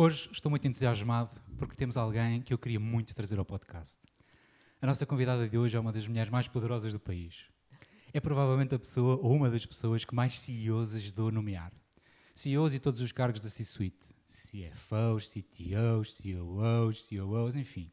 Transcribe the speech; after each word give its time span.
Hoje 0.00 0.28
estou 0.30 0.48
muito 0.48 0.64
entusiasmado 0.64 1.36
porque 1.58 1.74
temos 1.74 1.96
alguém 1.96 2.40
que 2.40 2.54
eu 2.54 2.58
queria 2.58 2.78
muito 2.78 3.16
trazer 3.16 3.36
ao 3.36 3.44
podcast. 3.44 3.98
A 4.80 4.86
nossa 4.86 5.04
convidada 5.04 5.48
de 5.48 5.58
hoje 5.58 5.76
é 5.76 5.80
uma 5.80 5.92
das 5.92 6.06
mulheres 6.06 6.30
mais 6.30 6.46
poderosas 6.46 6.92
do 6.92 7.00
país. 7.00 7.46
É 8.12 8.20
provavelmente 8.20 8.72
a 8.76 8.78
pessoa 8.78 9.16
ou 9.16 9.34
uma 9.34 9.50
das 9.50 9.66
pessoas 9.66 10.04
que 10.04 10.14
mais 10.14 10.38
CEOs 10.38 10.94
ajudou 10.94 11.30
a 11.30 11.32
nomear. 11.32 11.72
CEOs 12.32 12.74
e 12.74 12.78
todos 12.78 13.00
os 13.00 13.10
cargos 13.10 13.40
da 13.40 13.48
C-suite. 13.48 13.98
CFOs, 14.24 15.32
CTOs, 15.32 16.20
COOs, 16.20 17.08
COOs, 17.08 17.56
enfim. 17.56 17.90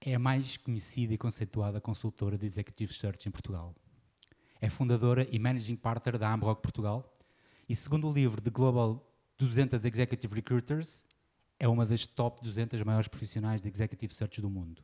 É 0.00 0.14
a 0.14 0.18
mais 0.18 0.56
conhecida 0.56 1.12
e 1.12 1.18
conceituada 1.18 1.82
consultora 1.82 2.38
de 2.38 2.46
Executive 2.46 2.94
Search 2.94 3.28
em 3.28 3.30
Portugal. 3.30 3.74
É 4.58 4.70
fundadora 4.70 5.28
e 5.30 5.38
Managing 5.38 5.76
Partner 5.76 6.16
da 6.16 6.32
Ambrock 6.32 6.62
Portugal 6.62 7.14
e, 7.68 7.76
segundo 7.76 8.08
o 8.08 8.12
livro 8.14 8.40
The 8.40 8.48
Global 8.48 9.11
200 9.42 9.84
Executive 9.84 10.34
Recruiters, 10.34 11.04
é 11.58 11.66
uma 11.66 11.84
das 11.84 12.06
top 12.06 12.42
200 12.42 12.82
maiores 12.82 13.08
profissionais 13.08 13.60
de 13.60 13.68
Executive 13.68 14.14
Search 14.14 14.40
do 14.40 14.48
mundo. 14.48 14.82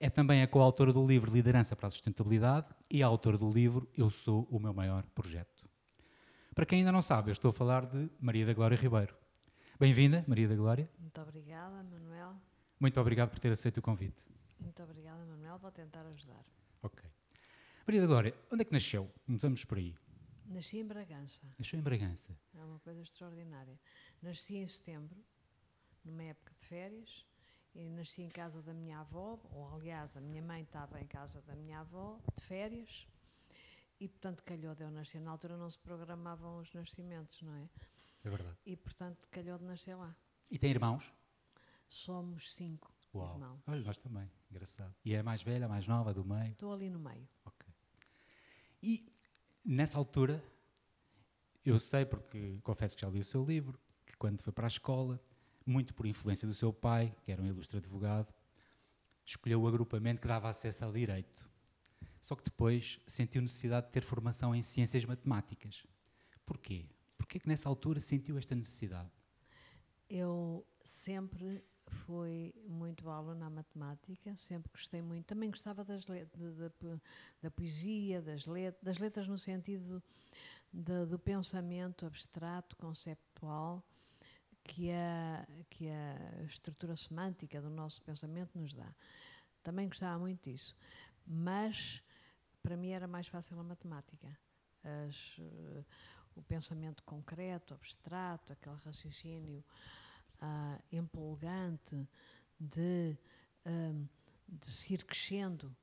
É 0.00 0.10
também 0.10 0.42
a 0.42 0.48
coautora 0.48 0.92
do 0.92 1.06
livro 1.06 1.32
Liderança 1.32 1.76
para 1.76 1.86
a 1.86 1.90
Sustentabilidade 1.90 2.66
e 2.90 3.02
a 3.02 3.06
autora 3.06 3.38
do 3.38 3.48
livro 3.50 3.88
Eu 3.96 4.10
Sou 4.10 4.46
o 4.50 4.58
Meu 4.58 4.74
Maior 4.74 5.04
Projeto. 5.14 5.68
Para 6.54 6.66
quem 6.66 6.80
ainda 6.80 6.92
não 6.92 7.02
sabe, 7.02 7.30
eu 7.30 7.32
estou 7.32 7.50
a 7.50 7.52
falar 7.52 7.86
de 7.86 8.10
Maria 8.20 8.44
da 8.44 8.54
Glória 8.54 8.76
Ribeiro. 8.76 9.14
Bem-vinda, 9.78 10.24
Maria 10.26 10.48
da 10.48 10.56
Glória. 10.56 10.90
Muito 10.98 11.20
obrigada, 11.20 11.82
Manuel. 11.82 12.34
Muito 12.80 13.00
obrigado 13.00 13.30
por 13.30 13.38
ter 13.38 13.52
aceito 13.52 13.78
o 13.78 13.82
convite. 13.82 14.22
Muito 14.60 14.82
obrigada, 14.82 15.24
Manuel. 15.24 15.58
Vou 15.58 15.70
tentar 15.70 16.04
ajudar. 16.06 16.44
Ok. 16.82 17.08
Maria 17.86 18.00
da 18.00 18.06
Glória, 18.06 18.34
onde 18.50 18.62
é 18.62 18.64
que 18.64 18.72
nasceu? 18.72 19.08
Começamos 19.26 19.64
por 19.64 19.78
aí. 19.78 19.94
Nasci 20.46 20.78
em 20.78 20.86
Bragança. 20.86 21.42
Nasceu 21.58 21.78
em 21.78 21.82
Bragança. 21.82 22.36
É 22.54 22.64
uma 22.64 22.78
coisa 22.80 23.00
extraordinária. 23.02 23.78
Nasci 24.22 24.56
em 24.56 24.66
setembro, 24.66 25.16
numa 26.04 26.22
época 26.22 26.52
de 26.60 26.66
férias, 26.66 27.26
e 27.74 27.88
nasci 27.88 28.22
em 28.22 28.28
casa 28.28 28.62
da 28.62 28.72
minha 28.72 29.00
avó, 29.00 29.38
ou 29.50 29.74
aliás, 29.74 30.16
a 30.16 30.20
minha 30.20 30.42
mãe 30.42 30.62
estava 30.62 31.00
em 31.00 31.06
casa 31.06 31.42
da 31.42 31.56
minha 31.56 31.80
avó, 31.80 32.20
de 32.36 32.44
férias, 32.44 33.08
e 33.98 34.08
portanto 34.08 34.42
calhou 34.44 34.74
de 34.74 34.82
eu 34.82 34.90
nascer. 34.90 35.20
Na 35.20 35.32
altura 35.32 35.56
não 35.56 35.68
se 35.70 35.78
programavam 35.78 36.58
os 36.58 36.72
nascimentos, 36.72 37.40
não 37.42 37.54
é? 37.56 37.68
É 38.24 38.30
verdade. 38.30 38.56
E 38.64 38.76
portanto 38.76 39.26
calhou 39.30 39.58
de 39.58 39.64
nascer 39.64 39.96
lá. 39.96 40.14
E 40.50 40.58
tem 40.58 40.70
irmãos? 40.70 41.12
Somos 41.88 42.54
cinco 42.54 42.92
Uau. 43.14 43.34
irmãos. 43.34 43.62
Olha, 43.66 43.80
nós 43.82 43.98
também. 43.98 44.30
Engraçado. 44.50 44.94
E 45.04 45.14
é 45.14 45.18
a 45.18 45.22
mais 45.22 45.42
velha, 45.42 45.66
a 45.66 45.68
mais 45.68 45.86
nova, 45.86 46.14
do 46.14 46.24
meio? 46.24 46.52
Estou 46.52 46.72
ali 46.72 46.90
no 46.90 46.98
meio. 46.98 47.28
Ok. 47.44 47.68
E 48.82 49.12
nessa 49.64 49.98
altura, 49.98 50.42
eu 51.64 51.80
sei, 51.80 52.04
porque 52.04 52.58
confesso 52.62 52.94
que 52.94 53.02
já 53.02 53.08
li 53.08 53.20
o 53.20 53.24
seu 53.24 53.44
livro, 53.44 53.78
que 54.04 54.16
quando 54.16 54.40
foi 54.42 54.52
para 54.52 54.66
a 54.66 54.68
escola, 54.68 55.20
muito 55.64 55.94
por 55.94 56.06
influência 56.06 56.46
do 56.46 56.54
seu 56.54 56.72
pai, 56.72 57.14
que 57.22 57.32
era 57.32 57.40
um 57.40 57.46
ilustre 57.46 57.78
advogado, 57.78 58.32
escolheu 59.24 59.62
o 59.62 59.66
agrupamento 59.66 60.20
que 60.20 60.28
dava 60.28 60.48
acesso 60.48 60.84
ao 60.84 60.92
direito. 60.92 61.48
Só 62.20 62.34
que 62.36 62.44
depois 62.44 62.98
sentiu 63.06 63.40
necessidade 63.40 63.86
de 63.86 63.92
ter 63.92 64.02
formação 64.02 64.54
em 64.54 64.62
ciências 64.62 65.04
matemáticas. 65.04 65.84
Porquê? 66.44 66.86
Porquê 67.16 67.38
que 67.38 67.48
nessa 67.48 67.68
altura 67.68 68.00
sentiu 68.00 68.36
esta 68.36 68.54
necessidade? 68.54 69.10
Eu 70.08 70.66
sempre 70.82 71.64
fui 72.06 72.54
muito 72.66 73.08
aula 73.08 73.34
na 73.34 73.48
matemática, 73.48 74.36
sempre 74.36 74.70
gostei 74.72 75.00
muito. 75.02 75.26
Também 75.26 75.50
gostava 75.50 75.84
das 75.84 76.04
da 76.04 76.14
da 77.42 77.50
poesia, 77.50 78.20
das, 78.22 78.44
das 78.82 78.98
letras 78.98 79.26
no 79.28 79.38
sentido 79.38 80.02
de- 80.72 81.06
do 81.06 81.18
pensamento 81.18 82.06
abstrato, 82.06 82.76
conceptual, 82.76 83.82
que 84.64 84.90
a, 84.92 85.46
que 85.70 85.88
a 85.88 86.42
estrutura 86.44 86.96
semântica 86.96 87.60
do 87.60 87.70
nosso 87.70 88.02
pensamento 88.02 88.58
nos 88.58 88.72
dá. 88.72 88.92
Também 89.62 89.88
gostava 89.88 90.18
muito 90.18 90.42
disso. 90.50 90.74
Mas, 91.26 92.02
para 92.62 92.76
mim, 92.76 92.90
era 92.90 93.06
mais 93.06 93.28
fácil 93.28 93.58
a 93.58 93.62
matemática. 93.64 94.38
As, 94.82 95.36
eh, 95.38 95.84
o 96.36 96.42
pensamento 96.42 97.02
concreto, 97.04 97.74
abstrato, 97.74 98.52
aquele 98.52 98.76
raciocínio 98.84 99.64
ah, 100.40 100.78
empolgante 100.92 102.06
de, 102.58 103.16
ahm, 103.64 104.06
de 104.48 104.70
se 104.72 104.94
ir 104.94 105.04
crescendo 105.04 105.74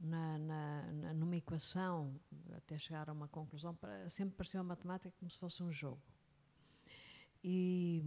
na, 0.00 0.38
na- 0.38 1.14
numa 1.14 1.36
equação 1.36 2.20
até 2.56 2.78
chegar 2.78 3.08
a 3.08 3.12
uma 3.12 3.28
conclusão, 3.28 3.74
para- 3.74 4.08
sempre 4.10 4.36
pareceu 4.36 4.60
a 4.60 4.64
matemática 4.64 5.14
como 5.18 5.30
se 5.30 5.38
fosse 5.38 5.62
um 5.62 5.72
jogo. 5.72 6.00
E, 7.42 8.02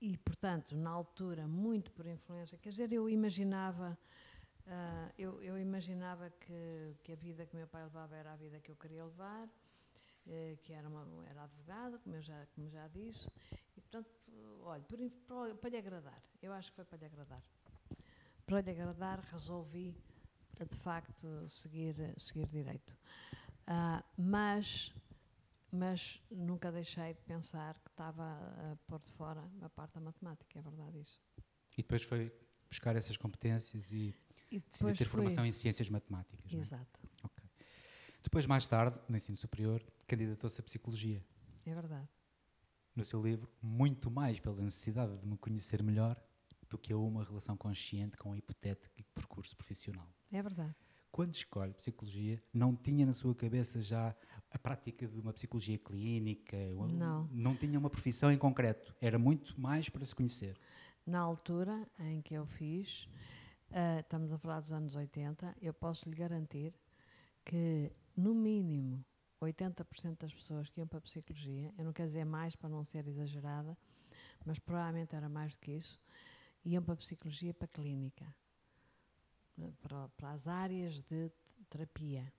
e, 0.00 0.16
portanto, 0.18 0.76
na 0.76 0.90
altura, 0.90 1.46
muito 1.46 1.90
por 1.92 2.06
influência, 2.06 2.58
quer 2.58 2.68
dizer, 2.70 2.92
eu 2.92 3.08
imaginava, 3.08 3.98
ah, 4.66 5.10
eu, 5.18 5.42
eu 5.42 5.58
imaginava 5.58 6.30
que, 6.30 6.96
que 7.02 7.12
a 7.12 7.16
vida 7.16 7.46
que 7.46 7.56
meu 7.56 7.66
pai 7.68 7.84
levava 7.84 8.16
era 8.16 8.32
a 8.32 8.36
vida 8.36 8.60
que 8.60 8.70
eu 8.70 8.76
queria 8.76 9.04
levar, 9.04 9.48
eh, 10.26 10.58
que 10.62 10.72
era, 10.72 10.88
uma, 10.88 11.06
era 11.28 11.44
advogado, 11.44 11.98
como 12.00 12.16
eu, 12.16 12.22
já, 12.22 12.46
como 12.54 12.68
já 12.70 12.88
disse, 12.88 13.28
portanto, 13.90 14.08
olha, 14.62 14.84
para, 15.26 15.54
para 15.54 15.70
lhe 15.70 15.76
agradar, 15.76 16.22
eu 16.42 16.52
acho 16.52 16.70
que 16.70 16.76
foi 16.76 16.84
para 16.84 16.98
lhe 16.98 17.04
agradar. 17.06 17.42
Para 18.46 18.60
lhe 18.60 18.70
agradar, 18.70 19.20
resolvi, 19.32 19.94
de 20.58 20.76
facto, 20.76 21.48
seguir, 21.48 21.94
seguir 22.18 22.46
direito. 22.48 22.96
Ah, 23.66 24.04
mas, 24.16 24.92
mas 25.72 26.20
nunca 26.30 26.70
deixei 26.70 27.14
de 27.14 27.20
pensar 27.22 27.74
que 27.80 27.90
estava 27.90 28.22
a 28.22 28.76
pôr 28.88 29.00
de 29.00 29.10
fora 29.12 29.42
a 29.62 29.68
parte 29.68 29.94
da 29.94 30.00
matemática, 30.00 30.58
é 30.58 30.62
verdade 30.62 31.00
isso. 31.00 31.20
E 31.76 31.82
depois 31.82 32.02
foi 32.02 32.32
buscar 32.68 32.96
essas 32.96 33.16
competências 33.16 33.90
e 33.92 34.14
E 34.50 34.60
decidiu 34.60 34.94
ter 34.96 35.04
fui- 35.04 35.10
formação 35.10 35.44
em 35.44 35.52
ciências 35.52 35.88
matemáticas. 35.88 36.52
é? 36.52 36.56
Exato, 36.56 37.00
Ok. 37.24 37.44
Depois, 38.22 38.46
mais 38.46 38.66
tarde, 38.66 38.98
no 39.08 39.16
ensino 39.16 39.36
superior, 39.36 39.84
candidatou-se 40.06 40.60
a 40.60 40.64
psicologia. 40.64 41.24
é 41.64 41.74
verdade. 41.74 42.08
No 42.96 43.04
seu 43.04 43.22
livro, 43.22 43.48
muito 43.62 44.10
mais 44.10 44.40
pela 44.40 44.60
necessidade 44.62 45.16
de 45.18 45.26
me 45.26 45.36
conhecer 45.36 45.82
melhor 45.82 46.16
do 46.68 46.78
que 46.78 46.92
a 46.92 46.96
uma 46.96 47.22
relação 47.22 47.56
consciente 47.56 48.16
com 48.16 48.30
um 48.30 48.36
hipotético 48.36 48.96
percurso 49.14 49.56
profissional. 49.56 50.08
É 50.32 50.42
verdade. 50.42 50.74
Quando 51.10 51.32
escolhe 51.32 51.72
psicologia, 51.74 52.42
não 52.52 52.74
tinha 52.74 53.06
na 53.06 53.14
sua 53.14 53.34
cabeça 53.34 53.80
já 53.80 54.14
a 54.50 54.58
prática 54.58 55.06
de 55.06 55.18
uma 55.18 55.32
psicologia 55.32 55.78
clínica? 55.78 56.56
Não. 56.56 57.28
Não 57.32 57.54
tinha 57.54 57.78
uma 57.78 57.88
profissão 57.88 58.30
em 58.30 58.36
concreto. 58.36 58.94
Era 59.00 59.18
muito 59.18 59.58
mais 59.60 59.88
para 59.88 60.04
se 60.04 60.14
conhecer. 60.14 60.58
Na 61.06 61.20
altura 61.20 61.88
em 62.00 62.20
que 62.20 62.34
eu 62.34 62.46
fiz, 62.46 63.08
ah, 63.70 64.00
estamos 64.00 64.32
a 64.32 64.38
falar 64.38 64.60
dos 64.60 64.72
anos 64.72 64.94
80, 64.94 65.56
eu 65.62 65.72
posso 65.72 66.08
lhe 66.08 66.16
garantir 66.16 66.74
que, 67.44 67.92
no 68.16 68.34
mínimo, 68.34 69.04
80% 69.40 70.18
das 70.18 70.32
pessoas 70.32 70.68
que 70.68 70.80
iam 70.80 70.86
para 70.86 70.98
a 70.98 71.02
psicologia, 71.02 71.72
eu 71.76 71.84
não 71.84 71.92
quero 71.92 72.08
dizer 72.08 72.24
mais 72.24 72.56
para 72.56 72.68
não 72.68 72.84
ser 72.84 73.06
exagerada, 73.06 73.76
mas 74.44 74.58
provavelmente 74.58 75.14
era 75.14 75.28
mais 75.28 75.52
do 75.52 75.58
que 75.60 75.72
isso, 75.72 76.00
iam 76.64 76.82
para 76.82 76.94
a 76.94 76.96
psicologia 76.96 77.52
para 77.52 77.66
a 77.66 77.68
clínica, 77.68 78.34
para, 79.82 80.08
para 80.10 80.30
as 80.32 80.46
áreas 80.46 81.00
de 81.02 81.30
terapia, 81.68 82.32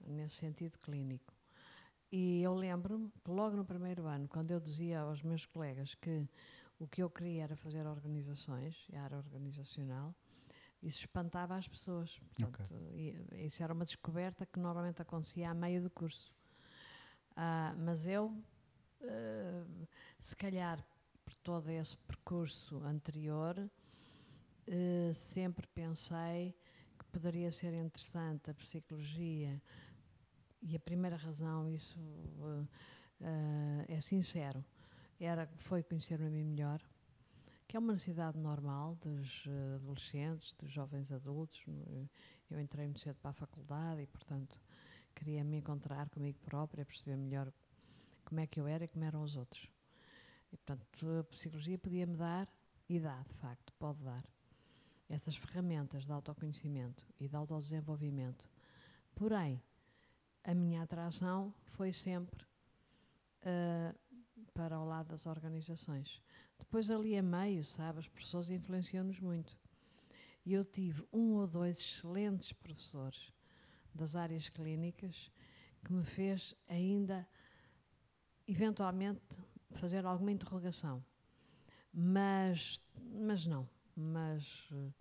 nesse 0.00 0.36
sentido 0.36 0.78
clínico. 0.78 1.34
E 2.10 2.42
eu 2.42 2.54
lembro-me 2.54 3.10
que 3.24 3.30
logo 3.30 3.56
no 3.56 3.64
primeiro 3.64 4.06
ano, 4.06 4.28
quando 4.28 4.50
eu 4.50 4.60
dizia 4.60 5.00
aos 5.00 5.22
meus 5.22 5.46
colegas 5.46 5.94
que 5.94 6.28
o 6.78 6.86
que 6.86 7.02
eu 7.02 7.08
queria 7.08 7.44
era 7.44 7.56
fazer 7.56 7.86
organizações, 7.86 8.76
a 8.92 9.00
área 9.00 9.16
organizacional, 9.16 10.14
isso 10.82 11.00
espantava 11.00 11.56
as 11.56 11.68
pessoas. 11.68 12.18
Portanto, 12.18 12.74
e- 12.94 13.46
isso 13.46 13.62
era 13.62 13.72
uma 13.72 13.84
descoberta 13.84 14.44
que 14.46 14.58
normalmente 14.58 15.00
acontecia 15.00 15.50
a 15.50 15.54
meio 15.54 15.82
do 15.82 15.90
curso. 15.90 16.32
Ah, 17.36 17.74
mas 17.78 18.06
eu, 18.06 18.34
eh, 19.00 19.64
se 20.20 20.34
calhar 20.36 20.84
por 21.24 21.34
todo 21.36 21.70
esse 21.70 21.96
percurso 21.98 22.82
anterior, 22.84 23.70
eh, 24.66 25.12
sempre 25.14 25.66
pensei 25.68 26.54
que 26.98 27.04
poderia 27.06 27.50
ser 27.52 27.72
interessante 27.74 28.50
a 28.50 28.54
psicologia. 28.54 29.60
E 30.60 30.76
a 30.76 30.80
primeira 30.80 31.16
razão, 31.16 31.68
isso 31.68 31.98
é 33.88 34.00
sincero, 34.00 34.64
era, 35.18 35.46
foi 35.58 35.82
conhecer-me 35.82 36.26
a 36.26 36.30
mim 36.30 36.44
melhor, 36.44 36.80
que 37.72 37.76
é 37.78 37.80
uma 37.80 37.94
necessidade 37.94 38.36
normal 38.36 38.96
dos 38.96 39.44
eh, 39.46 39.76
adolescentes, 39.76 40.52
dos 40.58 40.70
jovens 40.70 41.10
adultos. 41.10 41.58
Eu 42.50 42.60
entrei 42.60 42.84
muito 42.84 43.00
cedo 43.00 43.16
para 43.22 43.30
a 43.30 43.32
faculdade 43.32 44.02
e, 44.02 44.06
portanto, 44.06 44.60
queria 45.14 45.42
me 45.42 45.56
encontrar 45.56 46.10
comigo 46.10 46.38
própria, 46.40 46.84
perceber 46.84 47.16
melhor 47.16 47.50
como 48.26 48.40
é 48.40 48.46
que 48.46 48.60
eu 48.60 48.66
era 48.66 48.84
e 48.84 48.88
como 48.88 49.06
eram 49.06 49.22
os 49.22 49.36
outros. 49.36 49.66
E, 50.52 50.56
portanto, 50.58 50.84
a 51.18 51.24
psicologia 51.24 51.78
podia-me 51.78 52.14
dar, 52.14 52.46
e 52.90 53.00
dá, 53.00 53.22
de 53.22 53.34
facto, 53.36 53.72
pode 53.78 54.04
dar, 54.04 54.22
essas 55.08 55.34
ferramentas 55.36 56.04
de 56.04 56.12
autoconhecimento 56.12 57.02
e 57.18 57.26
de 57.26 57.34
autodesenvolvimento. 57.34 58.46
Porém, 59.14 59.62
a 60.44 60.52
minha 60.52 60.82
atração 60.82 61.54
foi 61.68 61.90
sempre 61.90 62.44
ah, 63.46 63.94
para 64.52 64.78
o 64.78 64.84
lado 64.84 65.08
das 65.08 65.24
organizações. 65.24 66.20
Depois, 66.58 66.90
ali 66.90 67.16
a 67.16 67.22
meio, 67.22 67.64
sabe, 67.64 67.98
as 67.98 68.08
pessoas 68.08 68.50
influenciam-nos 68.50 69.20
muito. 69.20 69.56
E 70.44 70.54
eu 70.54 70.64
tive 70.64 71.06
um 71.12 71.34
ou 71.34 71.46
dois 71.46 71.78
excelentes 71.78 72.52
professores 72.52 73.32
das 73.94 74.16
áreas 74.16 74.48
clínicas 74.48 75.30
que 75.84 75.92
me 75.92 76.04
fez 76.04 76.54
ainda, 76.68 77.26
eventualmente, 78.46 79.20
fazer 79.72 80.04
alguma 80.06 80.32
interrogação. 80.32 81.04
Mas, 81.92 82.80
mas 83.00 83.46
não. 83.46 83.68
Mas 83.94 84.70
uh, 84.70 84.92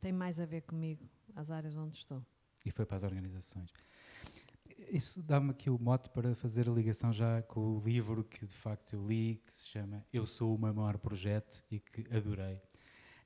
tem 0.00 0.12
mais 0.12 0.38
a 0.38 0.46
ver 0.46 0.62
comigo, 0.62 1.08
as 1.34 1.50
áreas 1.50 1.74
onde 1.76 1.96
estou. 1.96 2.24
E 2.64 2.70
foi 2.70 2.84
para 2.86 2.96
as 2.98 3.02
organizações. 3.02 3.70
Isso 4.90 5.22
dá-me 5.22 5.50
aqui 5.50 5.70
o 5.70 5.78
mote 5.78 6.08
para 6.10 6.34
fazer 6.34 6.68
a 6.68 6.72
ligação 6.72 7.12
já 7.12 7.42
com 7.42 7.76
o 7.76 7.78
livro 7.78 8.24
que 8.24 8.46
de 8.46 8.54
facto 8.54 8.94
eu 8.94 9.06
li, 9.06 9.42
que 9.46 9.52
se 9.52 9.68
chama 9.68 10.04
Eu 10.12 10.26
Sou 10.26 10.54
o 10.54 10.58
Meu 10.58 10.72
Maior 10.74 10.98
Projeto 10.98 11.62
e 11.70 11.80
que 11.80 12.04
adorei. 12.14 12.60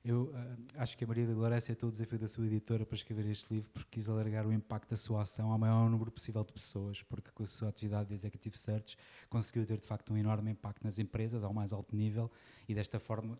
Eu 0.03 0.23
uh, 0.23 0.57
acho 0.77 0.97
que 0.97 1.03
a 1.03 1.07
Maria 1.07 1.27
da 1.27 1.33
Glória 1.33 1.57
aceitou 1.57 1.89
o 1.89 1.91
desafio 1.91 2.17
da 2.17 2.27
sua 2.27 2.45
editora 2.45 2.85
para 2.85 2.95
escrever 2.95 3.25
este 3.29 3.53
livro 3.53 3.69
porque 3.71 3.89
quis 3.91 4.07
alargar 4.07 4.47
o 4.47 4.53
impacto 4.53 4.89
da 4.89 4.97
sua 4.97 5.23
ação 5.23 5.51
ao 5.51 5.59
maior 5.59 5.89
número 5.89 6.09
possível 6.09 6.43
de 6.43 6.53
pessoas, 6.53 7.03
porque 7.03 7.29
com 7.31 7.43
a 7.43 7.47
sua 7.47 7.69
atividade 7.69 8.09
de 8.09 8.15
Executive 8.15 8.57
Search 8.57 8.97
conseguiu 9.29 9.65
ter 9.65 9.79
de 9.79 9.85
facto 9.85 10.13
um 10.13 10.17
enorme 10.17 10.51
impacto 10.51 10.83
nas 10.83 10.99
empresas 10.99 11.43
ao 11.43 11.53
mais 11.53 11.73
alto 11.73 11.95
nível 11.95 12.31
e 12.67 12.73
desta 12.73 12.99
forma 12.99 13.37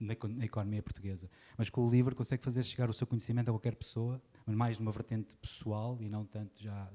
na, 0.00 0.14
na 0.28 0.44
economia 0.44 0.82
portuguesa. 0.82 1.28
Mas 1.56 1.68
com 1.68 1.86
o 1.86 1.90
livro 1.90 2.14
consegue 2.14 2.42
fazer 2.42 2.62
chegar 2.62 2.88
o 2.88 2.92
seu 2.92 3.06
conhecimento 3.06 3.48
a 3.48 3.52
qualquer 3.52 3.74
pessoa, 3.74 4.20
mas 4.48 4.56
mais 4.56 4.78
numa 4.78 4.90
vertente 4.90 5.36
pessoal 5.36 5.98
e 6.00 6.08
não 6.08 6.24
tanto 6.24 6.62
já 6.62 6.90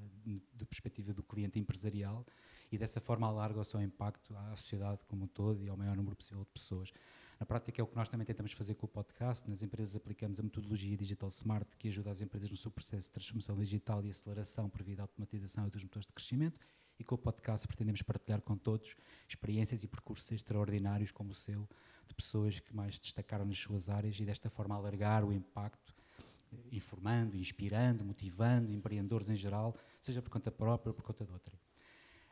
da 0.53 0.65
perspectiva 0.65 1.13
do 1.13 1.21
cliente 1.21 1.59
empresarial, 1.59 2.25
e 2.71 2.77
dessa 2.77 2.99
forma 2.99 3.27
alarga 3.27 3.59
o 3.59 3.63
seu 3.63 3.79
impacto 3.79 4.35
à 4.35 4.55
sociedade 4.55 5.05
como 5.05 5.25
um 5.25 5.27
todo 5.27 5.63
e 5.63 5.69
ao 5.69 5.77
maior 5.77 5.95
número 5.95 6.15
possível 6.15 6.43
de 6.43 6.49
pessoas. 6.49 6.91
Na 7.39 7.45
prática 7.45 7.79
é 7.79 7.83
o 7.83 7.87
que 7.87 7.95
nós 7.95 8.09
também 8.09 8.25
tentamos 8.25 8.53
fazer 8.53 8.73
com 8.73 8.85
o 8.85 8.89
podcast. 8.89 9.47
Nas 9.47 9.61
empresas 9.61 9.95
aplicamos 9.95 10.39
a 10.39 10.43
metodologia 10.43 10.97
Digital 10.97 11.29
Smart, 11.29 11.77
que 11.77 11.87
ajuda 11.87 12.09
as 12.09 12.21
empresas 12.21 12.49
no 12.49 12.57
seu 12.57 12.71
processo 12.71 13.05
de 13.05 13.11
transformação 13.11 13.55
digital 13.55 14.03
e 14.03 14.09
aceleração 14.09 14.69
por 14.69 14.81
via 14.81 14.95
da 14.95 15.03
automatização 15.03 15.67
e 15.67 15.69
dos 15.69 15.83
motores 15.83 16.07
de 16.07 16.13
crescimento. 16.13 16.59
E 16.97 17.03
com 17.03 17.15
o 17.15 17.17
podcast 17.17 17.67
pretendemos 17.67 18.01
partilhar 18.01 18.41
com 18.41 18.57
todos 18.57 18.95
experiências 19.27 19.83
e 19.83 19.87
percursos 19.87 20.31
extraordinários 20.31 21.11
como 21.11 21.31
o 21.31 21.35
seu, 21.35 21.67
de 22.07 22.15
pessoas 22.15 22.59
que 22.59 22.75
mais 22.75 22.97
destacaram 22.99 23.45
nas 23.45 23.59
suas 23.59 23.89
áreas 23.89 24.19
e 24.19 24.25
desta 24.25 24.49
forma 24.49 24.75
alargar 24.75 25.23
o 25.23 25.33
impacto, 25.33 25.93
informando, 26.71 27.37
inspirando, 27.37 28.03
motivando 28.03 28.71
empreendedores 28.71 29.29
em 29.29 29.35
geral, 29.35 29.75
seja 30.01 30.21
por 30.21 30.29
conta 30.29 30.51
própria 30.51 30.89
ou 30.89 30.93
por 30.93 31.03
conta 31.03 31.25
de 31.25 31.31
outra. 31.31 31.59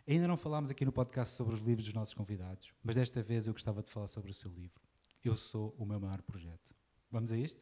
Ainda 0.07 0.27
não 0.27 0.35
falámos 0.35 0.69
aqui 0.69 0.83
no 0.83 0.91
podcast 0.91 1.35
sobre 1.35 1.53
os 1.53 1.61
livros 1.61 1.85
dos 1.85 1.93
nossos 1.93 2.13
convidados, 2.13 2.73
mas 2.83 2.95
desta 2.95 3.21
vez 3.21 3.47
eu 3.47 3.53
gostava 3.53 3.83
de 3.83 3.91
falar 3.91 4.07
sobre 4.07 4.31
o 4.31 4.33
seu 4.33 4.51
livro. 4.51 4.81
Eu 5.23 5.37
sou 5.37 5.75
o 5.77 5.85
meu 5.85 5.99
maior 5.99 6.21
projeto. 6.21 6.75
Vamos 7.11 7.31
a 7.31 7.37
isto? 7.37 7.61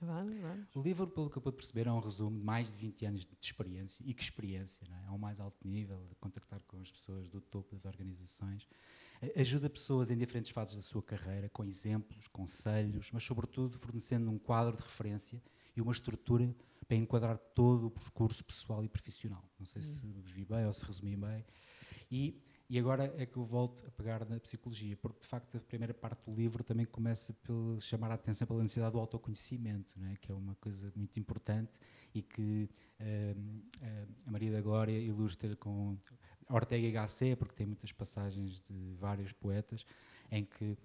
Vamos, 0.00 0.38
vamos. 0.40 0.66
O 0.74 0.82
livro, 0.82 1.06
pelo 1.06 1.30
que 1.30 1.38
eu 1.38 1.42
pude 1.42 1.56
perceber, 1.56 1.86
é 1.86 1.92
um 1.92 2.00
resumo 2.00 2.38
de 2.38 2.44
mais 2.44 2.70
de 2.70 2.76
20 2.76 3.06
anos 3.06 3.24
de 3.24 3.36
experiência. 3.40 4.02
E 4.04 4.12
que 4.12 4.22
experiência, 4.22 4.86
não 4.88 4.96
é? 4.96 5.06
Ao 5.06 5.16
mais 5.16 5.40
alto 5.40 5.66
nível, 5.66 6.04
de 6.08 6.14
contactar 6.16 6.60
com 6.66 6.78
as 6.80 6.90
pessoas 6.90 7.28
do 7.28 7.40
topo 7.40 7.74
das 7.74 7.84
organizações. 7.84 8.68
Ajuda 9.34 9.70
pessoas 9.70 10.10
em 10.10 10.18
diferentes 10.18 10.50
fases 10.50 10.76
da 10.76 10.82
sua 10.82 11.02
carreira, 11.02 11.48
com 11.48 11.64
exemplos, 11.64 12.28
conselhos, 12.28 13.10
mas, 13.12 13.22
sobretudo, 13.22 13.78
fornecendo 13.78 14.30
um 14.30 14.38
quadro 14.38 14.76
de 14.76 14.82
referência 14.82 15.40
e 15.76 15.80
uma 15.80 15.92
estrutura 15.92 16.54
para 16.86 16.96
enquadrar 16.96 17.38
todo 17.54 17.86
o 17.86 17.90
percurso 17.90 18.44
pessoal 18.44 18.84
e 18.84 18.88
profissional. 18.88 19.44
Não 19.58 19.66
sei 19.66 19.82
hum. 19.82 19.84
se 19.84 20.06
vi 20.32 20.44
bem 20.44 20.66
ou 20.66 20.72
se 20.72 20.84
resumi 20.84 21.16
bem. 21.16 21.44
E 22.10 22.40
e 22.68 22.80
agora 22.80 23.14
é 23.16 23.24
que 23.24 23.36
eu 23.36 23.44
volto 23.44 23.86
a 23.86 23.90
pegar 23.92 24.28
na 24.28 24.40
psicologia, 24.40 24.96
porque 24.96 25.20
de 25.20 25.26
facto 25.26 25.56
a 25.56 25.60
primeira 25.60 25.94
parte 25.94 26.28
do 26.28 26.34
livro 26.34 26.64
também 26.64 26.84
começa 26.84 27.32
por 27.32 27.80
chamar 27.80 28.10
a 28.10 28.14
atenção 28.14 28.44
pela 28.44 28.60
necessidade 28.60 28.92
do 28.92 28.98
autoconhecimento, 28.98 29.94
não 29.96 30.08
é? 30.08 30.16
que 30.16 30.32
é 30.32 30.34
uma 30.34 30.56
coisa 30.56 30.92
muito 30.96 31.16
importante 31.20 31.78
e 32.12 32.22
que 32.22 32.68
uh, 33.00 34.06
a 34.26 34.30
Maria 34.30 34.50
da 34.50 34.60
Glória 34.60 34.98
ilustra 34.98 35.54
com 35.54 35.96
Ortega 36.48 36.84
y 36.84 36.90
Gasset, 36.90 37.36
porque 37.36 37.54
tem 37.54 37.66
muitas 37.66 37.92
passagens 37.92 38.60
de 38.68 38.94
vários 38.94 39.32
poetas, 39.32 39.86
em 40.32 40.44
que 40.44 40.76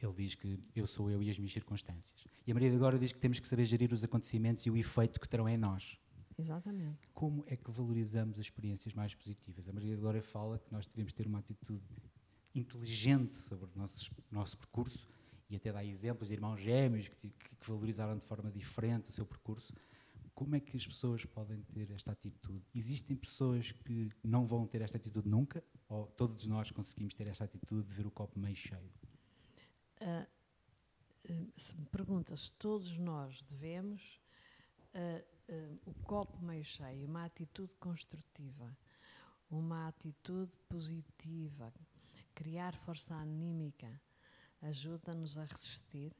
ele 0.00 0.12
diz 0.14 0.34
que 0.34 0.58
eu 0.74 0.86
sou 0.86 1.10
eu 1.10 1.22
e 1.22 1.30
as 1.30 1.38
minhas 1.38 1.52
circunstâncias. 1.52 2.24
E 2.46 2.50
a 2.50 2.54
Maria 2.54 2.70
da 2.70 2.78
Glória 2.78 2.98
diz 2.98 3.12
que 3.12 3.18
temos 3.18 3.40
que 3.40 3.48
saber 3.48 3.64
gerir 3.64 3.92
os 3.92 4.04
acontecimentos 4.04 4.64
e 4.66 4.70
o 4.70 4.76
efeito 4.76 5.20
que 5.20 5.28
terão 5.28 5.48
em 5.48 5.56
nós. 5.56 5.98
Exatamente. 6.38 7.08
Como 7.12 7.44
é 7.48 7.56
que 7.56 7.70
valorizamos 7.70 8.38
as 8.38 8.46
experiências 8.46 8.94
mais 8.94 9.12
positivas? 9.14 9.68
A 9.68 9.72
Maria 9.72 9.96
Glória 9.96 10.22
fala 10.22 10.58
que 10.58 10.70
nós 10.70 10.86
devemos 10.86 11.12
ter 11.12 11.26
uma 11.26 11.40
atitude 11.40 11.84
inteligente 12.54 13.36
sobre 13.36 13.66
o 13.66 13.78
nosso, 13.78 14.10
nosso 14.30 14.56
percurso 14.56 15.08
e 15.50 15.56
até 15.56 15.72
dá 15.72 15.84
exemplos 15.84 16.28
de 16.28 16.34
irmãos 16.34 16.60
gêmeos 16.60 17.08
que, 17.08 17.28
que 17.30 17.66
valorizaram 17.66 18.16
de 18.16 18.24
forma 18.24 18.50
diferente 18.50 19.10
o 19.10 19.12
seu 19.12 19.26
percurso. 19.26 19.74
Como 20.32 20.54
é 20.54 20.60
que 20.60 20.76
as 20.76 20.86
pessoas 20.86 21.24
podem 21.24 21.60
ter 21.72 21.90
esta 21.90 22.12
atitude? 22.12 22.64
Existem 22.72 23.16
pessoas 23.16 23.72
que 23.72 24.08
não 24.22 24.46
vão 24.46 24.64
ter 24.66 24.80
esta 24.82 24.96
atitude 24.96 25.28
nunca? 25.28 25.64
Ou 25.88 26.06
todos 26.06 26.46
nós 26.46 26.70
conseguimos 26.70 27.14
ter 27.14 27.26
esta 27.26 27.44
atitude 27.44 27.88
de 27.88 27.94
ver 27.94 28.06
o 28.06 28.10
copo 28.10 28.38
meio 28.38 28.54
cheio? 28.54 28.92
Uh, 30.00 30.26
se 31.58 31.76
me 31.76 31.86
pergunta 31.86 32.36
se 32.36 32.50
todos 32.52 32.96
nós 32.98 33.42
devemos, 33.42 34.20
uh, 34.94 35.38
o 35.86 35.94
copo 36.04 36.38
meio 36.42 36.64
cheio, 36.64 37.06
uma 37.06 37.24
atitude 37.24 37.72
construtiva, 37.78 38.76
uma 39.50 39.88
atitude 39.88 40.52
positiva, 40.68 41.72
criar 42.34 42.74
força 42.84 43.14
anímica, 43.14 44.00
ajuda-nos 44.62 45.38
a 45.38 45.44
resistir 45.44 46.14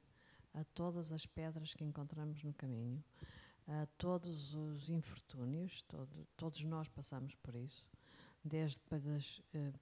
a 0.54 0.64
todas 0.74 1.12
as 1.12 1.26
pedras 1.26 1.74
que 1.74 1.84
encontramos 1.84 2.42
no 2.42 2.54
caminho, 2.54 3.02
a 3.66 3.86
todos 3.98 4.54
os 4.54 4.88
infortúnios, 4.88 5.82
todo, 5.82 6.26
todos 6.36 6.60
nós 6.64 6.88
passamos 6.88 7.34
por 7.36 7.54
isso, 7.54 7.84
desde 8.42 8.78
coisas 8.80 9.40
uh, 9.54 9.78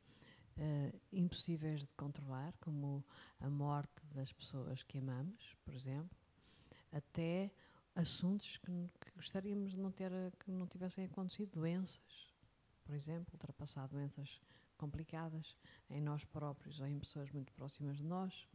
uh, 0.58 1.00
impossíveis 1.12 1.81
de 1.81 1.93
controlar, 1.97 2.53
como 2.61 3.05
a 3.41 3.49
morte 3.49 4.05
das 4.14 4.32
pessoas 4.32 4.82
que 4.82 4.99
amamos, 4.99 5.55
por 5.64 5.75
exemplo, 5.75 6.17
até 6.93 7.50
assuntos 7.94 8.56
que, 8.58 8.91
que, 9.00 9.11
gostaríamos 9.17 9.73
de 9.73 9.79
não 9.79 9.91
ter, 9.91 10.11
que 10.44 10.50
não 10.50 10.67
tivessem 10.67 11.05
acontecido, 11.05 11.53
doenças, 11.53 12.35
por 12.85 12.94
exemplo, 12.94 13.32
ultrapassar 13.32 13.88
doenças 13.88 14.41
complicadas 14.76 15.56
em 15.91 16.01
nós 16.01 16.25
próprios 16.25 16.79
ou 16.81 16.86
em 16.86 16.98
pessoas 16.98 17.31
muito 17.31 17.53
próximas 17.53 17.96
de 17.96 18.05
nós. 18.05 18.46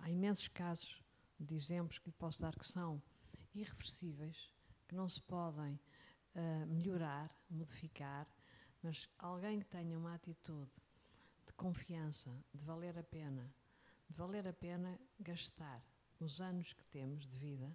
Há 0.00 0.10
imensos 0.10 0.48
casos 0.48 1.02
de 1.38 1.54
exemplos 1.54 1.98
que 1.98 2.08
lhe 2.08 2.16
posso 2.16 2.40
dar 2.40 2.54
que 2.56 2.66
são 2.66 3.02
irreversíveis, 3.54 4.52
que 4.88 4.94
não 4.94 5.08
se 5.08 5.20
podem 5.22 5.78
uh, 6.34 6.66
melhorar, 6.66 7.34
modificar, 7.48 8.26
mas 8.84 9.08
alguém 9.18 9.60
que 9.60 9.66
tenha 9.66 9.98
uma 9.98 10.14
atitude 10.14 10.70
de 11.46 11.52
confiança, 11.54 12.30
de 12.52 12.62
valer 12.62 12.98
a 12.98 13.02
pena, 13.02 13.50
de 14.06 14.14
valer 14.14 14.46
a 14.46 14.52
pena 14.52 15.00
gastar 15.18 15.82
os 16.20 16.38
anos 16.38 16.70
que 16.74 16.84
temos 16.88 17.26
de 17.26 17.34
vida, 17.38 17.74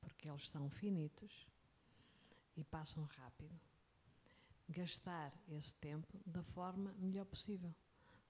porque 0.00 0.28
eles 0.28 0.48
são 0.48 0.70
finitos 0.70 1.48
e 2.56 2.62
passam 2.62 3.02
rápido, 3.02 3.52
gastar 4.68 5.32
esse 5.48 5.74
tempo 5.74 6.20
da 6.24 6.44
forma 6.44 6.92
melhor 6.98 7.26
possível, 7.26 7.74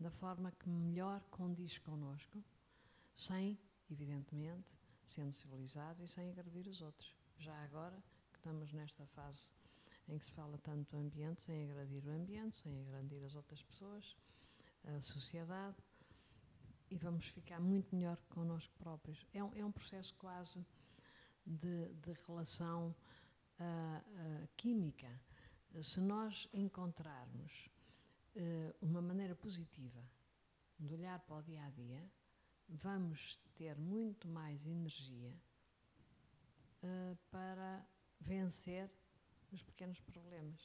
da 0.01 0.11
forma 0.13 0.51
que 0.51 0.71
melhor 0.71 1.21
condiz 1.31 1.77
connosco, 1.77 2.43
sem, 3.15 3.59
evidentemente, 3.91 4.75
sendo 5.07 5.35
civilizados 5.35 6.01
e 6.01 6.09
sem 6.09 6.31
agredir 6.31 6.67
os 6.69 6.81
outros. 6.81 7.15
Já 7.37 7.55
agora 7.65 8.03
que 8.31 8.39
estamos 8.39 8.73
nesta 8.73 9.05
fase 9.09 9.53
em 10.09 10.19
que 10.19 10.27
se 10.27 10.33
fala 10.33 10.59
tanto 10.59 10.91
do 10.91 10.99
ambiente, 10.99 11.43
sem 11.43 11.71
agredir 11.71 12.05
o 12.07 12.11
ambiente, 12.11 12.57
sem 12.57 12.81
agredir 12.81 13.23
as 13.25 13.35
outras 13.35 13.63
pessoas, 13.63 14.17
a 14.85 15.01
sociedade, 15.01 15.77
e 16.91 16.97
vamos 16.99 17.27
ficar 17.29 17.61
muito 17.61 17.95
melhor 17.95 18.19
connosco 18.29 18.73
próprios. 18.79 19.27
É 19.33 19.43
um, 19.43 19.55
é 19.55 19.65
um 19.65 19.73
processo 19.73 20.15
quase 20.19 20.65
de, 21.47 21.89
de 21.95 22.13
relação 22.27 22.95
uh, 23.59 24.45
uh, 24.45 24.49
química. 24.57 25.09
Se 25.83 26.01
nós 26.01 26.49
encontrarmos 26.53 27.71
uh, 28.37 28.75
uma 28.83 29.01
maneira 29.01 29.35
positiva 29.35 30.03
de 30.79 30.95
olhar 30.95 31.19
para 31.21 31.37
o 31.37 31.43
dia 31.43 31.65
a 31.65 31.71
dia, 31.71 32.11
vamos 32.69 33.41
ter 33.55 33.79
muito 33.79 34.29
mais 34.29 34.65
energia 34.67 35.35
para 37.31 37.87
vencer 38.21 38.91
os 39.53 39.63
pequenos 39.63 40.01
problemas. 40.01 40.61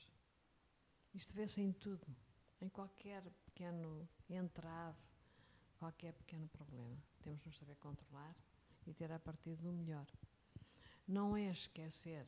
Isto 1.14 1.34
vê-se 1.34 1.62
em 1.62 1.72
tudo, 1.72 2.08
em 2.62 2.70
qualquer 2.70 3.24
pequeno 3.46 4.08
entrave 4.30 4.98
qualquer 5.78 6.14
pequeno 6.14 6.48
problema. 6.50 6.98
Temos 7.22 7.40
de 7.42 7.48
nos 7.48 7.58
saber 7.58 7.76
controlar 7.78 8.36
e 8.86 8.94
ter 8.94 9.12
a 9.12 9.20
partir 9.20 9.56
do 9.56 9.72
melhor. 9.72 10.08
Não 11.08 11.38
é 11.38 11.52
esquecer 11.52 12.26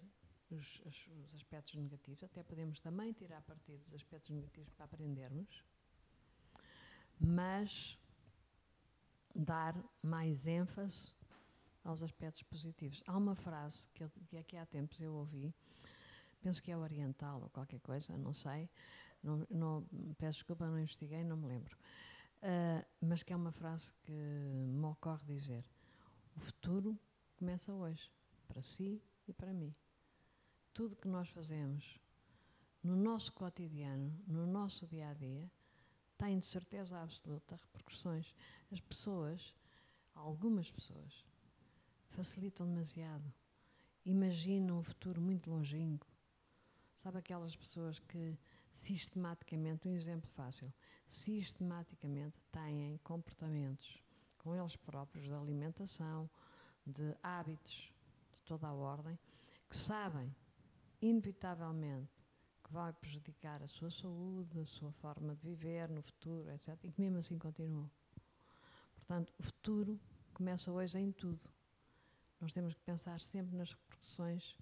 os, 0.49 0.81
os, 0.85 1.07
os, 1.25 1.35
aspectos 1.35 1.75
negativos, 1.75 2.23
até 2.23 2.43
podemos 2.43 2.79
também 2.79 3.11
tirar 3.13 3.41
partido 3.41 3.83
dos 3.85 3.95
aspectos 3.95 4.29
negativos 4.29 4.71
para 4.73 4.85
aprendermos, 4.85 5.63
mas 7.19 7.97
dar 9.35 9.75
mais 10.01 10.47
ênfase 10.47 11.13
aos 11.83 12.01
aspectos 12.01 12.41
positivos. 12.43 13.03
Há 13.05 13.17
uma 13.17 13.35
frase 13.35 13.87
que, 13.93 14.03
eu, 14.03 14.09
que 14.27 14.37
aqui 14.37 14.57
há 14.57 14.65
tempos 14.65 14.99
eu 14.99 15.13
ouvi, 15.13 15.53
penso 16.41 16.61
que 16.61 16.71
é 16.71 16.77
oriental 16.77 17.41
ou 17.41 17.49
qualquer 17.49 17.79
coisa, 17.81 18.17
não 18.17 18.33
sei, 18.33 18.69
não, 19.23 19.45
não, 19.49 19.87
peço 20.17 20.39
desculpa, 20.39 20.65
não 20.65 20.79
investiguei, 20.79 21.23
não 21.23 21.37
me 21.37 21.47
lembro, 21.47 21.77
uh, 22.43 22.85
mas 23.01 23.23
que 23.23 23.33
é 23.33 23.35
uma 23.35 23.51
frase 23.51 23.91
que 24.03 24.11
me 24.11 24.85
ocorre 24.85 25.25
dizer: 25.25 25.65
o 26.35 26.39
futuro 26.39 26.97
começa 27.37 27.73
hoje, 27.73 28.11
para 28.47 28.63
si 28.63 29.01
e 29.27 29.33
para 29.33 29.53
mim. 29.53 29.73
Tudo 30.73 30.95
que 30.95 31.07
nós 31.07 31.29
fazemos 31.29 31.99
no 32.83 32.95
nosso 32.95 33.33
cotidiano, 33.33 34.17
no 34.25 34.47
nosso 34.47 34.87
dia 34.87 35.09
a 35.09 35.13
dia, 35.13 35.51
tem 36.17 36.39
de 36.39 36.45
certeza 36.45 37.01
absoluta 37.01 37.55
repercussões. 37.55 38.33
As 38.71 38.79
pessoas, 38.81 39.55
algumas 40.15 40.69
pessoas, 40.71 41.25
facilitam 42.09 42.67
demasiado. 42.67 43.33
Imaginam 44.05 44.79
um 44.79 44.83
futuro 44.83 45.21
muito 45.21 45.49
longínquo. 45.49 46.07
Sabe 47.09 47.17
aquelas 47.17 47.55
pessoas 47.55 47.97
que 47.97 48.37
sistematicamente, 48.71 49.87
um 49.87 49.95
exemplo 49.95 50.29
fácil, 50.35 50.71
sistematicamente 51.09 52.39
têm 52.51 52.99
comportamentos 53.03 53.97
com 54.37 54.55
eles 54.55 54.75
próprios 54.75 55.25
de 55.25 55.33
alimentação, 55.33 56.29
de 56.85 57.15
hábitos 57.23 57.91
de 58.31 58.37
toda 58.45 58.67
a 58.67 58.75
ordem, 58.75 59.17
que 59.67 59.75
sabem, 59.75 60.31
inevitavelmente, 61.01 62.13
que 62.63 62.71
vai 62.71 62.93
prejudicar 62.93 63.63
a 63.63 63.67
sua 63.67 63.89
saúde, 63.89 64.59
a 64.59 64.65
sua 64.67 64.91
forma 64.91 65.35
de 65.35 65.41
viver 65.41 65.89
no 65.89 66.03
futuro, 66.03 66.51
etc. 66.51 66.77
E 66.83 66.91
que 66.91 67.01
mesmo 67.01 67.17
assim 67.17 67.39
continuam. 67.39 67.89
Portanto, 68.97 69.33
o 69.39 69.41
futuro 69.41 69.99
começa 70.31 70.71
hoje 70.71 70.99
em 70.99 71.11
tudo. 71.11 71.41
Nós 72.39 72.53
temos 72.53 72.75
que 72.75 72.81
pensar 72.81 73.19
sempre 73.19 73.57
nas 73.57 73.71
repercussões 73.71 74.55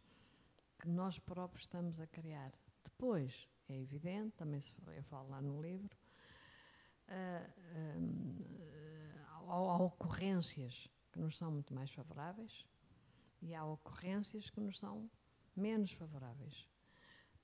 que 0.79 0.88
nós 0.88 1.19
próprios 1.19 1.63
estamos 1.63 2.00
a 2.00 2.07
criar. 2.07 2.51
Depois, 2.84 3.48
é 3.67 3.79
evidente, 3.79 4.36
também 4.38 4.62
eu 4.96 5.03
falo 5.03 5.29
lá 5.29 5.41
no 5.41 5.62
livro, 5.62 5.96
uh, 7.07 7.50
uh, 9.46 9.51
há 9.51 9.77
ocorrências 9.84 10.89
que 11.12 11.19
nos 11.19 11.38
são 11.38 11.51
muito 11.51 11.74
mais 11.74 11.91
favoráveis 11.91 12.65
e 13.41 13.53
há 13.53 13.65
ocorrências 13.65 14.50
que 14.50 14.60
nos 14.60 14.77
são 14.79 15.10
menos 15.55 15.91
favoráveis. 15.91 16.67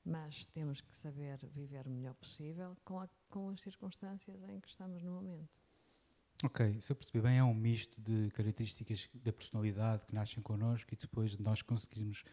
Mas 0.05 0.45
temos 0.47 0.81
que 0.81 0.95
saber 0.97 1.39
viver 1.47 1.87
o 1.87 1.89
melhor 1.89 2.13
possível 2.15 2.75
com, 2.83 2.99
a, 2.99 3.07
com 3.29 3.49
as 3.49 3.61
circunstâncias 3.61 4.43
em 4.49 4.59
que 4.59 4.67
estamos 4.67 5.01
no 5.01 5.11
momento. 5.11 5.49
Ok, 6.43 6.81
se 6.81 6.91
eu 6.91 6.95
percebi 6.95 7.21
bem, 7.21 7.37
é 7.37 7.43
um 7.43 7.53
misto 7.53 8.01
de 8.01 8.29
características 8.31 9.09
da 9.13 9.31
personalidade 9.31 10.05
que 10.05 10.13
nascem 10.13 10.43
connosco 10.43 10.93
e 10.93 10.97
depois 10.97 11.37
de 11.37 11.41
nós 11.41 11.61
conseguirmos 11.61 12.25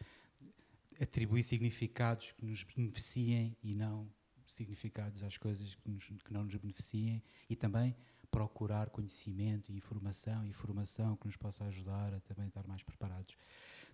atribuir 1.00 1.42
significados 1.42 2.32
que 2.32 2.44
nos 2.44 2.62
beneficiem 2.62 3.56
e 3.62 3.74
não 3.74 4.08
significados 4.46 5.22
às 5.22 5.36
coisas 5.38 5.74
que, 5.74 5.88
nos, 5.88 6.04
que 6.04 6.32
não 6.32 6.44
nos 6.44 6.54
beneficiem 6.56 7.22
e 7.48 7.56
também 7.56 7.96
procurar 8.30 8.90
conhecimento 8.90 9.72
e 9.72 9.76
informação 9.76 10.44
e 10.46 10.52
formação 10.52 11.16
que 11.16 11.26
nos 11.26 11.36
possa 11.36 11.64
ajudar 11.64 12.14
a 12.14 12.20
também 12.20 12.46
estar 12.46 12.66
mais 12.66 12.82
preparados. 12.82 13.36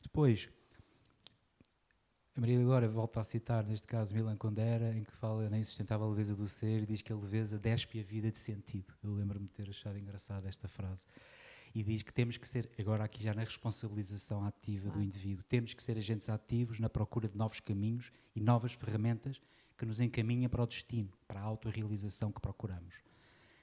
Depois, 0.02 0.50
a 2.36 2.40
Maria 2.40 2.60
agora 2.60 2.86
volta 2.86 3.20
a 3.20 3.25
citar, 3.25 3.64
neste 3.64 3.86
caso, 3.86 4.14
Milan 4.14 4.36
Kundera, 4.36 4.94
em 4.94 5.04
que 5.04 5.12
fala 5.12 5.48
na 5.48 5.58
insustentável 5.58 6.06
leveza 6.08 6.34
do 6.34 6.46
ser 6.46 6.82
e 6.82 6.86
diz 6.86 7.00
que 7.00 7.12
a 7.12 7.16
leveza 7.16 7.58
despe 7.58 7.98
a 7.98 8.02
vida 8.02 8.30
de 8.30 8.38
sentido. 8.38 8.92
Eu 9.02 9.14
lembro-me 9.14 9.46
de 9.46 9.54
ter 9.54 9.70
achado 9.70 9.98
engraçada 9.98 10.46
esta 10.46 10.68
frase. 10.68 11.06
E 11.76 11.83
diz 11.83 12.02
que 12.02 12.11
temos 12.11 12.38
que 12.38 12.49
ser, 12.49 12.71
agora 12.78 13.04
aqui 13.04 13.23
já 13.23 13.35
na 13.35 13.45
responsabilização 13.45 14.42
ativa 14.47 14.88
do 14.88 15.02
indivíduo, 15.02 15.45
temos 15.47 15.75
que 15.75 15.83
ser 15.83 15.99
agentes 15.99 16.30
ativos 16.30 16.80
na 16.80 16.88
procura 16.88 17.28
de 17.28 17.37
novos 17.37 17.61
caminhos 17.61 18.11
e 18.35 18.40
novas 18.40 18.73
ferramentas 18.73 19.42
que 19.76 19.85
nos 19.85 20.00
encaminhem 20.00 20.49
para 20.49 20.62
o 20.62 20.66
destino, 20.66 21.12
para 21.28 21.38
a 21.38 21.42
autorrealização 21.42 22.33
que 22.33 22.40
procuramos. 22.40 23.02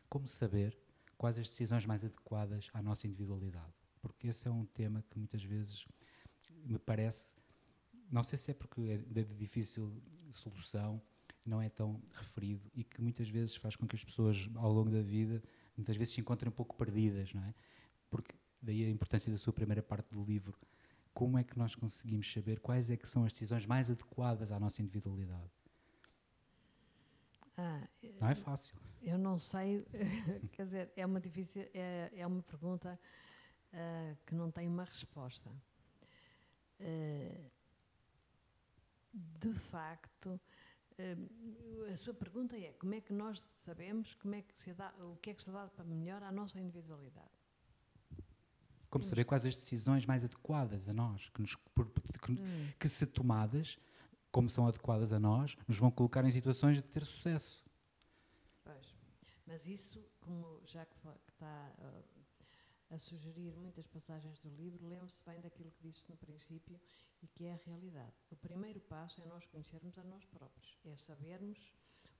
Como 0.08 0.27
saber 0.27 0.77
quais 1.17 1.39
as 1.39 1.48
decisões 1.48 1.88
mais 1.88 2.03
adequadas 2.03 2.70
à 2.72 2.84
nossa 2.84 3.08
individualidade? 3.08 3.74
Porque 4.00 4.27
esse 4.27 4.48
é 4.48 4.51
um 4.51 4.67
tema 4.67 5.03
que 5.10 5.17
muitas 5.17 5.43
vezes 5.43 5.84
me 6.63 6.77
parece 6.77 7.41
não 8.12 8.24
sei 8.24 8.38
se 8.38 8.51
é 8.51 8.53
porque 8.53 8.79
é 9.15 9.24
de 9.24 9.34
difícil 9.34 9.91
solução, 10.29 11.01
não 11.43 11.60
é 11.60 11.67
tão 11.67 12.00
referido 12.12 12.70
e 12.75 12.84
que 12.84 13.01
muitas 13.01 13.27
vezes 13.27 13.55
faz 13.55 13.75
com 13.75 13.88
que 13.88 13.96
as 13.96 14.03
pessoas 14.03 14.48
ao 14.53 14.72
longo 14.72 14.91
da 14.91 15.01
vida 15.01 15.41
muitas 15.75 15.96
vezes 15.96 16.13
se 16.13 16.22
encontrem 16.22 16.50
um 16.50 16.55
pouco 16.55 16.75
perdidas, 16.75 17.34
não 17.34 17.43
é? 17.43 17.55
Porque 18.13 18.36
daí 18.62 18.86
a 18.86 18.89
importância 18.91 19.32
da 19.32 19.39
sua 19.39 19.51
primeira 19.51 19.82
parte 19.82 20.08
do 20.12 20.24
livro. 20.24 20.55
Como 21.15 21.36
é 21.36 21.43
que 21.43 21.58
nós 21.58 21.74
conseguimos 21.74 22.32
saber 22.32 22.60
quais 22.60 22.91
é 22.91 22.96
que 22.96 23.10
são 23.10 23.25
as 23.25 23.34
decisões 23.34 23.65
mais 23.65 23.89
adequadas 23.89 24.51
à 24.51 24.60
nossa 24.60 24.84
individualidade? 24.84 25.50
Ah, 27.58 27.88
não 28.22 28.29
é 28.29 28.36
fácil. 28.36 28.77
Eu 29.01 29.17
não 29.17 29.39
sei, 29.39 29.84
quer 30.53 30.65
dizer, 30.65 30.93
é 30.96 31.03
uma 31.03 31.20
difícil, 31.20 31.63
é, 31.74 32.12
é 32.15 32.27
uma 32.27 32.43
pergunta 32.43 33.00
uh, 33.74 34.17
que 34.27 34.36
não 34.36 34.51
tem 34.51 34.67
uma 34.67 34.84
resposta. 34.84 35.50
Uh, 36.79 37.51
de 39.13 39.53
facto, 39.53 40.39
eh, 41.00 41.17
a 41.91 41.98
sua 41.98 42.13
pergunta 42.13 42.55
é 42.58 42.74
como 42.74 42.93
é 42.93 43.01
que 43.01 43.13
nós 43.13 43.43
sabemos 43.65 44.13
como 44.15 44.36
é 44.36 44.41
que 44.41 44.53
se 44.55 44.74
dá, 44.74 44.93
o 45.00 45.17
que 45.17 45.32
é 45.32 45.34
que 45.34 45.43
se 45.43 45.51
dá 45.51 45.67
para 45.67 45.86
melhor 45.86 46.22
à 46.24 46.32
nossa 46.32 46.60
individualidade? 46.60 47.42
Como 48.93 49.03
saber 49.03 49.25
quais 49.25 49.43
as 49.43 49.55
decisões 49.55 50.05
mais 50.05 50.23
adequadas 50.23 50.88
a 50.88 50.93
nós, 50.93 51.27
que, 51.29 51.41
nos, 51.41 51.55
que, 51.55 52.31
hum. 52.31 52.69
que, 52.79 52.88
se 52.88 53.07
tomadas, 53.07 53.79
como 54.31 54.47
são 54.47 54.67
adequadas 54.67 55.12
a 55.12 55.19
nós, 55.19 55.57
nos 55.67 55.79
vão 55.79 55.89
colocar 55.89 56.23
em 56.23 56.31
situações 56.31 56.77
de 56.77 56.83
ter 56.83 57.03
sucesso. 57.03 57.65
Pois, 58.63 58.95
mas 59.47 59.65
isso, 59.65 60.00
como 60.21 60.62
já 60.67 60.85
que 60.85 60.95
está 61.27 61.71
uh, 61.79 62.93
a 62.93 63.00
sugerir 63.00 63.57
muitas 63.57 63.88
passagens 63.88 64.39
do 64.41 64.50
livro, 64.51 64.88
lembre-se 64.88 65.23
bem 65.25 65.41
daquilo 65.41 65.71
que 65.71 65.81
disse 65.88 66.07
no 66.07 66.15
princípio 66.15 66.79
e 67.23 67.27
que 67.27 67.45
é 67.45 67.53
a 67.53 67.59
realidade. 67.65 68.13
O 68.29 68.35
primeiro 68.35 68.79
passo 68.81 69.19
é 69.23 69.25
nós 69.25 69.43
conhecermos 69.47 69.97
a 69.97 70.03
nós 70.03 70.23
próprios, 70.25 70.77
é 70.85 70.95
sabermos 70.97 71.57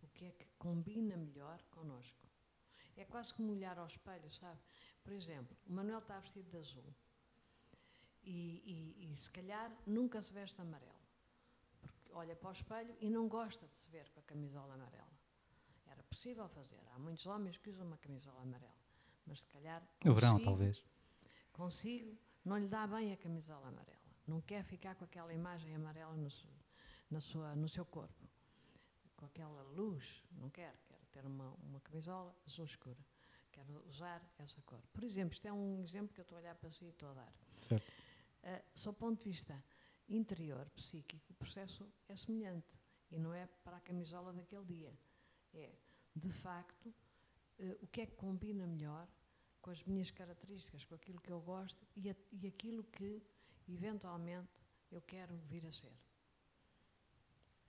o 0.02 0.08
que 0.08 0.26
é 0.26 0.32
que 0.32 0.48
combina 0.58 1.16
melhor 1.16 1.62
connosco. 1.70 2.28
É 2.98 3.06
quase 3.06 3.32
como 3.32 3.52
olhar 3.52 3.78
ao 3.78 3.86
espelho, 3.86 4.32
sabe? 4.34 4.60
Por 5.04 5.14
exemplo, 5.14 5.56
o 5.68 5.74
Manuel 5.74 6.00
está 6.00 6.20
vestido 6.20 6.50
de 6.50 6.58
azul 6.58 6.94
e, 8.24 8.96
e, 9.00 9.12
e 9.12 9.16
se 9.18 9.30
calhar 9.30 9.72
nunca 9.86 10.22
se 10.22 10.32
veste 10.34 10.60
amarelo, 10.62 11.02
porque 11.82 12.12
olha 12.14 12.36
para 12.36 12.50
o 12.50 12.54
espelho 12.54 12.96
e 13.00 13.10
não 13.10 13.28
gosta 13.28 13.68
de 13.68 13.82
se 13.82 13.90
ver 13.90 14.10
com 14.12 14.20
a 14.20 14.24
camisola 14.24 14.74
amarela. 14.74 15.12
Era 15.88 16.04
possível 16.04 16.48
fazer. 16.50 16.82
Há 16.94 17.00
muitos 17.00 17.26
homens 17.26 17.58
que 17.58 17.70
usam 17.70 17.86
uma 17.86 17.98
camisola 17.98 18.42
amarela 18.42 18.84
mas 19.26 19.42
se 19.42 19.48
calhar. 19.48 19.82
Consigo, 19.82 20.10
no 20.10 20.16
verão, 20.16 20.44
talvez. 20.44 20.84
Consigo, 21.52 22.18
não 22.44 22.58
lhe 22.58 22.68
dá 22.68 22.86
bem 22.88 23.14
a 23.14 23.18
camisola 23.18 23.68
amarela. 23.68 24.00
Não 24.28 24.42
quer 24.42 24.64
ficar 24.64 24.96
com 24.96 25.06
aquela 25.06 25.34
imagem 25.34 25.76
amarela 25.76 26.16
no, 26.16 26.30
na 27.10 27.22
sua, 27.22 27.56
no 27.56 27.68
seu 27.68 27.86
corpo. 27.86 28.28
Com 29.16 29.26
aquela 29.26 29.62
luz, 29.64 30.24
não 30.32 30.50
quer. 30.50 30.76
Quer 30.88 31.00
ter 31.12 31.26
uma, 31.26 31.52
uma 31.64 31.80
camisola 31.82 32.36
azul 32.46 32.66
escura. 32.66 32.98
Quer 33.54 33.70
usar 33.88 34.20
essa 34.40 34.62
cor. 34.64 34.82
Por 34.92 35.04
exemplo, 35.04 35.36
isto 35.36 35.48
é 35.48 35.54
um 35.54 35.84
exemplo 35.84 36.12
que 36.12 36.20
eu 36.20 36.24
estou 36.24 36.38
a 36.38 36.42
olhar 36.42 36.56
para 36.56 36.72
si 36.72 36.86
e 36.86 36.90
estou 36.90 37.10
a 37.10 37.14
dar. 37.14 37.34
Certo. 37.70 37.88
Uh, 38.44 38.64
sob 38.74 38.96
o 38.96 39.00
ponto 39.00 39.24
de 39.24 39.30
vista 39.30 39.64
interior, 40.10 40.68
psíquico, 40.72 41.32
o 41.32 41.36
processo 41.36 41.88
é 42.10 42.16
semelhante. 42.16 42.68
E 43.12 43.20
não 43.20 43.32
é 43.32 43.46
para 43.64 43.78
a 43.78 43.80
camisola 43.80 44.34
daquele 44.34 44.66
dia. 44.66 44.94
É, 45.54 45.72
de 46.16 46.32
facto, 46.32 46.88
uh, 46.88 47.78
o 47.84 47.88
que 47.88 48.02
é 48.02 48.06
que 48.08 48.16
combina 48.16 48.66
melhor 48.66 49.08
com 49.62 49.70
as 49.70 49.84
minhas 49.84 50.10
características, 50.10 50.84
com 50.86 50.96
aquilo 50.96 51.22
que 51.22 51.32
eu 51.32 51.40
gosto 51.40 51.86
e, 51.96 52.10
a, 52.10 52.16
e 52.32 52.48
aquilo 52.48 52.84
que, 52.86 53.22
eventualmente, 53.70 54.50
eu 54.92 55.02
quero 55.04 55.38
vir 55.38 55.64
a 55.68 55.72
ser. 55.72 55.94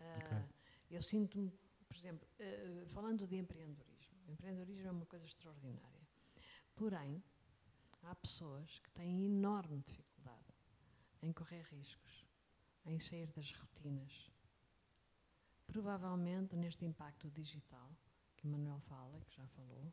Uh, 0.01 0.17
okay. 0.17 0.55
Eu 0.91 1.03
sinto-me, 1.03 1.53
por 1.87 1.97
exemplo, 1.97 2.27
falando 2.89 3.27
de 3.27 3.37
empreendedorismo, 3.37 3.94
o 4.27 4.33
empreendedorismo 4.33 4.89
é 4.89 4.91
uma 4.91 5.07
coisa 5.07 5.27
extraordinária. 5.27 6.09
Porém, 6.75 7.23
há 8.03 8.15
pessoas 8.15 8.79
que 8.81 8.91
têm 8.91 9.27
enorme 9.27 9.81
dificuldade 9.81 10.55
em 11.23 11.33
correr 11.33 11.63
riscos, 11.63 12.27
em 12.85 12.99
sair 13.01 13.31
das 13.33 13.53
rotinas. 13.53 14.31
Provavelmente, 15.67 16.55
neste 16.57 16.85
impacto 16.85 17.31
digital, 17.31 17.91
que 18.37 18.47
Manuel 18.47 18.81
fala, 18.81 19.21
que 19.21 19.37
já 19.37 19.47
falou, 19.49 19.93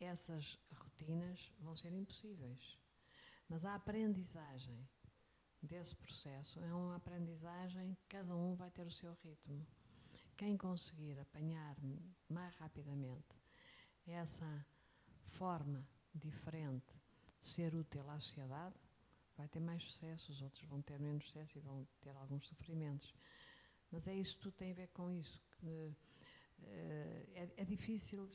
essas 0.00 0.58
rotinas 0.72 1.52
vão 1.60 1.76
ser 1.76 1.92
impossíveis. 1.92 2.78
Mas 3.48 3.64
a 3.64 3.74
aprendizagem 3.74 4.88
desse 5.62 5.94
processo 5.96 6.60
é 6.60 6.74
uma 6.74 6.96
aprendizagem 6.96 7.94
que 7.94 8.06
cada 8.08 8.34
um 8.34 8.54
vai 8.54 8.70
ter 8.70 8.86
o 8.86 8.92
seu 8.92 9.12
ritmo. 9.22 9.66
Quem 10.38 10.56
conseguir 10.56 11.18
apanhar 11.18 11.76
mais 12.28 12.54
rapidamente 12.54 13.36
essa 14.06 14.64
forma 15.32 15.84
diferente 16.14 16.94
de 17.40 17.46
ser 17.48 17.74
útil 17.74 18.08
à 18.08 18.20
sociedade, 18.20 18.76
vai 19.36 19.48
ter 19.48 19.58
mais 19.58 19.82
sucesso, 19.82 20.30
os 20.30 20.40
outros 20.40 20.62
vão 20.66 20.80
ter 20.80 21.00
menos 21.00 21.24
sucesso 21.24 21.58
e 21.58 21.60
vão 21.60 21.84
ter 22.00 22.16
alguns 22.16 22.46
sofrimentos. 22.46 23.12
Mas 23.90 24.06
é 24.06 24.14
isso 24.14 24.38
tudo 24.38 24.52
tem 24.52 24.70
a 24.70 24.74
ver 24.74 24.88
com 24.90 25.10
isso. 25.10 25.42
Uh, 25.60 25.96
é, 27.34 27.48
é 27.56 27.64
difícil 27.64 28.30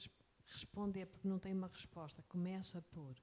responder 0.48 1.06
porque 1.06 1.26
não 1.26 1.40
tem 1.40 1.54
uma 1.54 1.70
resposta. 1.70 2.22
Começa 2.24 2.82
por 2.92 3.16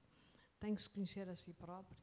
tem 0.59 0.73
que 0.73 0.81
se 0.81 0.89
conhecer 0.89 1.29
a 1.29 1.35
si 1.35 1.53
próprio, 1.53 1.95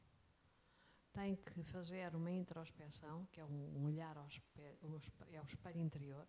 tem 1.11 1.35
que 1.35 1.61
fazer 1.63 2.15
uma 2.15 2.31
introspeção, 2.31 3.25
que 3.33 3.41
é 3.41 3.45
um 3.45 3.83
olhar 3.83 4.17
ao 4.17 4.27
espelho, 4.27 4.77
é 5.31 5.41
o 5.41 5.45
espelho 5.45 5.81
interior, 5.81 6.25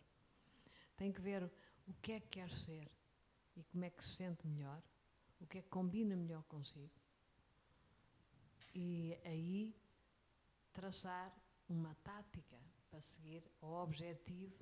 tem 1.01 1.11
que 1.11 1.21
ver 1.23 1.51
o 1.89 1.95
que 2.03 2.13
é 2.13 2.21
que 2.21 2.29
quer 2.29 2.51
ser 2.51 2.87
e 3.57 3.63
como 3.65 3.87
é 3.87 3.89
que 3.89 4.05
se 4.05 4.17
sente 4.17 4.47
melhor, 4.47 4.83
o 5.41 5.47
que 5.47 5.57
é 5.57 5.63
que 5.63 5.69
combina 5.71 6.15
melhor 6.15 6.43
consigo. 6.43 6.93
E 8.75 9.17
aí 9.25 9.75
traçar 10.75 11.35
uma 11.71 11.95
tática 12.05 12.59
para 12.91 13.01
seguir 13.01 13.43
ao 13.63 13.83
objetivo 13.83 14.55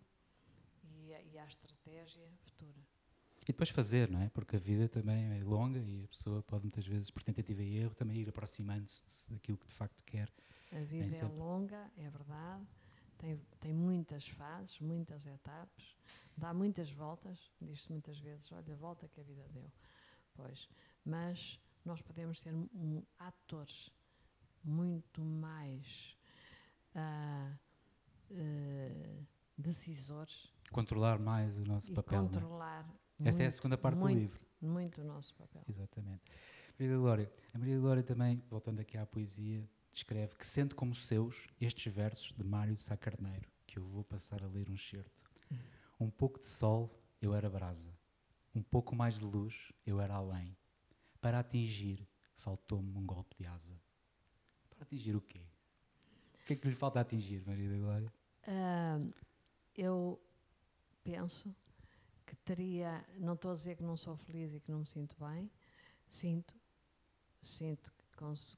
e 0.84 1.12
a, 1.12 1.22
e 1.22 1.38
a 1.38 1.44
estratégia 1.44 2.30
futura. 2.44 2.86
E 3.42 3.46
depois 3.46 3.70
fazer, 3.70 4.08
não 4.08 4.20
é? 4.20 4.28
Porque 4.28 4.54
a 4.54 4.60
vida 4.60 4.88
também 4.88 5.40
é 5.40 5.42
longa 5.42 5.80
e 5.80 6.04
a 6.04 6.08
pessoa 6.08 6.40
pode 6.44 6.62
muitas 6.62 6.86
vezes, 6.86 7.10
por 7.10 7.24
tentativa 7.24 7.64
e 7.64 7.78
erro, 7.78 7.96
também 7.96 8.18
ir 8.18 8.28
aproximando-se 8.28 9.02
daquilo 9.28 9.58
que 9.58 9.66
de 9.66 9.74
facto 9.74 10.00
quer. 10.04 10.32
A 10.70 10.80
vida 10.84 11.16
é 11.16 11.24
longa, 11.24 11.90
é 11.96 12.08
verdade, 12.08 12.64
tem, 13.18 13.40
tem 13.60 13.72
muitas 13.72 14.26
fases, 14.28 14.78
muitas 14.80 15.26
etapas, 15.26 15.96
dá 16.36 16.54
muitas 16.54 16.90
voltas, 16.90 17.38
diz-se 17.60 17.90
muitas 17.90 18.18
vezes, 18.18 18.50
olha, 18.52 18.74
volta 18.76 19.08
que 19.08 19.20
a 19.20 19.24
vida 19.24 19.44
deu. 19.52 19.70
Pois, 20.34 20.68
mas 21.04 21.60
nós 21.84 22.00
podemos 22.00 22.40
ser 22.40 22.54
um, 22.54 23.02
atores 23.18 23.90
muito 24.62 25.22
mais 25.24 26.16
uh, 26.94 27.58
uh, 28.30 29.26
decisores. 29.56 30.52
Controlar 30.70 31.18
mais 31.18 31.56
o 31.58 31.64
nosso 31.64 31.92
papel. 31.92 32.20
É? 32.20 32.22
Controlar 32.22 32.88
essa 33.24 33.42
é 33.42 33.46
a 33.46 33.50
segunda 33.50 33.76
parte 33.76 33.98
muito, 33.98 34.14
do 34.14 34.20
livro. 34.20 34.40
Muito 34.60 35.00
o 35.00 35.04
nosso 35.04 35.34
papel. 35.34 35.62
Exatamente. 35.68 36.22
Maria 36.78 36.96
Glória. 36.96 37.32
A 37.52 37.58
Maria 37.58 37.78
Glória 37.78 38.02
também, 38.02 38.42
voltando 38.48 38.80
aqui 38.80 38.96
à 38.96 39.04
poesia, 39.04 39.68
descreve 39.92 40.34
que 40.36 40.46
sente 40.46 40.74
como 40.74 40.94
seus 40.94 41.46
estes 41.60 41.92
versos 41.92 42.32
de 42.32 42.44
Mário 42.44 42.76
de 42.76 42.82
Sá 42.82 42.96
Carneiro, 42.96 43.48
que 43.66 43.78
eu 43.78 43.84
vou 43.84 44.04
passar 44.04 44.42
a 44.42 44.46
ler 44.46 44.68
um 44.70 44.76
certo. 44.76 45.30
Um 46.00 46.10
pouco 46.10 46.38
de 46.38 46.46
sol, 46.46 46.90
eu 47.20 47.34
era 47.34 47.50
brasa. 47.50 47.92
Um 48.54 48.62
pouco 48.62 48.94
mais 48.94 49.18
de 49.18 49.24
luz, 49.24 49.72
eu 49.86 50.00
era 50.00 50.14
além. 50.14 50.56
Para 51.20 51.40
atingir, 51.40 52.06
faltou-me 52.36 52.96
um 52.96 53.04
golpe 53.04 53.34
de 53.36 53.46
asa. 53.46 53.80
Para 54.70 54.82
atingir 54.82 55.16
o 55.16 55.20
quê? 55.20 55.42
O 56.40 56.44
que 56.46 56.52
é 56.52 56.56
que 56.56 56.68
lhe 56.68 56.74
falta 56.74 57.00
atingir, 57.00 57.44
Maria 57.46 57.68
da 57.68 57.76
Glória? 57.76 58.12
Uh, 58.46 59.12
eu 59.76 60.20
penso 61.04 61.54
que 62.24 62.36
teria, 62.36 63.04
não 63.16 63.34
estou 63.34 63.50
a 63.50 63.54
dizer 63.54 63.76
que 63.76 63.82
não 63.82 63.96
sou 63.96 64.16
feliz 64.16 64.54
e 64.54 64.60
que 64.60 64.70
não 64.70 64.80
me 64.80 64.86
sinto 64.86 65.16
bem, 65.18 65.50
sinto, 66.06 66.54
sinto 67.42 67.92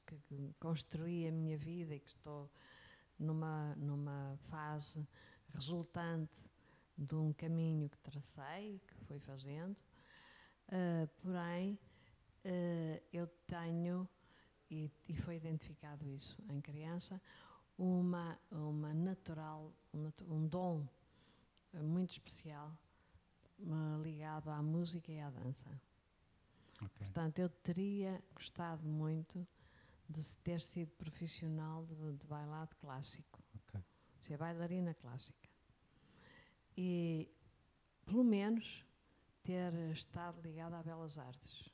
que, 0.05 0.55
construí 0.59 1.27
a 1.27 1.31
minha 1.31 1.57
vida 1.57 1.95
e 1.95 1.99
que 1.99 2.09
estou 2.09 2.49
numa, 3.17 3.75
numa 3.75 4.37
fase 4.49 5.07
resultante 5.53 6.33
de 6.97 7.15
um 7.15 7.33
caminho 7.33 7.89
que 7.89 7.97
tracei, 7.99 8.81
que 8.87 8.95
fui 9.05 9.19
fazendo, 9.19 9.75
uh, 10.69 11.07
porém 11.21 11.77
uh, 12.45 13.01
eu 13.13 13.27
tenho, 13.47 14.07
e, 14.69 14.89
e, 15.07 15.15
foi 15.15 15.35
identificado 15.35 16.07
isso 16.07 16.41
em 16.49 16.61
criança, 16.61 17.21
uma, 17.77 18.39
uma 18.49 18.93
natural, 18.93 19.73
um, 19.93 20.47
dom 20.47 20.87
muito 21.73 22.11
especial 22.11 22.71
ligado 24.01 24.49
à 24.49 24.61
música 24.61 25.11
e 25.11 25.19
à 25.19 25.29
dança. 25.29 25.69
Okay. 26.77 27.07
Portanto, 27.07 27.39
eu 27.39 27.49
teria 27.49 28.23
gostado 28.33 28.87
muito 28.87 29.45
de 30.11 30.35
ter 30.37 30.61
sido 30.61 30.91
profissional 30.91 31.85
de, 31.85 32.17
de 32.17 32.27
bailado 32.27 32.75
clássico. 32.77 33.41
Okay. 33.67 33.81
Ser 34.21 34.37
bailarina 34.37 34.93
clássica. 34.93 35.49
E, 36.77 37.29
pelo 38.05 38.23
menos, 38.23 38.85
ter 39.43 39.73
estado 39.91 40.41
ligada 40.41 40.77
a 40.77 40.83
belas 40.83 41.17
artes. 41.17 41.71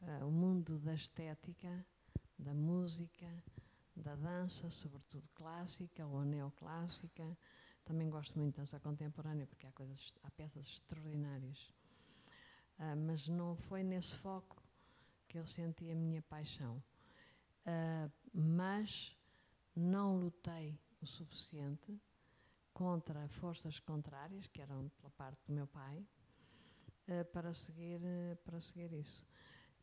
Uh, 0.00 0.26
o 0.26 0.30
mundo 0.30 0.78
da 0.78 0.94
estética, 0.94 1.84
da 2.38 2.52
música, 2.52 3.26
da 3.96 4.14
dança, 4.16 4.68
sobretudo 4.70 5.26
clássica 5.34 6.06
ou 6.06 6.24
neoclássica, 6.24 7.36
também 7.84 8.10
gosto 8.10 8.38
muito 8.38 8.54
de 8.54 8.60
dança 8.60 8.80
contemporânea 8.80 9.46
porque 9.46 9.66
há, 9.66 9.72
coisas, 9.72 10.14
há 10.22 10.30
peças 10.32 10.66
extraordinárias. 10.68 11.58
Uh, 12.78 12.96
mas 13.06 13.28
não 13.28 13.56
foi 13.56 13.82
nesse 13.82 14.16
foco 14.18 14.53
que 15.34 15.38
eu 15.38 15.46
senti 15.48 15.90
a 15.90 15.94
minha 15.96 16.22
paixão. 16.22 16.80
Uh, 17.66 18.08
mas 18.32 19.18
não 19.74 20.16
lutei 20.16 20.78
o 21.02 21.06
suficiente 21.06 22.00
contra 22.72 23.26
forças 23.40 23.80
contrárias, 23.80 24.46
que 24.46 24.62
eram 24.62 24.88
pela 24.90 25.10
parte 25.10 25.40
do 25.48 25.52
meu 25.52 25.66
pai, 25.66 25.98
uh, 27.08 27.24
para, 27.32 27.52
seguir, 27.52 28.00
para 28.44 28.60
seguir 28.60 28.92
isso. 28.92 29.26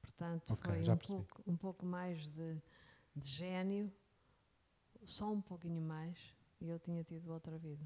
Portanto, 0.01 0.53
okay, 0.53 0.85
foi 0.85 0.93
um 0.93 0.97
pouco, 0.97 1.43
um 1.45 1.57
pouco, 1.57 1.85
mais 1.85 2.25
de, 2.29 2.61
de 3.13 3.27
gênio, 3.29 3.91
só 5.03 5.29
um 5.29 5.41
pouquinho 5.41 5.81
mais, 5.81 6.17
e 6.61 6.69
eu 6.69 6.79
tinha 6.79 7.03
tido 7.03 7.29
outra 7.29 7.57
vida. 7.57 7.85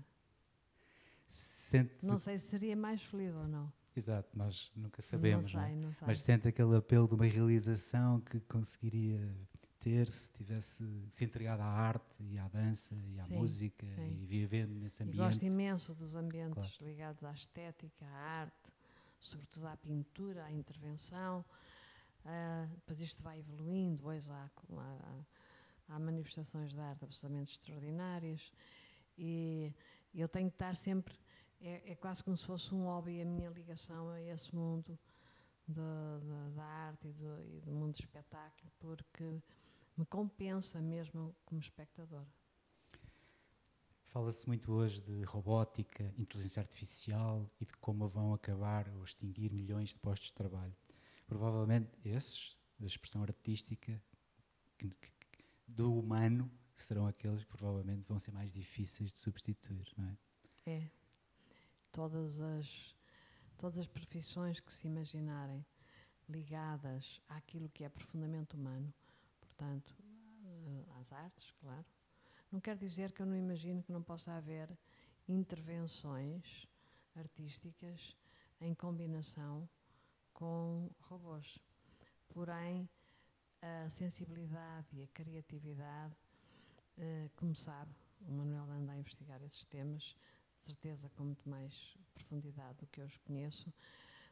Sente 1.32 1.96
não 2.06 2.20
sei 2.20 2.38
se 2.38 2.48
seria 2.48 2.76
mais 2.76 3.02
feliz 3.02 3.34
ou 3.34 3.48
não. 3.48 3.74
Exato, 3.96 4.30
nós 4.38 4.72
nunca 4.76 5.02
sabemos. 5.02 5.54
Não 5.54 5.62
sei, 5.62 5.76
não, 5.76 5.94
sei. 5.94 6.08
Mas 6.08 6.22
sente 6.22 6.48
aquele 6.48 6.76
apelo 6.76 7.08
de 7.08 7.16
uma 7.16 7.26
realização 7.26 8.20
que 8.22 8.40
conseguiria 8.42 9.34
ter 9.80 10.10
se 10.10 10.32
tivesse 10.32 10.84
se 11.10 11.24
entregado 11.24 11.62
à 11.62 11.66
arte 11.66 12.16
e 12.20 12.38
à 12.38 12.48
dança 12.48 12.96
e 12.96 13.20
à 13.20 13.24
sim, 13.24 13.36
música 13.36 13.86
sim. 13.86 14.18
e 14.22 14.26
vivendo 14.26 14.74
nesse 14.80 15.04
ambiente. 15.04 15.18
E 15.18 15.26
gosto 15.26 15.46
imenso 15.46 15.94
dos 15.94 16.16
ambientes 16.16 16.56
claro. 16.56 16.92
ligados 16.92 17.24
à 17.24 17.32
estética, 17.32 18.06
à 18.06 18.42
arte, 18.42 18.74
sobretudo 19.20 19.68
à 19.68 19.78
pintura, 19.78 20.44
à 20.44 20.52
intervenção. 20.52 21.46
Uh, 22.26 22.68
depois 22.76 23.00
isto 23.00 23.22
vai 23.22 23.38
evoluindo, 23.38 24.08
hoje 24.08 24.28
há, 24.32 24.50
há, 24.78 25.16
há 25.90 26.00
manifestações 26.00 26.74
de 26.74 26.80
arte 26.80 27.06
absolutamente 27.06 27.54
extraordinárias 27.54 28.52
e 29.18 29.72
eu 30.14 30.28
tenho 30.28 30.50
que 30.50 30.56
estar 30.56 30.76
sempre, 30.76 31.14
é, 31.66 31.92
é, 31.92 31.96
quase 31.96 32.24
como 32.24 32.38
se 32.38 32.46
fosse 32.46 32.74
um 32.74 32.84
hobby 32.84 33.22
a 33.22 33.26
minha 33.26 33.50
ligação 33.50 34.10
a 34.10 34.22
esse 34.22 34.56
mundo 34.56 34.98
da 35.68 36.64
arte 36.64 37.08
e 37.08 37.14
do, 37.14 37.44
e 37.58 37.62
do 37.62 37.72
mundo 37.72 37.94
do 37.94 38.00
espetáculo, 38.00 38.72
porque 38.78 39.42
me 39.98 40.06
compensa 40.06 40.80
mesmo 40.80 41.36
como 41.44 41.60
espectador. 41.60 42.24
Fala-se 44.06 44.48
muito 44.48 44.72
hoje 44.72 45.02
de 45.02 45.24
robótica, 45.24 46.14
inteligência 46.18 46.62
artificial 46.62 47.50
e 47.60 47.66
de 47.66 47.74
como 47.78 48.08
vão 48.08 48.34
acabar 48.34 48.88
ou 48.90 49.04
extinguir 49.04 49.52
milhões 49.52 49.90
de 49.90 49.96
postos 49.96 50.28
de 50.28 50.36
trabalho. 50.36 50.76
Provavelmente 51.28 51.90
esses, 52.06 52.56
da 52.80 52.86
expressão 52.86 53.24
artística, 53.24 54.00
que, 54.78 54.90
que, 54.90 55.12
do 55.68 55.98
humano, 55.98 56.50
serão 56.78 57.08
aqueles 57.08 57.44
que 57.44 57.50
provavelmente 57.50 58.06
vão 58.08 58.20
ser 58.20 58.32
mais 58.32 58.52
difíceis 58.52 59.12
de 59.12 59.20
substituir, 59.20 59.88
não 59.98 60.06
é? 60.06 60.18
É. 60.68 61.05
Todas 61.96 62.42
as, 62.42 62.94
todas 63.58 63.78
as 63.78 63.88
profissões 63.88 64.60
que 64.60 64.74
se 64.74 64.86
imaginarem 64.86 65.66
ligadas 66.28 67.22
àquilo 67.30 67.70
que 67.70 67.86
é 67.86 67.90
profundamente 67.90 68.54
humano, 68.54 68.94
portanto, 69.40 69.96
eh, 70.44 70.84
às 71.00 71.14
artes, 71.14 71.54
claro. 71.62 71.86
Não 72.52 72.60
quer 72.60 72.76
dizer 72.76 73.14
que 73.14 73.22
eu 73.22 73.26
não 73.26 73.38
imagino 73.38 73.82
que 73.82 73.94
não 73.94 74.04
possa 74.04 74.34
haver 74.34 74.70
intervenções 75.26 76.68
artísticas 77.16 78.18
em 78.60 78.76
combinação 78.76 79.66
com 80.34 80.92
robôs. 81.00 81.58
Porém, 82.28 82.90
a 83.62 83.90
sensibilidade 83.90 84.88
e 84.92 85.02
a 85.02 85.08
criatividade, 85.08 86.14
eh, 86.98 87.30
como 87.38 87.56
sabe, 87.56 87.96
o 88.28 88.34
Manuel 88.34 88.70
anda 88.70 88.92
a 88.92 88.98
investigar 88.98 89.42
esses 89.44 89.64
temas, 89.64 90.14
certeza 90.66 91.10
com 91.16 91.24
muito 91.24 91.48
mais 91.48 91.74
profundidade 92.14 92.80
do 92.80 92.88
que 92.88 93.00
eu 93.00 93.06
os 93.06 93.18
conheço, 93.20 93.72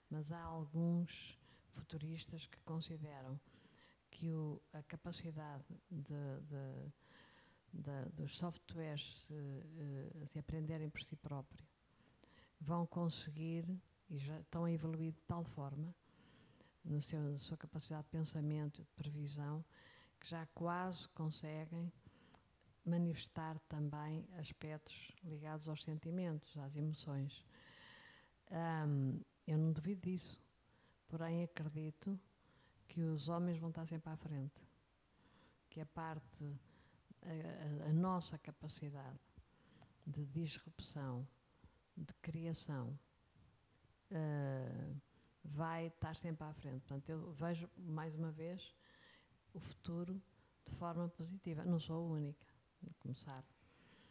mas 0.10 0.32
há 0.32 0.42
alguns 0.42 1.38
futuristas 1.74 2.46
que 2.48 2.60
consideram 2.62 3.40
que 4.10 4.32
o, 4.32 4.62
a 4.74 4.82
capacidade 4.84 5.66
de, 5.92 6.42
de, 6.50 7.82
de, 7.82 8.10
dos 8.16 8.36
softwares 8.38 9.02
se, 9.28 9.34
uh, 9.34 10.28
se 10.28 10.40
aprenderem 10.40 10.90
por 10.90 11.02
si 11.04 11.16
próprios 11.16 11.68
vão 12.60 12.86
conseguir 12.86 13.66
e 14.10 14.18
já 14.18 14.40
estão 14.40 14.66
a 14.66 14.72
evoluir 14.72 15.12
de 15.12 15.22
tal 15.22 15.44
forma 15.44 15.94
no 16.84 17.02
seu, 17.02 17.20
na 17.20 17.40
sua 17.40 17.58
capacidade 17.58 18.04
de 18.04 18.10
pensamento 18.10 18.82
de 18.82 18.90
previsão 18.92 19.64
que 20.20 20.30
já 20.30 20.46
quase 20.48 21.08
conseguem 21.10 21.92
manifestar 22.86 23.60
também 23.70 24.28
aspectos 24.38 25.12
ligados 25.24 25.68
aos 25.68 25.84
sentimentos, 25.84 26.58
às 26.58 26.76
emoções. 26.76 27.46
Um, 28.52 29.20
eu 29.48 29.58
não 29.58 29.72
duvido 29.72 30.02
disso, 30.02 30.40
porém 31.08 31.44
acredito 31.44 32.20
que 32.88 33.02
os 33.02 33.30
homens 33.30 33.58
vão 33.58 33.70
estar 33.70 33.88
sempre 33.88 34.10
à 34.12 34.18
frente, 34.18 34.62
que 35.70 35.82
a 35.82 35.86
parte, 35.86 36.60
a, 37.22 37.90
a, 37.90 37.94
nossa 37.94 38.38
capacidade 38.38 39.20
de 40.06 40.26
disrupção, 40.26 41.28
de 41.96 42.14
criação, 42.16 42.98
uh, 44.12 45.02
vai 45.44 45.88
estar 45.88 46.16
sempre 46.16 46.46
à 46.46 46.54
frente. 46.54 46.82
Portanto, 46.82 47.10
eu 47.10 47.32
vejo 47.34 47.70
mais 47.78 48.14
uma 48.16 48.32
vez 48.32 48.76
o 49.54 49.60
futuro 49.60 50.22
de 50.66 50.72
forma 50.76 51.10
positiva. 51.10 51.66
Não 51.66 51.80
sou 51.80 51.96
a 51.96 52.14
única, 52.14 52.53
começar. 53.00 53.44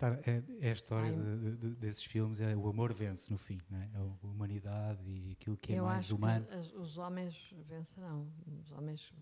Tá, 0.03 0.19
é, 0.27 0.43
é, 0.61 0.71
a 0.71 0.73
história 0.73 1.13
de, 1.13 1.57
de, 1.57 1.75
desses 1.77 2.03
filmes, 2.03 2.41
é 2.41 2.57
o 2.57 2.69
amor 2.69 2.93
vence 2.93 3.31
no 3.31 3.39
fim, 3.39 3.61
né? 3.71 3.89
é 3.95 3.99
a 3.99 4.27
humanidade 4.27 5.09
e 5.09 5.31
aquilo 5.31 5.57
que 5.57 5.73
é 5.75 5.79
eu 5.79 5.85
mais 5.85 6.11
humano. 6.11 6.45
Que 6.45 6.57
os, 6.57 6.73
os, 6.73 6.99
homens 6.99 7.55
vencerão, 7.69 8.29
os 8.61 8.73
homens 8.73 9.13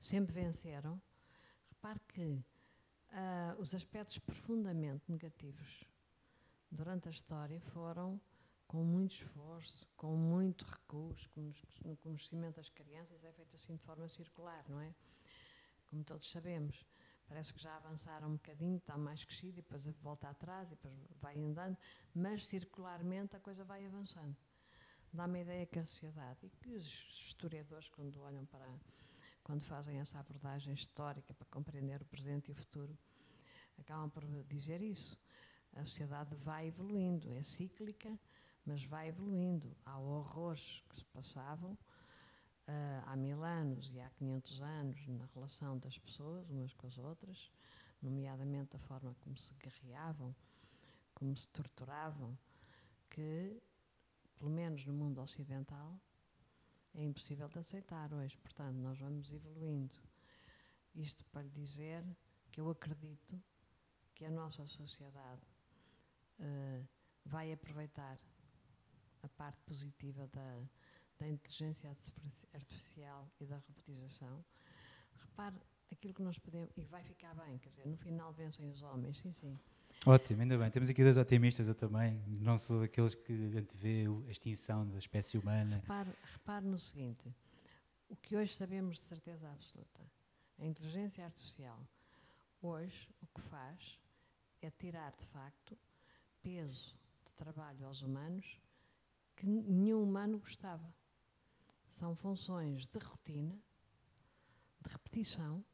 sempre 0.00 0.32
venceram. 0.32 0.98
Repare 1.68 2.00
que 2.08 2.22
uh, 2.22 3.60
os 3.60 3.74
aspectos 3.74 4.18
profundamente 4.18 5.04
negativos 5.06 5.84
durante 6.70 7.08
a 7.08 7.10
história 7.10 7.60
foram 7.60 8.18
com 8.66 8.82
muito 8.82 9.16
esforço, 9.16 9.86
com 9.98 10.16
muito 10.16 10.64
recurso, 10.64 11.28
no 11.84 11.94
conhecimento 11.98 12.56
das 12.56 12.70
crianças 12.70 13.22
é 13.22 13.30
feito 13.32 13.54
assim 13.54 13.76
de 13.76 13.82
forma 13.82 14.08
circular, 14.08 14.64
não 14.66 14.80
é? 14.80 14.94
Como 15.88 16.02
todos 16.04 16.30
sabemos. 16.30 16.86
Parece 17.32 17.54
que 17.54 17.62
já 17.62 17.74
avançaram 17.76 18.28
um 18.28 18.32
bocadinho, 18.32 18.76
está 18.76 18.98
mais 18.98 19.24
crescido 19.24 19.58
e 19.58 19.62
depois 19.62 19.82
volta 20.02 20.28
atrás 20.28 20.66
e 20.66 20.72
depois 20.72 20.92
vai 21.18 21.42
andando, 21.42 21.78
mas 22.14 22.46
circularmente 22.46 23.34
a 23.34 23.40
coisa 23.40 23.64
vai 23.64 23.86
avançando. 23.86 24.36
Dá-me 25.10 25.38
a 25.38 25.42
ideia 25.42 25.66
que 25.66 25.78
a 25.78 25.86
sociedade 25.86 26.44
e 26.44 26.50
que 26.50 26.68
os 26.68 26.84
historiadores, 27.26 27.88
quando 27.88 28.20
olham 28.20 28.44
para, 28.44 28.68
quando 29.42 29.64
fazem 29.64 29.98
essa 29.98 30.18
abordagem 30.18 30.74
histórica 30.74 31.32
para 31.32 31.46
compreender 31.46 32.02
o 32.02 32.04
presente 32.04 32.50
e 32.50 32.52
o 32.52 32.54
futuro, 32.54 32.94
acabam 33.78 34.10
por 34.10 34.26
dizer 34.44 34.82
isso. 34.82 35.18
A 35.72 35.86
sociedade 35.86 36.34
vai 36.36 36.66
evoluindo, 36.66 37.32
é 37.32 37.42
cíclica, 37.42 38.14
mas 38.66 38.84
vai 38.84 39.08
evoluindo. 39.08 39.74
Há 39.86 39.98
horrores 39.98 40.82
que 40.90 40.96
se 40.96 41.04
passavam 41.06 41.78
uh, 42.68 43.02
há 43.06 43.16
mil 43.16 43.42
anos 43.42 43.90
e 43.92 44.00
há 44.00 44.08
500 44.10 44.60
anos 44.62 45.08
na 45.08 45.26
relação 45.34 45.78
das 45.78 45.96
pessoas 45.98 46.48
umas 46.50 46.72
com 46.74 46.86
as 46.86 46.98
outras, 46.98 47.50
nomeadamente 48.00 48.76
a 48.76 48.78
forma 48.80 49.14
como 49.20 49.36
se 49.36 49.52
guerreavam, 49.54 50.34
como 51.14 51.36
se 51.36 51.48
torturavam, 51.48 52.36
que, 53.10 53.62
pelo 54.38 54.50
menos 54.50 54.84
no 54.86 54.92
mundo 54.92 55.20
ocidental, 55.20 55.98
é 56.94 57.02
impossível 57.02 57.48
de 57.48 57.58
aceitar 57.58 58.12
hoje. 58.12 58.36
Portanto, 58.38 58.76
nós 58.76 58.98
vamos 58.98 59.30
evoluindo. 59.32 59.94
Isto 60.94 61.24
para 61.26 61.42
lhe 61.42 61.50
dizer 61.50 62.04
que 62.50 62.60
eu 62.60 62.68
acredito 62.70 63.42
que 64.14 64.24
a 64.24 64.30
nossa 64.30 64.66
sociedade 64.66 65.42
uh, 66.38 66.86
vai 67.24 67.52
aproveitar 67.52 68.18
a 69.22 69.28
parte 69.28 69.60
positiva 69.62 70.26
da, 70.28 70.62
da 71.22 71.28
inteligência 71.28 71.88
artificial 72.52 73.30
e 73.40 73.46
da 73.46 73.56
robotização, 73.56 74.44
repare 75.20 75.56
aquilo 75.92 76.12
que 76.12 76.22
nós 76.22 76.36
podemos, 76.36 76.70
e 76.76 76.82
vai 76.82 77.02
ficar 77.04 77.32
bem, 77.36 77.58
quer 77.58 77.68
dizer, 77.68 77.86
no 77.86 77.96
final 77.96 78.32
vencem 78.32 78.68
os 78.68 78.82
homens, 78.82 79.18
sim, 79.18 79.32
sim. 79.32 79.56
Ótimo, 80.04 80.42
ainda 80.42 80.58
bem. 80.58 80.68
Temos 80.70 80.88
aqui 80.88 81.04
dois 81.04 81.16
otimistas, 81.16 81.68
eu 81.68 81.76
também. 81.76 82.20
Não 82.26 82.58
sou 82.58 82.80
daqueles 82.80 83.14
que 83.14 83.32
antevê 83.56 84.06
a 84.26 84.30
extinção 84.30 84.88
da 84.88 84.98
espécie 84.98 85.38
humana. 85.38 85.76
Repare, 85.76 86.10
repare 86.32 86.66
no 86.66 86.76
seguinte: 86.76 87.32
o 88.08 88.16
que 88.16 88.34
hoje 88.34 88.52
sabemos 88.56 88.96
de 88.96 89.06
certeza 89.06 89.48
absoluta, 89.48 90.00
a 90.58 90.66
inteligência 90.66 91.24
artificial, 91.24 91.78
hoje 92.60 93.08
o 93.20 93.26
que 93.28 93.40
faz 93.42 94.00
é 94.60 94.70
tirar 94.70 95.12
de 95.12 95.26
facto 95.26 95.78
peso 96.42 96.96
de 97.24 97.32
trabalho 97.34 97.86
aos 97.86 98.02
humanos 98.02 98.60
que 99.36 99.46
nenhum 99.46 100.02
humano 100.02 100.38
gostava. 100.40 100.92
São 101.92 102.16
funções 102.16 102.86
de 102.86 102.98
rotina, 102.98 103.56
de 104.80 104.88
repetição, 104.90 105.64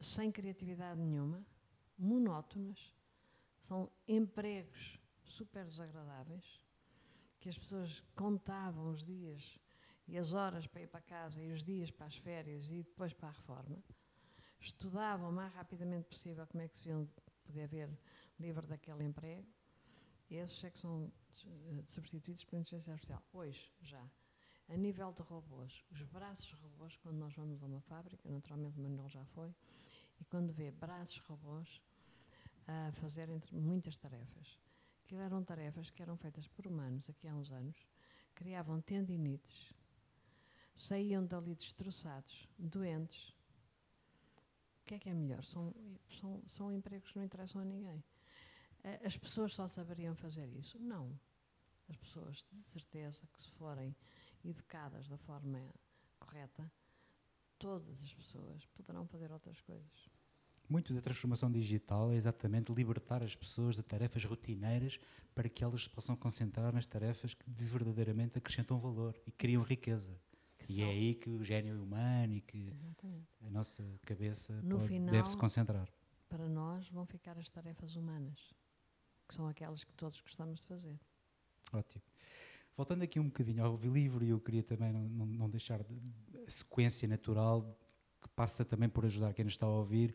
sem 0.00 0.30
criatividade 0.30 1.00
nenhuma, 1.00 1.44
monótonas, 1.96 2.78
são 3.62 3.90
empregos 4.06 4.98
super 5.24 5.64
desagradáveis, 5.64 6.44
que 7.40 7.48
as 7.48 7.56
pessoas 7.56 8.02
contavam 8.14 8.90
os 8.90 9.02
dias 9.04 9.42
e 10.06 10.18
as 10.18 10.32
horas 10.32 10.66
para 10.66 10.82
ir 10.82 10.88
para 10.88 11.00
casa 11.00 11.40
e 11.42 11.52
os 11.52 11.62
dias 11.62 11.90
para 11.90 12.06
as 12.06 12.16
férias 12.16 12.68
e 12.68 12.82
depois 12.82 13.12
para 13.12 13.28
a 13.28 13.32
reforma, 13.32 13.82
estudavam 14.60 15.30
o 15.30 15.32
mais 15.32 15.52
rapidamente 15.54 16.08
possível 16.08 16.46
como 16.46 16.62
é 16.62 16.68
que 16.68 16.76
se 16.76 16.84
deviam 16.84 17.08
poder 17.44 17.68
ver 17.68 17.98
livre 18.38 18.66
daquele 18.66 19.04
emprego, 19.04 19.46
esses 20.30 20.62
é 20.64 20.70
que 20.70 20.78
são 20.78 21.12
eh, 21.46 21.84
substituídos 21.88 22.44
por 22.44 22.56
inteligência 22.56 22.92
artificial. 22.92 23.22
Hoje, 23.32 23.72
já. 23.82 24.08
A 24.72 24.76
nível 24.78 25.12
de 25.12 25.20
robôs, 25.20 25.84
os 25.90 26.02
braços 26.04 26.50
robôs, 26.54 26.96
quando 27.02 27.18
nós 27.18 27.34
vamos 27.34 27.62
a 27.62 27.66
uma 27.66 27.82
fábrica, 27.82 28.26
naturalmente 28.26 28.78
o 28.78 28.82
Manuel 28.82 29.06
já 29.06 29.22
foi, 29.26 29.54
e 30.18 30.24
quando 30.24 30.50
vê 30.50 30.70
braços 30.70 31.18
robôs 31.28 31.82
a 32.66 32.90
fazerem 32.92 33.42
muitas 33.52 33.98
tarefas. 33.98 34.58
Aquilo 35.04 35.20
eram 35.20 35.44
tarefas 35.44 35.90
que 35.90 36.00
eram 36.00 36.16
feitas 36.16 36.48
por 36.48 36.66
humanos 36.66 37.10
aqui 37.10 37.28
há 37.28 37.34
uns 37.34 37.52
anos, 37.52 37.76
criavam 38.34 38.80
tendinites, 38.80 39.74
saíam 40.74 41.26
dali 41.26 41.54
destroçados, 41.54 42.48
doentes. 42.58 43.28
O 44.80 44.86
que 44.86 44.94
é 44.94 44.98
que 44.98 45.10
é 45.10 45.14
melhor? 45.14 45.44
São, 45.44 45.74
são, 46.18 46.42
são 46.48 46.72
empregos 46.72 47.12
que 47.12 47.18
não 47.18 47.26
interessam 47.26 47.60
a 47.60 47.64
ninguém. 47.66 48.02
As 49.04 49.18
pessoas 49.18 49.52
só 49.52 49.68
saberiam 49.68 50.14
fazer 50.14 50.48
isso? 50.48 50.78
Não. 50.78 51.14
As 51.90 51.96
pessoas, 51.98 52.46
de 52.50 52.70
certeza, 52.70 53.20
que 53.34 53.42
se 53.42 53.50
forem 53.50 53.94
educadas 54.44 55.08
da 55.08 55.18
forma 55.18 55.60
correta, 56.18 56.70
todas 57.58 58.02
as 58.02 58.12
pessoas 58.14 58.64
poderão 58.66 59.06
fazer 59.06 59.30
outras 59.30 59.60
coisas. 59.60 60.10
Muito 60.68 60.94
da 60.94 61.02
transformação 61.02 61.50
digital 61.50 62.12
é 62.12 62.16
exatamente 62.16 62.72
libertar 62.72 63.22
as 63.22 63.34
pessoas 63.34 63.76
de 63.76 63.82
tarefas 63.82 64.24
rotineiras 64.24 64.98
para 65.34 65.48
que 65.48 65.62
elas 65.62 65.84
se 65.84 65.90
possam 65.90 66.16
concentrar 66.16 66.72
nas 66.72 66.86
tarefas 66.86 67.34
que 67.34 67.44
verdadeiramente 67.50 68.38
acrescentam 68.38 68.78
valor 68.78 69.14
e 69.26 69.30
criam 69.30 69.62
riqueza. 69.62 70.18
Que 70.58 70.74
e 70.74 70.82
é 70.82 70.86
aí 70.86 71.14
que 71.14 71.28
o 71.28 71.42
gênio 71.44 71.82
humano 71.82 72.34
e 72.34 72.40
que 72.40 72.68
exatamente. 72.68 73.28
a 73.40 73.50
nossa 73.50 73.84
cabeça 74.06 74.54
deve 75.10 75.28
se 75.28 75.36
concentrar. 75.36 75.92
Para 76.28 76.48
nós 76.48 76.88
vão 76.88 77.04
ficar 77.04 77.36
as 77.36 77.50
tarefas 77.50 77.96
humanas 77.96 78.54
que 79.28 79.34
são 79.34 79.46
aquelas 79.48 79.82
que 79.82 79.92
todos 79.94 80.20
gostamos 80.20 80.60
de 80.60 80.66
fazer. 80.66 80.98
Ótimo. 81.72 82.02
Voltando 82.76 83.02
aqui 83.02 83.20
um 83.20 83.26
bocadinho 83.26 83.64
ao 83.64 83.76
livro, 83.76 84.24
eu 84.24 84.40
queria 84.40 84.62
também 84.62 84.92
não, 84.92 85.08
não, 85.08 85.26
não 85.26 85.50
deixar 85.50 85.82
de, 85.82 85.94
a 86.46 86.50
sequência 86.50 87.06
natural 87.06 87.78
que 88.20 88.28
passa 88.30 88.64
também 88.64 88.88
por 88.88 89.04
ajudar 89.04 89.34
quem 89.34 89.44
nos 89.44 89.54
está 89.54 89.66
a 89.66 89.70
ouvir, 89.70 90.14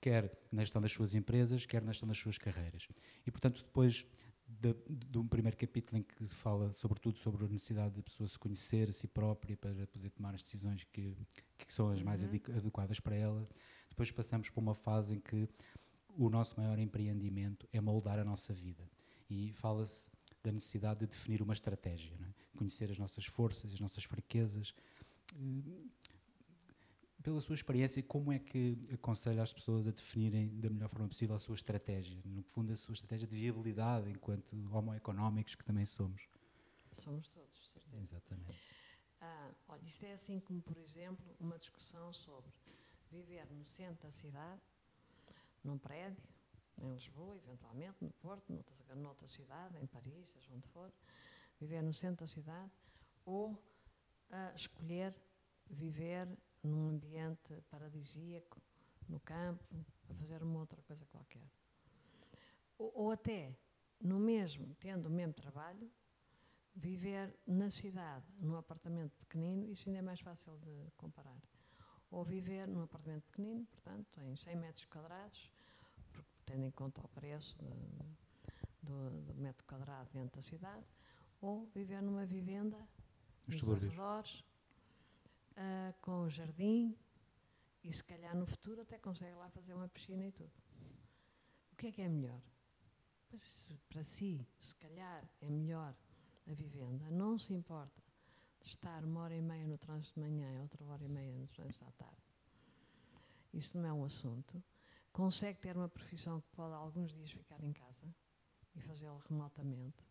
quer 0.00 0.36
na 0.50 0.62
gestão 0.62 0.82
das 0.82 0.92
suas 0.92 1.14
empresas, 1.14 1.64
quer 1.64 1.82
na 1.82 1.92
gestão 1.92 2.08
das 2.08 2.18
suas 2.18 2.38
carreiras. 2.38 2.88
E, 3.26 3.30
portanto, 3.30 3.62
depois 3.62 4.04
de, 4.46 4.74
de, 4.88 5.18
um 5.18 5.26
primeiro 5.26 5.56
capítulo 5.56 5.98
em 5.98 6.02
que 6.02 6.24
fala 6.26 6.72
sobretudo 6.72 7.18
sobre 7.18 7.44
a 7.44 7.48
necessidade 7.48 7.94
da 7.94 8.02
pessoa 8.02 8.28
se 8.28 8.38
conhecer 8.38 8.90
a 8.90 8.92
si 8.92 9.06
própria 9.06 9.56
para 9.56 9.86
poder 9.86 10.10
tomar 10.10 10.34
as 10.34 10.42
decisões 10.42 10.84
que, 10.84 11.16
que 11.58 11.72
são 11.72 11.90
as 11.90 12.02
mais 12.02 12.22
uhum. 12.22 12.28
adequadas 12.56 13.00
para 13.00 13.14
ela, 13.14 13.48
depois 13.88 14.10
passamos 14.10 14.50
para 14.50 14.60
uma 14.60 14.74
fase 14.74 15.14
em 15.14 15.20
que 15.20 15.48
o 16.16 16.28
nosso 16.28 16.58
maior 16.58 16.78
empreendimento 16.78 17.68
é 17.72 17.80
moldar 17.80 18.18
a 18.18 18.24
nossa 18.24 18.52
vida. 18.52 18.88
E 19.28 19.52
fala-se 19.54 20.08
da 20.44 20.52
necessidade 20.52 21.00
de 21.00 21.06
definir 21.06 21.40
uma 21.42 21.54
estratégia, 21.54 22.14
é? 22.20 22.58
conhecer 22.58 22.90
as 22.90 22.98
nossas 22.98 23.24
forças, 23.24 23.72
as 23.72 23.80
nossas 23.80 24.04
fraquezas. 24.04 24.74
Eh, 25.34 25.88
pela 27.22 27.40
sua 27.40 27.54
experiência, 27.54 28.02
como 28.02 28.30
é 28.30 28.38
que 28.38 28.76
aconselha 28.92 29.42
as 29.42 29.50
pessoas 29.50 29.88
a 29.88 29.90
definirem 29.90 30.60
da 30.60 30.68
melhor 30.68 30.90
forma 30.90 31.08
possível 31.08 31.34
a 31.34 31.38
sua 31.38 31.54
estratégia? 31.54 32.20
No 32.26 32.42
fundo, 32.42 32.74
a 32.74 32.76
sua 32.76 32.92
estratégia 32.92 33.26
de 33.26 33.34
viabilidade 33.34 34.10
enquanto 34.10 34.54
homoeconómicos 34.70 35.54
que 35.54 35.64
também 35.64 35.86
somos. 35.86 36.28
Somos 36.92 37.26
todos, 37.28 37.70
certeza. 37.70 38.02
Exatamente. 38.02 38.60
Ah, 39.22 39.50
olha, 39.68 39.82
isto 39.86 40.04
é 40.04 40.12
assim 40.12 40.38
como, 40.38 40.60
por 40.60 40.76
exemplo, 40.76 41.24
uma 41.40 41.58
discussão 41.58 42.12
sobre 42.12 42.52
viver 43.10 43.50
no 43.50 43.64
centro 43.64 44.02
da 44.02 44.12
cidade 44.12 44.60
num 45.64 45.78
prédio, 45.78 46.22
em 46.78 46.92
Lisboa, 46.92 47.36
eventualmente, 47.36 47.96
no 48.00 48.10
Porto, 48.10 48.52
noutra, 48.52 48.94
noutra 48.94 49.26
cidade, 49.26 49.78
em 49.78 49.86
Paris, 49.86 50.28
seja 50.30 50.52
onde 50.52 50.66
for, 50.68 50.92
viver 51.60 51.82
no 51.82 51.92
centro 51.92 52.24
da 52.24 52.26
cidade, 52.26 52.70
ou 53.24 53.58
escolher 54.54 55.14
viver 55.70 56.28
num 56.62 56.88
ambiente 56.88 57.54
paradisíaco, 57.70 58.60
no 59.08 59.20
campo, 59.20 59.64
a 60.08 60.14
fazer 60.14 60.42
uma 60.42 60.60
outra 60.60 60.80
coisa 60.82 61.04
qualquer. 61.06 61.46
Ou, 62.78 62.92
ou 62.94 63.10
até, 63.10 63.54
no 64.00 64.18
mesmo, 64.18 64.74
tendo 64.76 65.06
o 65.06 65.10
mesmo 65.10 65.34
trabalho, 65.34 65.90
viver 66.74 67.36
na 67.46 67.70
cidade, 67.70 68.26
num 68.38 68.56
apartamento 68.56 69.16
pequenino, 69.18 69.70
isso 69.70 69.88
ainda 69.88 69.98
é 70.00 70.02
mais 70.02 70.20
fácil 70.20 70.56
de 70.58 70.90
comparar. 70.96 71.40
Ou 72.10 72.24
viver 72.24 72.66
num 72.66 72.82
apartamento 72.82 73.24
pequenino, 73.24 73.66
portanto, 73.66 74.20
em 74.22 74.36
100 74.36 74.56
metros 74.56 74.84
quadrados, 74.86 75.50
tendo 76.44 76.64
em 76.64 76.70
conta 76.70 77.00
o 77.00 77.08
preço 77.08 77.56
de, 77.58 77.68
do, 78.82 79.22
do, 79.22 79.34
metro 79.34 79.64
quadrado 79.66 80.08
dentro 80.12 80.36
da 80.36 80.42
cidade, 80.42 80.86
ou 81.40 81.66
viver 81.74 82.02
numa 82.02 82.24
vivenda 82.24 82.78
nos 83.46 83.68
arredores, 83.68 84.44
uh, 85.52 85.94
com 86.00 86.28
jardim, 86.28 86.96
e 87.82 87.92
se 87.92 88.02
calhar 88.02 88.34
no 88.34 88.46
futuro 88.46 88.80
até 88.80 88.98
consegue 88.98 89.34
lá 89.34 89.48
fazer 89.50 89.74
uma 89.74 89.88
piscina 89.88 90.24
e 90.24 90.32
tudo. 90.32 90.52
O 91.72 91.76
que 91.76 91.88
é 91.88 91.92
que 91.92 92.02
é 92.02 92.08
melhor? 92.08 92.40
Pois, 93.28 93.68
para 93.88 94.04
si, 94.04 94.46
se 94.60 94.74
calhar 94.76 95.28
é 95.40 95.50
melhor 95.50 95.94
a 96.46 96.54
vivenda. 96.54 97.10
Não 97.10 97.36
se 97.36 97.52
importa 97.52 98.02
de 98.62 98.70
estar 98.70 99.04
uma 99.04 99.20
hora 99.22 99.34
e 99.34 99.42
meia 99.42 99.66
no 99.66 99.76
trânsito 99.76 100.14
de 100.14 100.20
manhã 100.20 100.50
e 100.54 100.60
outra 100.60 100.84
hora 100.84 101.04
e 101.04 101.08
meia 101.08 101.36
no 101.36 101.46
trânsito 101.48 101.84
à 101.84 101.92
tarde. 101.92 102.22
Isso 103.52 103.76
não 103.76 103.86
é 103.86 103.92
um 103.92 104.04
assunto. 104.04 104.62
Consegue 105.14 105.60
ter 105.60 105.76
uma 105.76 105.88
profissão 105.88 106.40
que 106.40 106.48
pode 106.56 106.74
alguns 106.74 107.12
dias 107.12 107.30
ficar 107.30 107.62
em 107.62 107.72
casa 107.72 108.04
e 108.74 108.80
fazê-lo 108.80 109.22
remotamente. 109.28 110.04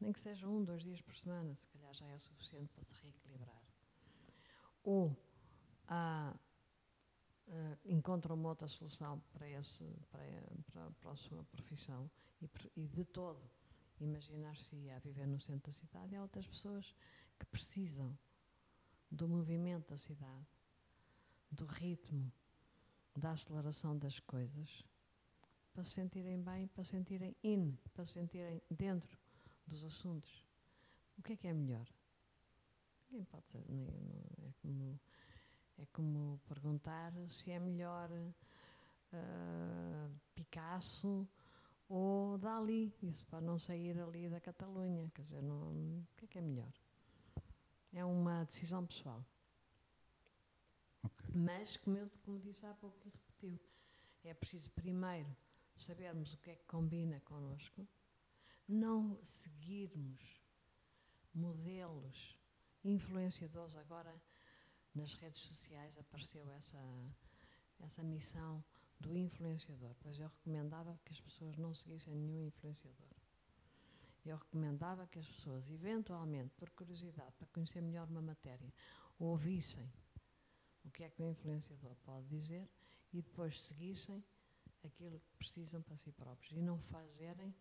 Nem 0.00 0.12
que 0.12 0.18
seja 0.18 0.48
um, 0.48 0.64
dois 0.64 0.82
dias 0.82 1.00
por 1.00 1.16
semana, 1.16 1.54
se 1.54 1.68
calhar 1.68 1.94
já 1.94 2.04
é 2.08 2.16
o 2.16 2.20
suficiente 2.20 2.72
para 2.74 2.84
se 2.84 2.92
reequilibrar. 3.00 3.62
Ou 4.82 5.16
há 5.86 6.34
uh, 7.46 7.78
encontram 7.84 8.34
uma 8.34 8.48
outra 8.48 8.66
solução 8.66 9.22
para, 9.32 9.48
esse, 9.48 9.84
para, 10.10 10.90
para 11.00 11.12
a 11.12 11.16
sua 11.16 11.44
profissão 11.44 12.10
e, 12.42 12.50
e 12.74 12.88
de 12.88 13.04
todo 13.04 13.40
imaginar-se 14.00 14.90
a 14.90 14.98
viver 14.98 15.28
no 15.28 15.40
centro 15.40 15.70
da 15.70 15.78
cidade. 15.78 16.16
Há 16.16 16.22
outras 16.22 16.48
pessoas 16.48 16.92
que 17.38 17.46
precisam 17.46 18.18
do 19.12 19.28
movimento 19.28 19.90
da 19.90 19.96
cidade, 19.96 20.48
do 21.52 21.66
ritmo, 21.66 22.32
da 23.16 23.32
aceleração 23.32 23.96
das 23.98 24.18
coisas, 24.20 24.84
para 25.72 25.84
se 25.84 25.92
sentirem 25.92 26.42
bem, 26.42 26.68
para 26.68 26.84
se 26.84 26.90
sentirem 26.90 27.36
in, 27.42 27.76
para 27.92 28.04
se 28.04 28.12
sentirem 28.12 28.62
dentro 28.70 29.18
dos 29.66 29.84
assuntos. 29.84 30.44
O 31.18 31.22
que 31.22 31.32
é 31.32 31.36
que 31.36 31.48
é 31.48 31.52
melhor? 31.52 31.86
Ninguém 33.10 33.24
pode 33.24 33.46
ser, 33.46 33.58
é 33.58 34.52
como 34.60 35.00
é 35.78 35.86
como 35.92 36.40
perguntar 36.46 37.12
se 37.28 37.50
é 37.50 37.58
melhor 37.58 38.10
uh, 39.12 40.20
Picasso 40.34 41.26
ou 41.88 42.38
Dali, 42.38 42.94
isso 43.02 43.24
para 43.26 43.40
não 43.40 43.58
sair 43.58 43.98
ali 44.00 44.28
da 44.28 44.40
Catalunha. 44.40 45.10
Quer 45.14 45.22
dizer, 45.22 45.42
não, 45.42 45.72
o 45.72 46.06
que 46.16 46.24
é 46.24 46.28
que 46.28 46.38
é 46.38 46.42
melhor? 46.42 46.72
É 47.92 48.04
uma 48.04 48.44
decisão 48.44 48.86
pessoal. 48.86 49.24
Mas, 51.36 51.76
como 51.78 51.98
eu 51.98 52.08
como 52.22 52.38
disse 52.38 52.64
há 52.64 52.72
pouco 52.74 52.96
e 53.04 53.10
repetiu, 53.10 53.58
é 54.22 54.32
preciso 54.32 54.70
primeiro 54.70 55.36
sabermos 55.80 56.32
o 56.32 56.38
que 56.38 56.50
é 56.50 56.54
que 56.54 56.64
combina 56.66 57.20
connosco, 57.24 57.88
não 58.68 59.18
seguirmos 59.24 60.22
modelos 61.34 62.38
influenciadores 62.84 63.74
agora 63.74 64.14
nas 64.94 65.12
redes 65.14 65.40
sociais 65.40 65.98
apareceu 65.98 66.48
essa, 66.52 66.78
essa 67.80 68.04
missão 68.04 68.64
do 69.00 69.16
influenciador. 69.16 69.92
Pois 70.00 70.16
eu 70.20 70.28
recomendava 70.28 70.96
que 71.04 71.12
as 71.12 71.20
pessoas 71.20 71.56
não 71.56 71.74
seguissem 71.74 72.14
nenhum 72.14 72.46
influenciador. 72.46 73.10
Eu 74.24 74.36
recomendava 74.36 75.08
que 75.08 75.18
as 75.18 75.26
pessoas, 75.26 75.68
eventualmente, 75.68 76.54
por 76.54 76.70
curiosidade, 76.70 77.32
para 77.32 77.48
conhecer 77.48 77.82
melhor 77.82 78.08
uma 78.08 78.22
matéria, 78.22 78.72
ouvissem 79.18 79.92
o 80.84 80.90
que 80.90 81.04
é 81.04 81.10
que 81.10 81.22
o 81.22 81.28
influenciador 81.28 81.94
pode 82.04 82.26
dizer 82.28 82.68
e 83.12 83.22
depois 83.22 83.60
seguissem 83.62 84.22
aquilo 84.84 85.18
que 85.18 85.36
precisam 85.38 85.82
para 85.82 85.96
si 85.96 86.12
próprios 86.12 86.52
e 86.52 86.60
não 86.60 86.78
fazerem 86.78 87.54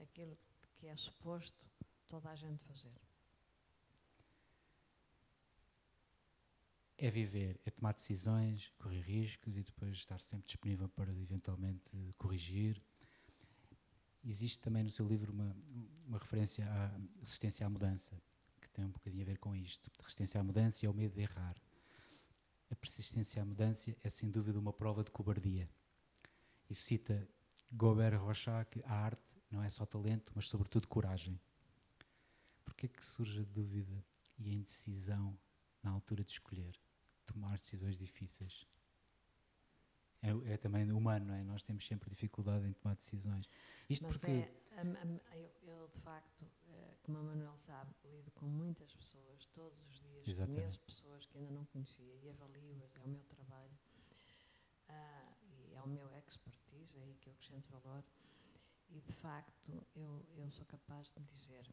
aquilo 0.00 0.38
que 0.76 0.86
é 0.86 0.96
suposto 0.96 1.64
toda 2.08 2.30
a 2.30 2.36
gente 2.36 2.62
fazer. 2.64 2.92
é 7.02 7.10
viver, 7.10 7.60
é 7.66 7.70
tomar 7.70 7.94
decisões, 7.94 8.72
correr 8.78 9.00
riscos 9.00 9.56
e 9.56 9.62
depois 9.64 9.96
estar 9.96 10.20
sempre 10.20 10.46
disponível 10.46 10.88
para 10.88 11.10
eventualmente 11.10 11.82
corrigir. 12.16 12.80
Existe 14.24 14.60
também 14.60 14.84
no 14.84 14.90
seu 14.90 15.08
livro 15.08 15.32
uma, 15.32 15.56
uma 16.06 16.16
referência 16.16 16.64
à 16.64 16.96
resistência 17.20 17.66
à 17.66 17.68
mudança, 17.68 18.22
que 18.60 18.70
tem 18.70 18.84
um 18.84 18.90
bocadinho 18.90 19.22
a 19.22 19.26
ver 19.26 19.38
com 19.38 19.52
isto. 19.56 19.90
Resistência 20.00 20.40
à 20.40 20.44
mudança 20.44 20.84
e 20.84 20.86
ao 20.86 20.94
medo 20.94 21.16
de 21.16 21.22
errar. 21.22 21.56
A 22.72 22.74
persistência 22.74 23.40
à 23.40 23.44
mudança 23.44 23.94
é 24.02 24.08
sem 24.08 24.28
dúvida 24.28 24.58
uma 24.58 24.72
prova 24.72 25.04
de 25.04 25.12
cobardia. 25.12 25.70
E 26.68 26.74
cita 26.74 27.28
Gobert 27.70 28.18
Rochat 28.18 28.68
que 28.68 28.82
a 28.84 28.92
arte 28.92 29.22
não 29.48 29.62
é 29.62 29.70
só 29.70 29.86
talento, 29.86 30.32
mas 30.34 30.48
sobretudo 30.48 30.88
coragem. 30.88 31.38
Porquê 32.64 32.86
é 32.86 32.88
que 32.88 33.04
surge 33.04 33.42
a 33.42 33.44
dúvida 33.44 34.04
e 34.38 34.48
a 34.48 34.52
indecisão 34.52 35.38
na 35.84 35.90
altura 35.92 36.24
de 36.24 36.32
escolher? 36.32 36.74
tomar 37.32 37.58
decisões 37.58 37.98
difíceis. 37.98 38.66
É, 40.22 40.52
é, 40.52 40.56
também 40.56 40.90
humano, 40.92 41.26
não 41.26 41.34
é? 41.34 41.42
Nós 41.42 41.62
temos 41.62 41.86
sempre 41.86 42.08
dificuldade 42.10 42.66
em 42.66 42.72
tomar 42.72 42.94
decisões. 42.94 43.48
Isto 43.88 44.04
Mas 44.04 44.16
porque. 44.16 44.30
É, 44.30 44.61
eu, 45.32 45.50
eu, 45.62 45.88
de 45.88 45.98
facto, 46.00 46.44
eh, 46.68 46.96
como 47.02 47.18
a 47.18 47.22
Manuel 47.22 47.56
sabe, 47.66 47.94
lido 48.04 48.30
com 48.32 48.46
muitas 48.46 48.92
pessoas 48.94 49.46
todos 49.54 49.78
os 49.88 50.00
dias, 50.00 50.28
Exatamente. 50.28 50.60
conheço 50.60 50.80
pessoas 50.80 51.26
que 51.26 51.38
ainda 51.38 51.50
não 51.50 51.64
conhecia 51.66 52.14
e 52.14 52.30
avalio-as, 52.30 52.94
é 52.96 53.00
o 53.00 53.08
meu 53.08 53.24
trabalho 53.24 53.78
uh, 54.88 55.36
e 55.50 55.74
é 55.74 55.82
o 55.82 55.88
meu 55.88 56.10
expertise, 56.16 56.98
é 56.98 57.02
aí 57.02 57.14
que 57.20 57.28
eu 57.28 57.32
acrescento 57.32 57.68
valor. 57.70 58.04
E, 58.88 59.00
de 59.00 59.12
facto, 59.14 59.86
eu, 59.94 60.24
eu 60.36 60.50
sou 60.50 60.66
capaz 60.66 61.08
de 61.08 61.22
dizer 61.24 61.66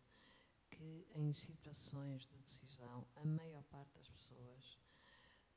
que 0.72 1.08
em 1.16 1.34
situações 1.34 2.26
de 2.26 2.38
decisão, 2.38 3.06
a 3.16 3.26
maior 3.26 3.64
parte 3.64 3.94
das 3.98 4.08
pessoas 4.08 4.80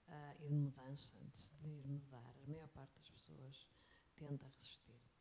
uh, 0.08 0.36
e 0.40 0.48
de 0.48 0.54
mudança, 0.54 1.10
de 1.18 1.24
decidir 1.30 1.86
mudar, 1.86 2.34
a 2.44 2.50
maior 2.50 2.68
parte 2.68 2.94
das 2.96 3.08
pessoas 3.10 3.68
tende 4.16 4.44
a 4.44 4.48
resistir. 4.48 5.11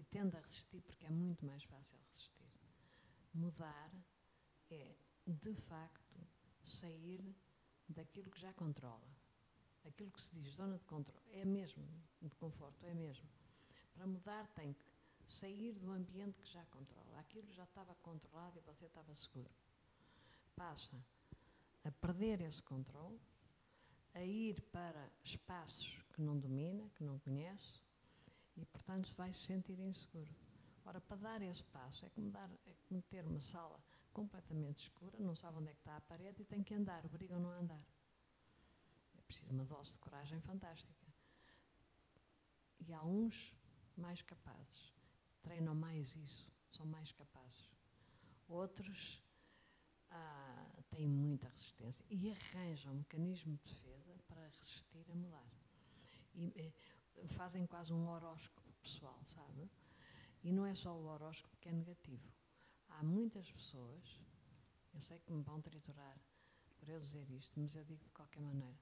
E 0.00 0.04
tende 0.04 0.34
a 0.34 0.40
resistir 0.40 0.80
porque 0.80 1.04
é 1.04 1.10
muito 1.10 1.44
mais 1.44 1.62
fácil 1.64 1.98
resistir. 2.08 2.50
Mudar 3.34 3.92
é, 4.70 4.96
de 5.26 5.54
facto, 5.68 6.18
sair 6.64 7.36
daquilo 7.86 8.30
que 8.30 8.40
já 8.40 8.50
controla. 8.54 9.06
Aquilo 9.84 10.10
que 10.10 10.22
se 10.22 10.34
diz 10.34 10.54
zona 10.54 10.78
de 10.78 10.84
controle 10.86 11.22
é 11.32 11.44
mesmo, 11.44 11.86
de 12.22 12.34
conforto, 12.36 12.82
é 12.86 12.94
mesmo. 12.94 13.28
Para 13.92 14.06
mudar 14.06 14.48
tem 14.54 14.72
que 14.72 14.86
sair 15.26 15.74
do 15.74 15.90
ambiente 15.90 16.38
que 16.38 16.50
já 16.50 16.64
controla. 16.66 17.20
Aquilo 17.20 17.52
já 17.52 17.64
estava 17.64 17.94
controlado 17.96 18.58
e 18.58 18.62
você 18.62 18.86
estava 18.86 19.14
seguro. 19.14 19.50
Passa 20.56 20.98
a 21.84 21.90
perder 21.90 22.40
esse 22.40 22.62
controle 22.62 23.20
a 24.14 24.24
ir 24.24 24.62
para 24.72 25.10
espaços 25.22 26.02
que 26.14 26.22
não 26.22 26.38
domina, 26.38 26.88
que 26.96 27.04
não 27.04 27.18
conhece, 27.18 27.82
e, 28.60 28.66
portanto, 28.66 29.12
vai 29.16 29.32
se 29.32 29.40
sentir 29.40 29.78
inseguro. 29.78 30.30
Ora, 30.84 31.00
para 31.00 31.16
dar 31.16 31.42
esse 31.42 31.62
passo, 31.64 32.04
é 32.04 32.10
como, 32.10 32.30
dar, 32.30 32.50
é 32.66 32.74
como 32.88 33.02
ter 33.02 33.26
uma 33.26 33.40
sala 33.40 33.80
completamente 34.12 34.82
escura, 34.82 35.16
não 35.18 35.34
sabe 35.34 35.58
onde 35.58 35.70
é 35.70 35.72
que 35.72 35.80
está 35.80 35.96
a 35.96 36.00
parede 36.00 36.42
e 36.42 36.44
tem 36.44 36.62
que 36.62 36.74
andar, 36.74 37.04
obrigam-no 37.06 37.50
a 37.50 37.58
andar. 37.58 37.84
É 39.16 39.20
preciso 39.22 39.52
uma 39.52 39.64
dose 39.64 39.92
de 39.92 39.98
coragem 39.98 40.40
fantástica. 40.40 41.06
E 42.80 42.92
há 42.92 43.02
uns 43.04 43.54
mais 43.96 44.20
capazes, 44.22 44.92
treinam 45.42 45.74
mais 45.74 46.14
isso, 46.16 46.50
são 46.72 46.86
mais 46.86 47.12
capazes. 47.12 47.70
Outros 48.48 49.22
ah, 50.10 50.82
têm 50.90 51.06
muita 51.06 51.48
resistência 51.48 52.04
e 52.10 52.30
arranjam 52.30 52.92
um 52.92 52.96
mecanismo 52.96 53.56
de 53.58 53.74
defesa 53.74 54.18
para 54.26 54.48
resistir 54.48 55.06
a 55.10 55.14
mudar. 55.14 55.48
E 56.34 56.52
eh, 56.56 56.72
fazem 57.36 57.66
quase 57.66 57.92
um 57.92 58.08
horóscopo 58.08 58.72
pessoal, 58.82 59.20
sabe? 59.26 59.70
E 60.42 60.52
não 60.52 60.66
é 60.66 60.74
só 60.74 60.94
o 60.94 61.06
horóscopo 61.06 61.56
que 61.58 61.68
é 61.68 61.72
negativo. 61.72 62.28
Há 62.88 63.02
muitas 63.02 63.50
pessoas, 63.52 64.20
eu 64.94 65.00
sei 65.02 65.18
que 65.20 65.32
me 65.32 65.42
vão 65.42 65.60
triturar 65.60 66.18
por 66.78 66.88
eu 66.88 66.98
dizer 66.98 67.30
isto, 67.30 67.60
mas 67.60 67.74
eu 67.74 67.84
digo 67.84 68.02
de 68.04 68.10
qualquer 68.10 68.40
maneira. 68.40 68.78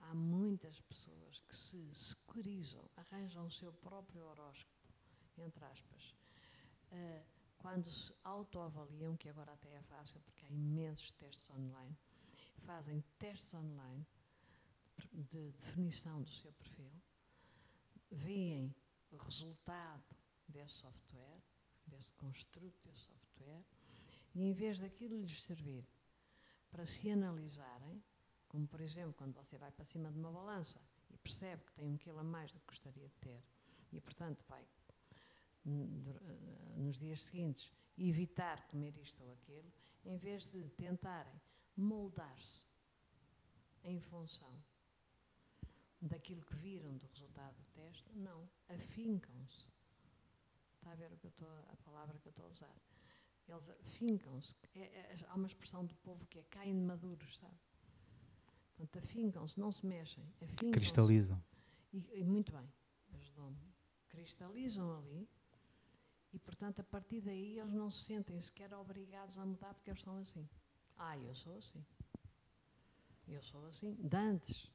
Há 0.00 0.14
muitas 0.14 0.80
pessoas 0.82 1.40
que 1.40 1.56
se 1.56 1.94
securizam, 1.94 2.88
arranjam 2.96 3.46
o 3.46 3.50
seu 3.50 3.72
próprio 3.72 4.24
horóscopo, 4.24 4.88
entre 5.36 5.64
aspas, 5.64 6.14
uh, 6.92 7.26
quando 7.58 7.90
se 7.90 8.14
autoavaliam, 8.22 9.16
que 9.16 9.28
agora 9.28 9.52
até 9.52 9.74
é 9.74 9.82
fácil 9.82 10.20
porque 10.20 10.46
há 10.46 10.50
imensos 10.50 11.10
testes 11.12 11.50
online, 11.50 11.96
fazem 12.64 13.02
testes 13.18 13.52
online 13.52 14.06
de 15.12 15.50
definição 15.52 16.22
do 16.22 16.30
seu 16.30 16.52
perfil, 16.52 16.92
veem 18.10 18.74
o 19.10 19.16
resultado 19.16 20.04
desse 20.48 20.74
software, 20.74 21.42
desse 21.86 22.12
construto 22.14 22.78
desse 22.84 23.02
software, 23.02 23.64
e 24.34 24.42
em 24.42 24.52
vez 24.52 24.78
daquilo 24.78 25.20
lhes 25.20 25.42
servir 25.44 25.86
para 26.70 26.86
se 26.86 27.10
analisarem, 27.10 28.02
como 28.48 28.66
por 28.66 28.80
exemplo 28.80 29.14
quando 29.14 29.34
você 29.34 29.56
vai 29.58 29.70
para 29.72 29.84
cima 29.84 30.10
de 30.10 30.18
uma 30.18 30.30
balança 30.30 30.80
e 31.10 31.16
percebe 31.18 31.62
que 31.64 31.72
tem 31.72 31.88
um 31.88 31.96
quilo 31.96 32.18
a 32.18 32.24
mais 32.24 32.52
do 32.52 32.60
que 32.60 32.66
gostaria 32.66 33.08
de 33.08 33.16
ter, 33.16 33.42
e 33.92 34.00
portanto 34.00 34.44
vai 34.48 34.66
nos 36.76 36.98
dias 36.98 37.22
seguintes 37.24 37.70
evitar 37.96 38.66
comer 38.68 38.96
isto 38.96 39.22
ou 39.22 39.32
aquilo, 39.32 39.70
em 40.04 40.16
vez 40.16 40.46
de 40.46 40.68
tentarem 40.70 41.40
moldar-se 41.76 42.64
em 43.84 44.00
função 44.00 44.52
daquilo 46.00 46.42
que 46.42 46.54
viram 46.56 46.96
do 46.96 47.06
resultado 47.06 47.56
do 47.56 47.64
teste, 47.72 48.12
não, 48.14 48.48
afincam-se. 48.68 49.66
Está 50.76 50.92
a 50.92 50.94
ver 50.94 51.12
o 51.12 51.16
que 51.16 51.26
eu 51.26 51.30
estou, 51.30 51.48
a 51.48 51.76
palavra 51.84 52.18
que 52.18 52.28
eu 52.28 52.30
estou 52.30 52.46
a 52.46 52.50
usar? 52.50 52.76
Eles 53.48 53.68
afincam-se. 53.70 54.54
É, 54.74 54.80
é, 54.80 55.16
há 55.28 55.34
uma 55.34 55.46
expressão 55.46 55.84
do 55.84 55.94
povo 55.96 56.26
que 56.26 56.38
é 56.38 56.42
caem 56.44 56.74
maduros, 56.74 57.38
sabe? 57.38 57.56
Portanto, 58.76 59.04
afincam-se, 59.04 59.58
não 59.58 59.72
se 59.72 59.84
mexem. 59.84 60.24
Cristalizam. 60.72 61.42
E, 61.92 62.04
e, 62.12 62.24
muito 62.24 62.52
bem, 62.52 62.70
ajudou-me. 63.14 63.58
Cristalizam 64.08 64.96
ali 64.98 65.28
e, 66.32 66.38
portanto, 66.38 66.80
a 66.80 66.84
partir 66.84 67.20
daí 67.20 67.58
eles 67.58 67.72
não 67.72 67.90
se 67.90 68.04
sentem 68.04 68.40
sequer 68.40 68.72
obrigados 68.74 69.38
a 69.38 69.46
mudar 69.46 69.74
porque 69.74 69.90
eles 69.90 70.02
são 70.02 70.18
assim. 70.18 70.48
Ah, 70.96 71.18
eu 71.18 71.34
sou 71.34 71.54
assim. 71.54 71.84
Eu 73.26 73.42
sou 73.42 73.66
assim. 73.66 73.94
De 73.94 74.16
antes, 74.16 74.70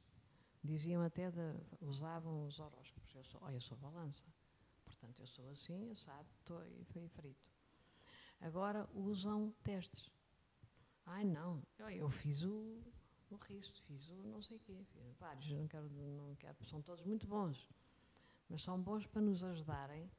diziam 0.64 1.02
até, 1.02 1.30
de, 1.30 1.40
usavam 1.82 2.46
os 2.46 2.58
horóscopos. 2.58 3.14
Eu 3.14 3.24
sou, 3.24 3.40
oh, 3.44 3.50
eu 3.50 3.60
sou 3.60 3.76
balança. 3.76 4.24
Portanto, 4.86 5.20
eu 5.20 5.26
sou 5.26 5.48
assim, 5.50 5.90
assado, 5.90 6.26
estou 6.40 6.64
e 6.66 7.08
frito. 7.10 7.52
Agora 8.40 8.88
usam 8.94 9.54
testes. 9.62 10.10
Ai, 11.06 11.24
não, 11.24 11.62
eu, 11.78 11.90
eu 11.90 12.10
fiz 12.10 12.42
o, 12.42 12.82
o 13.30 13.36
risco, 13.36 13.76
fiz 13.86 14.08
o 14.08 14.14
não 14.26 14.40
sei 14.40 14.56
o 14.56 14.60
quê, 14.60 14.84
vários, 15.18 15.50
não 15.50 15.68
quero, 15.68 15.88
não 15.90 16.34
quero, 16.36 16.64
são 16.66 16.80
todos 16.80 17.04
muito 17.04 17.26
bons. 17.26 17.68
Mas 18.48 18.62
são 18.64 18.80
bons 18.80 19.06
para 19.06 19.20
nos 19.20 19.42
ajudarem 19.42 20.10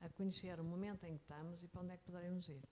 a 0.00 0.08
conhecer 0.10 0.58
o 0.60 0.64
momento 0.64 1.04
em 1.04 1.16
que 1.16 1.22
estamos 1.22 1.62
e 1.62 1.68
para 1.68 1.82
onde 1.82 1.92
é 1.92 1.96
que 1.96 2.04
poderemos 2.04 2.48
ir. 2.48 2.62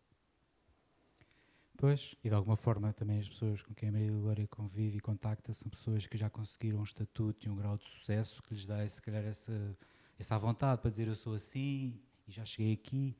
Pois, 1.78 2.14
e 2.24 2.28
de 2.30 2.34
alguma 2.34 2.56
forma 2.56 2.92
também 2.94 3.18
as 3.18 3.28
pessoas 3.28 3.60
com 3.60 3.74
quem 3.74 3.90
a 3.90 3.92
Maria 3.92 4.10
Glória 4.10 4.48
convive 4.48 4.96
e 4.96 5.00
contacta 5.00 5.52
são 5.52 5.68
pessoas 5.68 6.06
que 6.06 6.16
já 6.16 6.30
conseguiram 6.30 6.78
um 6.78 6.84
estatuto 6.84 7.46
e 7.46 7.50
um 7.50 7.56
grau 7.56 7.76
de 7.76 7.84
sucesso 7.84 8.42
que 8.42 8.54
lhes 8.54 8.66
dá, 8.66 8.88
se 8.88 9.02
calhar, 9.02 9.22
essa, 9.22 9.76
essa 10.18 10.38
vontade 10.38 10.80
para 10.80 10.90
dizer 10.90 11.06
eu 11.06 11.14
sou 11.14 11.34
assim 11.34 12.00
e 12.26 12.32
já 12.32 12.46
cheguei 12.46 12.72
aqui. 12.72 13.14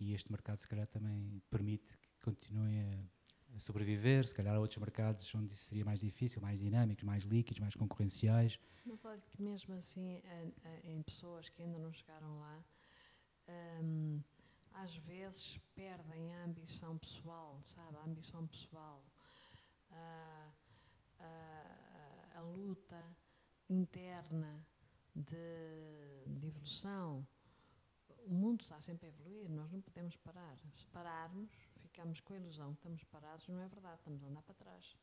E 0.00 0.12
este 0.12 0.30
mercado, 0.30 0.58
se 0.58 0.66
calhar, 0.66 0.88
também 0.88 1.40
permite 1.48 1.96
que 1.96 2.20
continuem 2.20 2.82
a, 2.82 3.56
a 3.56 3.60
sobreviver. 3.60 4.26
Se 4.26 4.34
calhar 4.34 4.56
há 4.56 4.58
outros 4.58 4.78
mercados 4.78 5.32
onde 5.32 5.54
isso 5.54 5.64
seria 5.64 5.84
mais 5.84 6.00
difícil, 6.00 6.42
mais 6.42 6.58
dinâmicos, 6.58 7.04
mais 7.04 7.22
líquidos, 7.22 7.60
mais 7.60 7.74
concorrenciais. 7.76 8.58
Mas 8.84 9.04
olha 9.04 9.22
que 9.30 9.40
mesmo 9.40 9.72
assim, 9.74 10.20
em 10.82 11.00
pessoas 11.02 11.48
que 11.48 11.62
ainda 11.62 11.78
não 11.78 11.92
chegaram 11.92 12.38
lá, 12.40 12.64
hum, 13.80 14.20
às 14.74 14.94
vezes 14.96 15.58
perdem 15.74 16.34
a 16.34 16.44
ambição 16.44 16.98
pessoal, 16.98 17.60
sabe? 17.64 17.96
A 17.96 18.04
ambição 18.04 18.46
pessoal, 18.46 19.02
a, 19.90 20.50
a, 21.20 22.38
a 22.38 22.40
luta 22.42 23.02
interna 23.68 24.64
de, 25.14 26.24
de, 26.26 26.46
evolução. 26.46 27.26
O 28.26 28.34
mundo 28.34 28.62
está 28.62 28.80
sempre 28.80 29.06
a 29.06 29.08
evoluir, 29.10 29.48
nós 29.50 29.70
não 29.70 29.80
podemos 29.80 30.16
parar. 30.16 30.58
Se 30.58 30.86
pararmos, 30.86 31.50
ficamos 31.80 32.20
com 32.20 32.32
a 32.32 32.36
ilusão 32.36 32.72
que 32.72 32.78
estamos 32.78 33.04
parados, 33.04 33.46
não 33.48 33.60
é 33.60 33.68
verdade, 33.68 33.98
estamos 33.98 34.22
a 34.22 34.26
andar 34.26 34.42
para 34.42 34.54
trás. 34.54 34.96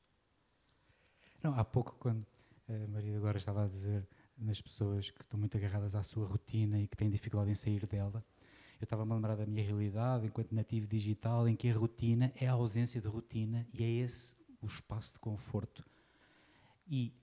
Não, 1.41 1.57
há 1.57 1.63
pouco, 1.63 1.95
quando 1.97 2.25
a 2.67 2.87
Maria 2.87 3.17
agora 3.17 3.37
estava 3.37 3.65
a 3.65 3.67
dizer 3.67 4.07
nas 4.37 4.61
pessoas 4.61 5.09
que 5.09 5.21
estão 5.21 5.39
muito 5.39 5.57
agarradas 5.57 5.95
à 5.95 6.03
sua 6.03 6.27
rotina 6.27 6.79
e 6.79 6.87
que 6.87 6.97
têm 6.97 7.09
dificuldade 7.09 7.51
em 7.51 7.55
sair 7.55 7.85
dela, 7.85 8.23
eu 8.81 8.85
estava-me 8.85 9.11
a 9.11 9.15
lembrar 9.15 9.35
da 9.35 9.45
minha 9.45 9.63
realidade 9.63 10.25
enquanto 10.25 10.55
nativo 10.55 10.87
digital, 10.87 11.47
em 11.47 11.55
que 11.55 11.69
a 11.69 11.75
rotina 11.75 12.31
é 12.35 12.47
a 12.47 12.53
ausência 12.53 12.99
de 12.99 13.07
rotina 13.07 13.67
e 13.73 13.83
é 13.83 13.89
esse 13.89 14.35
o 14.59 14.65
espaço 14.65 15.13
de 15.13 15.19
conforto. 15.19 15.85
E 16.87 17.13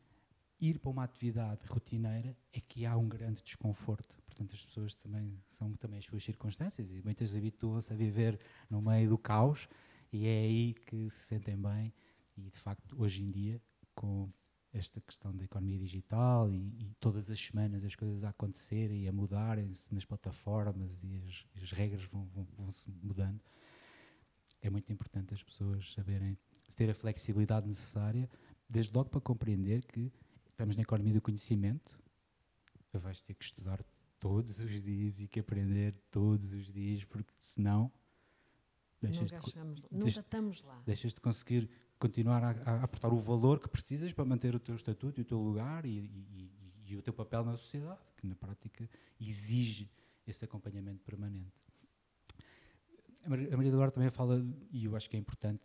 ir 0.60 0.78
para 0.78 0.90
uma 0.90 1.02
atividade 1.04 1.66
rotineira 1.68 2.36
é 2.52 2.60
que 2.60 2.86
há 2.86 2.96
um 2.96 3.08
grande 3.08 3.42
desconforto. 3.42 4.14
Portanto, 4.24 4.54
as 4.54 4.64
pessoas 4.64 4.94
também 4.94 5.36
são 5.50 5.72
também 5.74 5.98
as 5.98 6.04
suas 6.04 6.24
circunstâncias 6.24 6.92
e 6.92 7.02
muitas 7.02 7.34
habituam-se 7.34 7.92
a 7.92 7.96
viver 7.96 8.38
no 8.70 8.80
meio 8.80 9.08
do 9.08 9.18
caos 9.18 9.68
e 10.12 10.26
é 10.26 10.42
aí 10.42 10.74
que 10.74 11.10
se 11.10 11.26
sentem 11.26 11.56
bem. 11.56 11.92
E 12.36 12.42
de 12.42 12.58
facto, 12.58 12.94
hoje 12.96 13.22
em 13.22 13.30
dia, 13.32 13.60
com 13.96 14.30
esta 14.72 15.00
questão 15.00 15.34
da 15.34 15.44
economia 15.44 15.78
digital 15.78 16.52
e, 16.52 16.56
e, 16.56 16.94
todas 17.00 17.30
as 17.30 17.40
semanas 17.40 17.84
as 17.84 17.94
coisas 17.94 18.22
a 18.22 18.28
acontecerem 18.28 19.04
e 19.04 19.08
a 19.08 19.12
mudarem-se 19.12 19.94
nas 19.94 20.04
plataformas 20.04 21.02
e 21.02 21.16
as, 21.16 21.62
as 21.62 21.72
regras 21.72 22.04
vão, 22.04 22.26
vão, 22.26 22.46
vão, 22.56 22.70
se 22.70 22.90
mudando, 23.02 23.40
é 24.60 24.68
muito 24.68 24.92
importante 24.92 25.32
as 25.32 25.42
pessoas 25.42 25.92
saberem 25.92 26.36
ter 26.76 26.90
a 26.90 26.94
flexibilidade 26.94 27.66
necessária, 27.66 28.28
desde 28.68 28.94
logo 28.96 29.10
para 29.10 29.20
compreender 29.20 29.84
que 29.84 30.12
estamos 30.48 30.76
na 30.76 30.82
economia 30.82 31.14
do 31.14 31.20
conhecimento, 31.20 31.98
vais 32.92 33.22
ter 33.22 33.34
que 33.34 33.44
estudar 33.44 33.82
todos 34.18 34.60
os 34.60 34.82
dias 34.82 35.20
e 35.20 35.28
que 35.28 35.40
aprender 35.40 35.94
todos 36.10 36.52
os 36.52 36.72
dias, 36.72 37.04
porque 37.04 37.32
senão 37.38 37.92
deixas 39.00 39.32
nunca, 39.32 39.44
de, 39.44 39.50
chegamos, 39.50 39.82
nunca 39.90 40.08
estamos 40.08 40.62
lá. 40.62 40.82
Deixas 40.84 41.14
de 41.14 41.20
conseguir 41.20 41.70
continuar 41.98 42.42
a, 42.42 42.50
a, 42.50 42.84
aportar 42.84 43.12
o 43.12 43.18
valor 43.18 43.60
que 43.60 43.68
precisas 43.68 44.12
para 44.12 44.24
manter 44.24 44.54
o 44.54 44.60
teu 44.60 44.74
estatuto 44.74 45.20
e 45.20 45.22
o 45.22 45.24
teu 45.24 45.38
lugar 45.38 45.84
e, 45.84 45.90
e, 45.90 46.50
e, 46.86 46.92
e 46.92 46.96
o 46.96 47.02
teu 47.02 47.12
papel 47.12 47.44
na 47.44 47.56
sociedade, 47.56 48.00
que 48.16 48.26
na 48.26 48.34
prática 48.34 48.88
exige 49.20 49.90
esse 50.26 50.44
acompanhamento 50.44 51.02
permanente. 51.04 51.52
A 53.24 53.28
Maria 53.28 53.68
Eduardo 53.68 53.94
também 53.94 54.10
fala, 54.10 54.44
e 54.70 54.84
eu 54.84 54.96
acho 54.96 55.08
que 55.10 55.16
é 55.16 55.18
importante, 55.18 55.62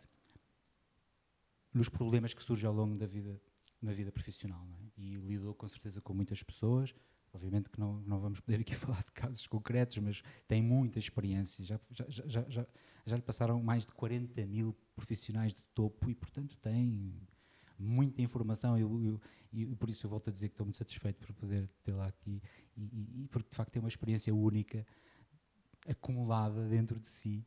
nos 1.72 1.88
problemas 1.88 2.34
que 2.34 2.42
surgem 2.42 2.68
ao 2.68 2.74
longo 2.74 2.96
da 2.96 3.06
vida, 3.06 3.40
na 3.80 3.92
vida 3.92 4.12
profissional. 4.12 4.66
É? 4.80 5.00
E 5.00 5.16
lidou 5.16 5.54
com 5.54 5.68
certeza 5.68 6.00
com 6.00 6.12
muitas 6.12 6.42
pessoas, 6.42 6.94
Obviamente 7.34 7.68
que 7.68 7.80
não, 7.80 8.00
não 8.06 8.20
vamos 8.20 8.38
poder 8.38 8.60
aqui 8.60 8.74
falar 8.76 9.02
de 9.02 9.10
casos 9.10 9.46
concretos, 9.48 9.98
mas 9.98 10.22
tem 10.46 10.62
muita 10.62 11.00
experiência. 11.00 11.64
Já, 11.64 11.80
já, 11.90 12.04
já, 12.08 12.44
já, 12.48 12.66
já 13.06 13.16
lhe 13.16 13.22
passaram 13.22 13.62
mais 13.62 13.86
de 13.86 13.94
40 13.94 14.46
mil 14.46 14.74
profissionais 14.94 15.54
de 15.54 15.62
topo 15.74 16.10
e, 16.10 16.14
portanto, 16.14 16.56
tem 16.58 17.14
muita 17.78 18.22
informação 18.22 18.78
eu, 18.78 19.02
eu, 19.02 19.20
e 19.52 19.74
por 19.74 19.90
isso 19.90 20.06
eu 20.06 20.10
volto 20.10 20.30
a 20.30 20.32
dizer 20.32 20.48
que 20.48 20.54
estou 20.54 20.64
muito 20.64 20.76
satisfeito 20.76 21.18
por 21.18 21.34
poder 21.34 21.68
tê-la 21.82 22.06
aqui 22.06 22.40
e, 22.76 23.24
e, 23.24 23.28
porque 23.28 23.50
de 23.50 23.56
facto 23.56 23.72
tem 23.72 23.82
uma 23.82 23.88
experiência 23.88 24.34
única 24.34 24.86
acumulada 25.86 26.66
dentro 26.68 26.98
de 26.98 27.08
si 27.08 27.44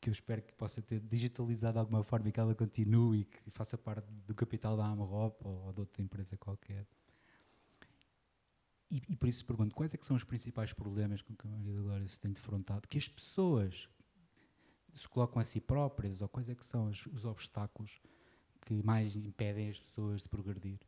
que 0.00 0.10
eu 0.10 0.12
espero 0.12 0.42
que 0.42 0.54
possa 0.54 0.82
ter 0.82 1.00
digitalizado 1.00 1.74
de 1.74 1.78
alguma 1.78 2.02
forma 2.02 2.28
e 2.28 2.32
que 2.32 2.40
ela 2.40 2.54
continue 2.54 3.20
e 3.20 3.24
que 3.24 3.50
faça 3.50 3.76
parte 3.78 4.06
do 4.26 4.34
capital 4.34 4.76
da 4.76 4.86
Amarop 4.86 5.40
ou 5.44 5.72
de 5.72 5.80
outra 5.80 6.02
empresa 6.02 6.36
qualquer. 6.36 6.86
E, 8.90 9.02
e, 9.08 9.16
por 9.16 9.28
isso 9.28 9.44
pergunto, 9.44 9.74
quais 9.74 9.92
é 9.92 9.96
que 9.96 10.06
são 10.06 10.14
os 10.14 10.22
principais 10.22 10.72
problemas 10.72 11.22
com 11.22 11.34
que 11.34 11.46
a 11.46 11.50
Maria 11.50 11.74
da 11.74 11.80
Glória 11.80 12.06
se 12.06 12.20
tem 12.20 12.32
defrontado? 12.32 12.86
Que 12.86 12.98
as 12.98 13.08
pessoas 13.08 13.88
se 14.96 15.08
colocam 15.08 15.40
a 15.40 15.44
si 15.44 15.60
próprias, 15.60 16.22
ou 16.22 16.28
quais 16.28 16.48
é 16.48 16.54
que 16.54 16.64
são 16.64 16.88
os, 16.88 17.06
os 17.06 17.24
obstáculos 17.24 18.00
que 18.62 18.82
mais 18.82 19.14
impedem 19.14 19.68
as 19.68 19.78
pessoas 19.78 20.22
de 20.22 20.28
progredir? 20.28 20.80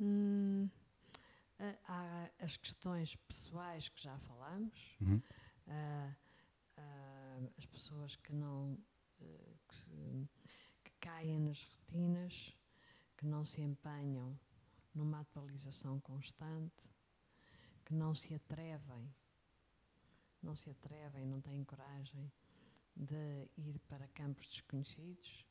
Hum, 0.00 0.68
há 1.86 2.30
as 2.40 2.56
questões 2.56 3.16
pessoais 3.16 3.88
que 3.88 4.02
já 4.02 4.18
falamos, 4.18 4.96
uhum. 5.00 5.16
uh, 5.66 6.14
uh, 6.78 7.52
as 7.56 7.66
pessoas 7.66 8.16
que 8.16 8.32
não 8.32 8.74
uh, 9.20 9.58
que, 9.68 10.28
que 10.84 10.92
caem 11.00 11.40
nas 11.40 11.62
rotinas, 11.62 12.54
que 13.16 13.26
não 13.26 13.44
se 13.44 13.60
empenham 13.60 14.38
numa 14.94 15.20
atualização 15.20 16.00
constante, 16.00 16.84
que 17.84 17.94
não 17.94 18.14
se 18.14 18.34
atrevem, 18.34 19.12
não 20.42 20.54
se 20.54 20.70
atrevem, 20.70 21.26
não 21.26 21.40
têm 21.40 21.64
coragem 21.64 22.30
de 22.98 23.48
ir 23.56 23.78
para 23.88 24.08
campos 24.08 24.46
desconhecidos, 24.48 25.46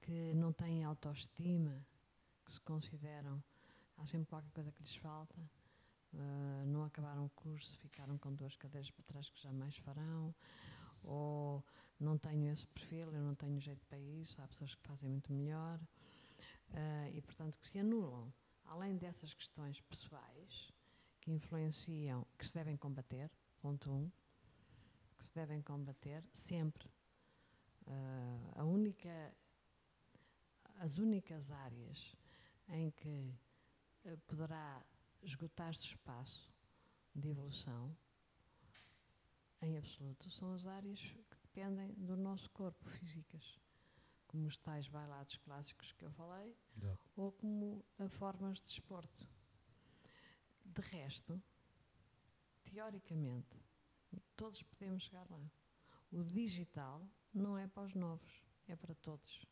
que 0.00 0.34
não 0.34 0.52
têm 0.52 0.82
autoestima, 0.82 1.86
que 2.44 2.52
se 2.52 2.60
consideram, 2.60 3.42
há 3.96 4.06
sempre 4.06 4.28
qualquer 4.28 4.50
coisa 4.50 4.72
que 4.72 4.82
lhes 4.82 4.96
falta, 4.96 5.40
uh, 6.12 6.66
não 6.66 6.84
acabaram 6.84 7.24
o 7.24 7.30
curso, 7.30 7.78
ficaram 7.78 8.18
com 8.18 8.34
duas 8.34 8.56
cadeiras 8.56 8.90
para 8.90 9.04
trás 9.04 9.30
que 9.30 9.40
jamais 9.40 9.76
farão, 9.78 10.34
ou 11.04 11.64
não 12.00 12.18
tenho 12.18 12.52
esse 12.52 12.66
perfil, 12.66 13.12
eu 13.12 13.22
não 13.22 13.34
tenho 13.36 13.60
jeito 13.60 13.84
para 13.86 13.98
isso, 13.98 14.42
há 14.42 14.48
pessoas 14.48 14.74
que 14.74 14.82
fazem 14.82 15.08
muito 15.08 15.32
melhor, 15.32 15.78
uh, 15.78 17.08
e 17.12 17.22
portanto 17.22 17.58
que 17.58 17.66
se 17.66 17.78
anulam, 17.78 18.32
além 18.64 18.96
dessas 18.96 19.32
questões 19.34 19.80
pessoais 19.82 20.72
que 21.20 21.30
influenciam, 21.30 22.26
que 22.36 22.44
se 22.44 22.52
devem 22.52 22.76
combater, 22.76 23.30
ponto 23.60 23.88
um, 23.88 24.10
se 25.32 25.34
devem 25.34 25.62
combater 25.62 26.22
sempre. 26.34 26.86
Uh, 27.86 28.52
a 28.54 28.64
única, 28.64 29.34
as 30.76 30.98
únicas 30.98 31.50
áreas 31.50 32.14
em 32.68 32.90
que 32.90 33.34
uh, 34.04 34.18
poderá 34.26 34.84
esgotar-se 35.22 35.86
espaço 35.86 36.52
de 37.14 37.28
evolução, 37.28 37.96
em 39.62 39.78
absoluto, 39.78 40.28
são 40.30 40.52
as 40.52 40.66
áreas 40.66 41.00
que 41.00 41.36
dependem 41.42 41.94
do 41.94 42.16
nosso 42.16 42.50
corpo, 42.50 42.84
físicas, 42.90 43.58
como 44.26 44.46
os 44.46 44.58
tais 44.58 44.86
bailados 44.88 45.36
clássicos 45.38 45.92
que 45.92 46.04
eu 46.04 46.10
falei, 46.12 46.54
Exato. 46.76 47.10
ou 47.16 47.32
como 47.32 47.84
a 47.98 48.08
formas 48.08 48.58
de 48.58 48.64
desporto. 48.64 49.26
De 50.64 50.80
resto, 50.82 51.40
teoricamente, 52.64 53.61
todos 54.36 54.62
podemos 54.62 55.02
chegar 55.02 55.26
lá. 55.30 55.40
O 56.10 56.22
digital 56.22 57.06
não 57.32 57.56
é 57.56 57.66
para 57.66 57.84
os 57.84 57.94
novos, 57.94 58.42
é 58.68 58.76
para 58.76 58.94
todos. 58.96 59.46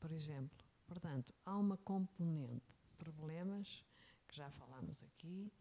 Por 0.00 0.10
exemplo, 0.12 0.64
portanto, 0.86 1.34
há 1.44 1.56
uma 1.56 1.76
componente 1.78 2.74
de 2.88 2.94
problemas 2.96 3.84
que 4.28 4.36
já 4.36 4.50
falámos 4.50 5.02
aqui, 5.02 5.52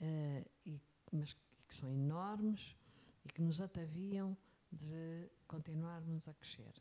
uh, 0.00 0.50
e, 0.64 0.80
mas 1.12 1.32
que 1.68 1.76
são 1.80 1.90
enormes 1.90 2.76
e 3.24 3.28
que 3.28 3.42
nos 3.42 3.60
ataviam 3.60 4.36
de 4.70 5.30
continuarmos 5.46 6.26
a 6.28 6.34
crescer. 6.34 6.74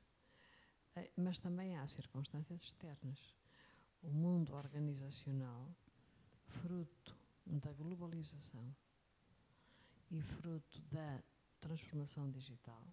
Uh, 0.95 1.09
mas 1.17 1.39
também 1.39 1.77
há 1.77 1.87
circunstâncias 1.87 2.63
externas. 2.63 3.19
O 4.01 4.09
mundo 4.09 4.53
organizacional, 4.53 5.73
fruto 6.45 7.17
da 7.45 7.71
globalização, 7.73 8.75
e 10.11 10.21
fruto 10.21 10.81
da 10.91 11.23
transformação 11.59 12.29
digital, 12.29 12.85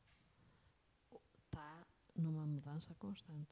está 1.34 1.86
numa 2.14 2.46
mudança 2.46 2.94
constante. 2.94 3.50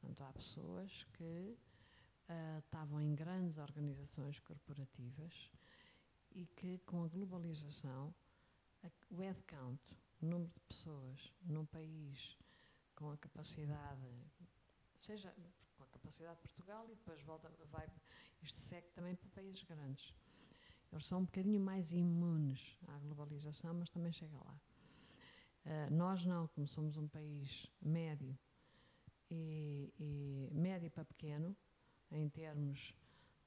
Portanto, 0.00 0.22
há 0.22 0.32
pessoas 0.32 1.04
que 1.14 1.56
uh, 2.28 2.58
estavam 2.58 3.00
em 3.00 3.14
grandes 3.14 3.58
organizações 3.58 4.38
corporativas 4.40 5.50
e 6.32 6.46
que, 6.46 6.78
com 6.78 7.04
a 7.04 7.08
globalização, 7.08 8.14
a, 8.82 8.90
o 9.10 9.20
headcount, 9.20 9.80
o 10.20 10.26
número 10.26 10.50
de 10.50 10.60
pessoas 10.60 11.32
num 11.42 11.64
país 11.66 12.36
com 12.94 13.10
a 13.10 13.16
capacidade, 13.16 14.06
seja 15.02 15.34
com 15.76 15.84
a 15.84 15.88
capacidade 15.88 16.36
de 16.36 16.42
Portugal 16.42 16.86
e 16.90 16.94
depois 16.94 17.22
volta, 17.22 17.50
vai, 17.70 17.88
isto 18.42 18.60
segue 18.60 18.88
também 18.90 19.14
para 19.14 19.28
países 19.30 19.62
grandes 19.64 20.12
eles 20.92 21.06
são 21.06 21.20
um 21.20 21.24
bocadinho 21.24 21.60
mais 21.60 21.92
imunes 21.92 22.78
à 22.88 22.98
globalização, 22.98 23.74
mas 23.74 23.90
também 23.90 24.12
chega 24.12 24.36
lá. 24.38 24.60
Uh, 25.64 25.94
nós 25.94 26.24
não, 26.24 26.46
como 26.48 26.66
somos 26.66 26.96
um 26.96 27.08
país 27.08 27.66
médio 27.82 28.38
e, 29.30 29.92
e 29.98 30.48
médio 30.52 30.90
para 30.90 31.04
pequeno, 31.04 31.56
em 32.10 32.28
termos 32.28 32.94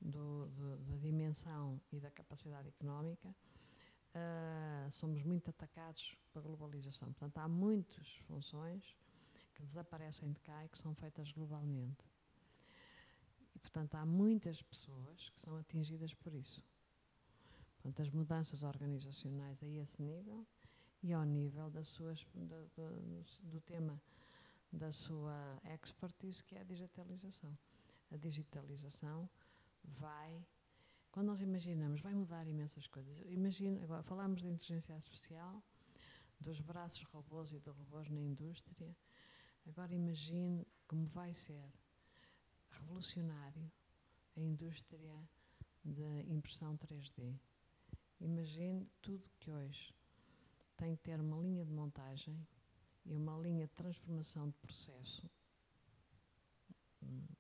do, 0.01 0.47
do, 0.49 0.77
da 0.79 0.97
dimensão 0.97 1.79
e 1.91 1.99
da 1.99 2.11
capacidade 2.11 2.67
económica, 2.67 3.29
uh, 3.29 4.91
somos 4.91 5.23
muito 5.23 5.49
atacados 5.49 6.15
pela 6.33 6.43
globalização. 6.43 7.11
Portanto, 7.13 7.37
há 7.37 7.47
muitas 7.47 8.07
funções 8.27 8.95
que 9.55 9.63
desaparecem 9.63 10.31
de 10.31 10.39
cá 10.41 10.65
e 10.65 10.69
que 10.69 10.77
são 10.77 10.93
feitas 10.95 11.31
globalmente. 11.31 12.03
E, 13.55 13.59
portanto, 13.59 13.95
há 13.95 14.05
muitas 14.05 14.61
pessoas 14.61 15.29
que 15.29 15.39
são 15.39 15.57
atingidas 15.57 16.13
por 16.13 16.33
isso. 16.33 16.63
Portanto, 17.89 18.01
as 18.01 18.13
mudanças 18.13 18.61
organizacionais 18.61 19.63
a 19.63 19.67
esse 19.67 19.99
nível 19.99 20.45
e 21.01 21.11
ao 21.11 21.23
nível 21.23 21.71
das 21.71 21.87
suas, 21.87 22.23
do, 22.35 22.69
do, 22.75 23.49
do 23.49 23.61
tema 23.61 23.99
da 24.71 24.93
sua 24.93 25.59
expertise, 25.73 26.43
que 26.43 26.55
é 26.55 26.61
a 26.61 26.63
digitalização. 26.63 27.57
A 28.11 28.17
digitalização 28.17 29.27
vai, 29.83 30.45
quando 31.11 31.27
nós 31.27 31.41
imaginamos, 31.41 31.99
vai 32.01 32.13
mudar 32.13 32.45
imensas 32.47 32.85
coisas. 32.85 33.17
Imagina, 33.25 33.83
agora 33.83 34.03
falamos 34.03 34.39
de 34.39 34.47
inteligência 34.47 34.93
artificial, 34.93 35.63
dos 36.39 36.59
braços 36.59 37.01
robôs 37.05 37.51
e 37.51 37.59
de 37.59 37.71
robôs 37.71 38.07
na 38.11 38.21
indústria. 38.21 38.95
Agora 39.67 39.91
imagine 39.95 40.67
como 40.87 41.07
vai 41.07 41.33
ser 41.33 41.73
revolucionário 42.69 43.71
a 44.37 44.41
indústria 44.41 45.27
da 45.83 46.21
impressão 46.27 46.77
3D. 46.77 47.49
Imagine 48.22 48.86
tudo 49.01 49.30
que 49.39 49.49
hoje 49.49 49.95
tem 50.76 50.95
que 50.95 51.03
ter 51.03 51.20
uma 51.22 51.38
linha 51.41 51.63
de 51.63 51.72
montagem 51.72 52.45
e 53.05 53.15
uma 53.15 53.38
linha 53.38 53.65
de 53.65 53.74
transformação 53.74 54.49
de 54.49 54.57
processo, 54.57 55.30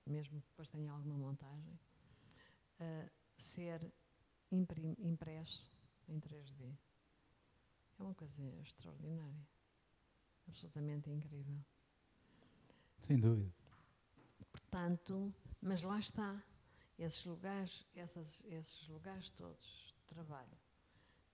mesmo 0.05 0.41
que 0.41 0.47
depois 0.47 0.69
tenha 0.69 0.91
alguma 0.91 1.17
montagem, 1.17 1.77
a 2.79 3.09
ser 3.37 3.91
impresso 4.51 5.69
em 6.07 6.17
3D. 6.19 6.73
É 7.99 8.03
uma 8.03 8.15
coisa 8.15 8.41
extraordinária, 8.61 9.47
absolutamente 10.47 11.09
incrível. 11.09 11.59
Sem 13.01 13.19
dúvida. 13.19 13.53
Portanto, 14.49 15.33
mas 15.61 15.83
lá 15.83 15.99
está, 15.99 16.41
esses 16.97 17.25
lugares, 17.25 17.85
essas, 17.93 18.45
esses 18.45 18.87
lugares 18.87 19.29
todos 19.31 19.93
de 19.97 20.05
trabalho 20.05 20.68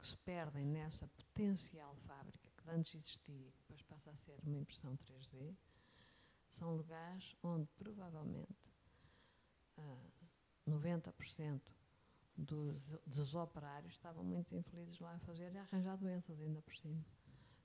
que 0.06 0.10
se 0.10 0.18
perdem 0.18 0.64
nessa 0.68 1.08
potencial 1.08 1.96
fábrica 2.06 2.52
que 2.56 2.70
antes 2.70 2.94
existia 2.94 3.48
e 3.48 3.52
depois 3.58 3.82
passa 3.82 4.12
a 4.12 4.16
ser 4.16 4.40
uma 4.44 4.60
impressão 4.60 4.96
3D, 4.98 5.56
são 6.52 6.76
lugares 6.76 7.36
onde 7.42 7.68
provavelmente 7.76 8.70
uh, 9.80 9.82
ah, 9.82 10.70
90% 10.70 11.60
dos, 12.38 12.94
dos 13.08 13.34
operários 13.34 13.94
estavam 13.94 14.24
muito 14.24 14.56
infelizes 14.56 15.00
lá 15.00 15.16
a 15.16 15.20
fazer 15.22 15.52
e 15.54 15.58
a 15.58 15.64
arranjar 15.64 15.98
doenças 15.98 16.40
ainda 16.40 16.62
por 16.62 16.76
cima. 16.76 17.04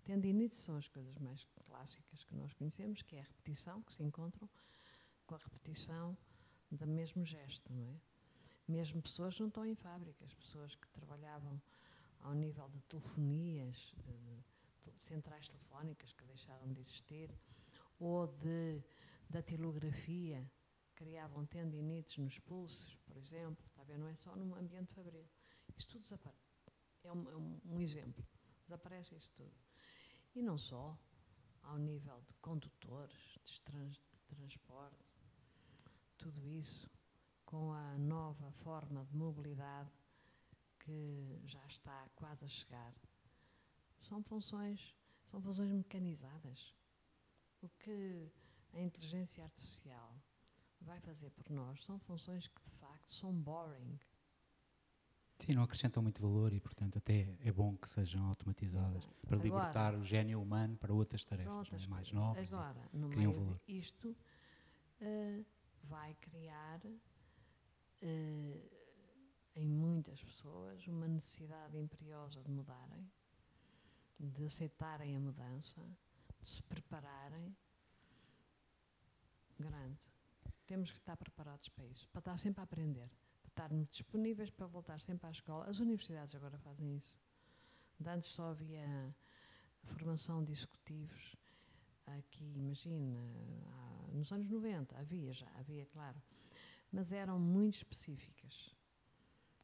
Tendinites 0.05 0.61
são 0.61 0.79
as 0.79 0.89
coisas 0.89 1.19
mais 1.19 1.45
clássicas 1.67 2.25
que 2.25 2.35
nós 2.35 2.55
conhecemos, 2.55 3.03
que 3.03 3.17
é 3.17 3.21
a 3.21 3.25
repetição, 3.25 3.83
que 3.83 3.95
se 3.95 4.03
encontram 4.03 4.49
com 5.27 5.35
a 5.35 5.39
repetição 5.39 6.17
do 6.71 6.87
mesmo 6.87 7.23
gesto, 7.23 7.71
não 7.71 7.87
é? 7.87 8.01
Mesmo 8.67 9.03
pessoas 9.03 9.39
não 9.39 9.49
estão 9.49 9.67
em 9.67 9.75
fábricas, 9.75 10.33
pessoas 10.33 10.75
que 10.75 10.89
trabalhavam 10.89 11.61
ao 12.21 12.35
nível 12.35 12.69
de 12.69 12.81
telefonias, 12.83 13.77
de, 14.05 14.91
de 14.91 15.05
centrais 15.05 15.49
telefónicas 15.49 16.13
que 16.13 16.25
deixaram 16.25 16.73
de 16.73 16.81
existir, 16.81 17.31
ou 17.99 18.27
de 18.27 18.83
datilografia, 19.29 20.51
criavam 20.95 21.47
tendinites 21.47 22.19
nos 22.19 22.39
pulsos, 22.41 22.97
por 23.07 23.17
exemplo, 23.17 23.65
está 23.67 23.83
ver? 23.85 23.99
não 23.99 24.09
é 24.09 24.15
só 24.17 24.35
num 24.37 24.55
ambiente 24.55 24.93
fabril. 24.93 25.27
Isto 25.77 25.93
tudo 25.93 26.03
desaparece. 26.03 26.41
É 27.05 27.13
um, 27.13 27.31
é 27.31 27.37
um 27.37 27.81
exemplo. 27.81 28.25
Desaparece 28.65 29.15
isso 29.17 29.31
tudo. 29.35 29.55
E 30.35 30.43
não 30.43 30.59
só 30.59 30.99
ao 31.63 31.79
nível 31.79 32.21
de 32.23 32.35
condutores, 32.35 33.39
de, 33.45 33.61
trans, 33.63 33.97
de 33.97 34.21
transporte, 34.29 35.05
tudo 36.19 36.47
isso 36.47 36.91
com 37.45 37.73
a 37.73 37.99
nova 37.99 38.53
forma 38.53 39.05
de 39.07 39.17
mobilidade 39.17 39.91
que 40.81 41.41
já 41.47 41.65
está 41.67 42.09
quase 42.15 42.45
a 42.45 42.49
chegar, 42.49 42.95
são 44.03 44.23
funções, 44.23 44.95
são 45.31 45.41
funções 45.41 45.71
mecanizadas. 45.71 46.75
O 47.63 47.69
que 47.69 48.31
a 48.73 48.81
inteligência 48.81 49.45
artificial 49.45 50.17
vai 50.81 50.99
fazer 51.01 51.31
por 51.31 51.49
nós 51.51 51.85
são 51.85 51.99
funções 52.01 52.49
que 52.49 52.63
de 52.63 52.71
facto 52.73 53.13
são 53.13 53.33
boring. 53.33 53.99
Sim, 55.39 55.55
não 55.55 55.63
acrescentam 55.63 56.03
muito 56.03 56.21
valor 56.21 56.53
e, 56.53 56.61
portanto, 56.61 56.99
até 56.99 57.35
é 57.41 57.51
bom 57.51 57.75
que 57.77 57.89
sejam 57.89 58.27
automatizadas 58.27 59.05
Exato. 59.05 59.27
para 59.27 59.37
Agora, 59.37 59.43
libertar 59.43 59.95
o 59.95 60.05
gênio 60.05 60.41
humano 60.41 60.77
para 60.77 60.93
outras 60.93 61.25
tarefas 61.25 61.51
para 61.51 61.59
outras 61.61 61.87
mais 61.87 62.13
novas. 62.13 62.53
Agora, 62.53 62.89
no 62.93 63.09
meio 63.09 63.33
valor. 63.33 63.61
isto 63.67 64.11
uh, 64.11 65.45
vai 65.85 66.15
criar 66.21 66.81
uh, 66.85 68.80
em 69.55 69.69
muitas 69.69 70.23
pessoas 70.23 70.87
uma 70.87 71.09
necessidade 71.09 71.77
imperiosa 71.77 72.43
de 72.43 72.51
mudarem, 72.51 73.11
de 74.19 74.45
aceitarem 74.45 75.17
a 75.17 75.21
mudança, 75.21 75.81
de 76.41 76.49
se 76.49 76.63
prepararem. 76.63 77.57
Grande. 79.59 79.99
Temos 80.67 80.91
que 80.91 80.99
estar 80.99 81.17
preparados 81.17 81.69
para 81.69 81.85
isso, 81.87 82.09
para 82.11 82.21
estar 82.21 82.39
sempre 82.39 82.61
a 82.61 82.65
aprender, 82.65 83.11
para 83.43 83.49
estarmos 83.49 83.89
disponíveis 83.91 84.51
para 84.51 84.67
voltar 84.67 85.01
sempre 85.01 85.27
à 85.27 85.31
escola. 85.31 85.67
As 85.67 85.81
universidades 85.81 86.35
agora 86.35 86.59
fazem 86.59 86.97
isso. 86.97 87.19
Antes 88.07 88.31
só 88.31 88.51
havia 88.51 89.15
formação 89.83 90.43
de 90.45 90.53
executivos. 90.53 91.37
Aqui, 92.07 92.45
imagina, 92.57 93.21
nos 94.13 94.33
anos 94.33 94.49
90 94.49 94.99
havia 94.99 95.33
já, 95.33 95.51
havia, 95.57 95.87
claro. 95.87 96.21
Mas 96.91 97.13
eram 97.13 97.39
muito 97.39 97.75
específicas. 97.75 98.75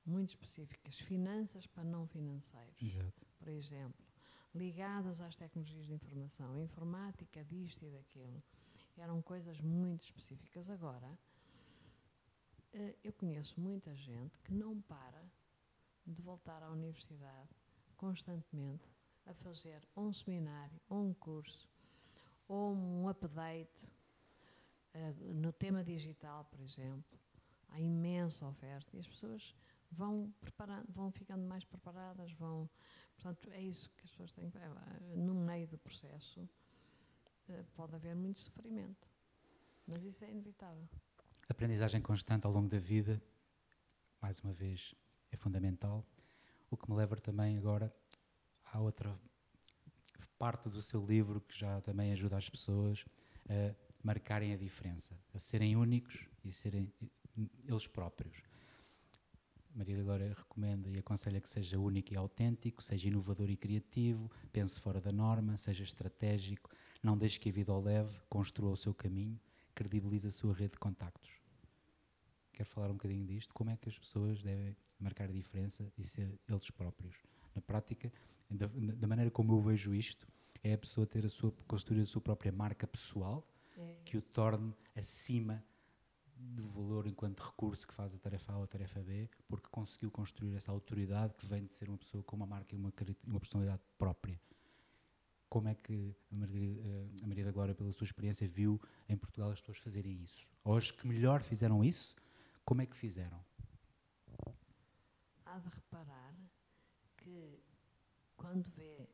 Muito 0.07 0.31
específicas. 0.31 0.99
Finanças 1.01 1.67
para 1.67 1.85
não 1.85 2.07
financeiros 2.07 2.81
Exato. 2.81 3.27
por 3.39 3.49
exemplo, 3.49 4.07
ligadas 4.55 5.21
às 5.21 5.37
tecnologias 5.37 5.87
de 5.87 5.93
informação, 5.93 6.57
informática, 6.59 7.45
disto 7.45 7.85
e 7.85 7.91
daquilo. 7.91 8.43
Eram 8.97 9.21
coisas 9.21 9.61
muito 9.61 10.05
específicas. 10.05 10.71
Agora, 10.71 11.19
eh, 12.73 12.97
eu 13.05 13.13
conheço 13.13 13.61
muita 13.61 13.95
gente 13.95 14.39
que 14.39 14.55
não 14.55 14.81
para 14.83 15.23
de 16.07 16.23
voltar 16.23 16.63
à 16.63 16.71
universidade 16.71 17.51
constantemente 17.97 18.89
a 19.27 19.35
fazer 19.35 19.83
um 19.97 20.13
seminário, 20.13 20.81
ou 20.89 21.05
um 21.05 21.15
curso, 21.15 21.69
ou 22.49 22.73
um 22.73 23.09
update 23.09 23.71
eh, 24.95 25.13
no 25.35 25.53
tema 25.53 25.83
digital, 25.83 26.45
por 26.45 26.61
exemplo. 26.61 27.19
Há 27.69 27.81
imensa 27.81 28.47
oferta 28.47 28.97
e 28.97 29.01
as 29.01 29.09
pessoas 29.09 29.55
vão, 29.91 30.33
preparando, 30.41 30.87
vão 30.89 31.11
ficando 31.11 31.45
mais 31.47 31.65
preparadas, 31.65 32.33
vão 32.33 32.69
Portanto, 33.17 33.51
é 33.51 33.61
isso 33.61 33.91
que 33.97 34.05
as 34.05 34.11
pessoas 34.11 34.33
têm. 34.33 34.53
eh, 34.55 35.17
No 35.17 35.35
meio 35.35 35.67
do 35.67 35.79
processo 35.79 36.49
eh, 37.49 37.65
pode 37.75 37.95
haver 37.95 38.15
muito 38.15 38.41
sofrimento, 38.41 39.09
mas 39.87 40.03
isso 40.05 40.25
é 40.25 40.31
inevitável. 40.31 40.89
Aprendizagem 41.49 42.01
constante 42.01 42.47
ao 42.47 42.53
longo 42.53 42.69
da 42.69 42.79
vida, 42.79 43.21
mais 44.21 44.41
uma 44.41 44.53
vez, 44.53 44.95
é 45.31 45.37
fundamental. 45.37 46.05
O 46.71 46.77
que 46.77 46.91
me 46.91 46.97
leva 46.97 47.17
também 47.17 47.57
agora 47.57 47.95
à 48.65 48.81
outra 48.81 49.19
parte 50.39 50.69
do 50.69 50.83
seu 50.83 51.05
livro 51.05 51.41
que 51.41 51.59
já 51.59 51.81
também 51.81 52.13
ajuda 52.13 52.37
as 52.37 52.49
pessoas 52.51 53.05
a 53.49 53.75
marcarem 54.03 54.53
a 54.53 54.57
diferença, 54.57 55.19
a 55.33 55.39
serem 55.39 55.77
únicos 55.77 56.29
e 56.45 56.53
serem 56.53 56.93
eles 57.65 57.87
próprios. 57.87 58.37
Maria 59.77 59.99
da 59.99 60.03
Glória 60.03 60.35
recomenda 60.35 60.89
e 60.89 60.99
aconselha 60.99 61.39
que 61.39 61.49
seja 61.49 61.79
único 61.79 62.11
e 62.15 62.17
autêntico, 62.17 62.83
seja 62.83 63.09
inovador 63.09 63.51
e 63.51 63.57
criativo, 63.59 64.31
pense 64.51 64.81
fora 64.81 65.03
da 65.03 65.13
norma, 65.13 65.59
seja 65.59 65.85
estratégico, 65.85 66.71
não 67.03 67.17
deixe 67.17 67.39
que 67.39 67.51
a 67.51 67.53
vida 67.53 67.75
o 67.75 67.81
leve, 67.81 68.19
construa 68.31 68.71
o 68.71 68.77
seu 68.77 68.95
caminho, 68.95 69.39
credibilize 69.75 70.27
a 70.27 70.31
sua 70.31 70.55
rede 70.55 70.73
de 70.73 70.79
contactos. 70.79 71.31
Quero 72.55 72.71
falar 72.71 72.89
um 72.89 72.95
bocadinho 72.95 73.27
disto, 73.27 73.53
como 73.53 73.69
é 73.69 73.77
que 73.77 73.91
as 73.91 73.99
pessoas 73.99 74.43
devem 74.43 74.75
marcar 74.99 75.29
a 75.29 75.33
diferença 75.33 75.93
e 75.99 76.05
ser 76.05 76.41
eles 76.49 76.71
próprios. 76.71 77.15
Na 77.55 77.61
prática, 77.61 78.11
da, 78.49 78.67
da 78.67 79.07
maneira 79.07 79.31
como 79.31 79.53
eu 79.53 79.61
vejo 79.61 79.95
isto, 79.95 80.27
é 80.65 80.73
a 80.73 80.79
pessoa 80.79 81.07
ter 81.07 81.27
a 81.27 81.29
sua, 81.29 81.53
construir 81.69 82.01
a 82.01 82.07
sua 82.07 82.23
própria 82.23 82.51
marca 82.51 82.87
pessoal, 82.87 83.47
É 83.77 83.99
que 84.07 84.17
o 84.17 84.23
torne 84.23 84.75
acima 84.95 85.63
do 86.37 86.69
valor 86.69 87.07
enquanto 87.07 87.41
recurso 87.41 87.87
que 87.87 87.95
faz 87.95 88.15
a 88.15 88.19
tarefa 88.19 88.53
A 88.53 88.59
ou 88.59 88.65
a 88.65 88.67
tarefa 88.67 89.01
B, 89.01 89.29
porque 89.49 89.69
conseguiu 89.71 90.11
construir 90.11 90.55
essa 90.55 90.71
autoridade 90.71 91.35
que 91.35 91.47
vem 91.47 91.65
de 91.65 91.75
ser 91.75 91.89
uma 91.89 91.99
pessoa 91.99 92.23
com 92.23 92.37
uma 92.37 92.47
marca 92.47 92.75
e 92.75 92.79
uma, 92.79 92.93
uma 93.27 93.41
personalidade 93.41 93.83
própria. 93.99 94.41
Como 95.49 95.69
é 95.69 95.75
que 95.75 96.15
a 96.33 96.35
eh, 96.35 97.09
a 97.23 97.27
Maria 97.27 97.45
da 97.45 97.53
Glória, 97.53 97.75
pela 97.75 97.93
sua 97.93 98.05
experiência, 98.05 98.49
viu 98.49 98.81
em 99.09 99.17
Portugal 99.17 99.51
as 99.51 99.61
pessoas 99.61 99.79
fazerem 99.79 100.21
isso? 100.23 100.47
Ou 100.65 100.77
as 100.77 100.91
que 100.91 101.07
melhor 101.07 101.43
fizeram 101.43 101.85
isso, 101.85 102.15
como 102.65 102.83
é 102.83 102.87
que 102.87 102.97
fizeram? 102.97 103.41
há 105.57 105.59
de 105.59 105.69
reparar 105.71 106.35
que 107.17 107.63
quando 108.37 108.69
vê 108.71 109.09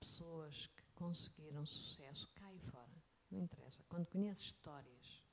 pessoas 0.00 0.66
que 0.66 0.82
conseguiram 0.94 1.64
sucesso 1.64 2.28
e 2.52 2.58
fora, 2.70 2.92
não 3.30 3.40
interessa, 3.40 3.82
quando 3.88 4.06
conhece 4.06 4.44
histórias 4.44 5.23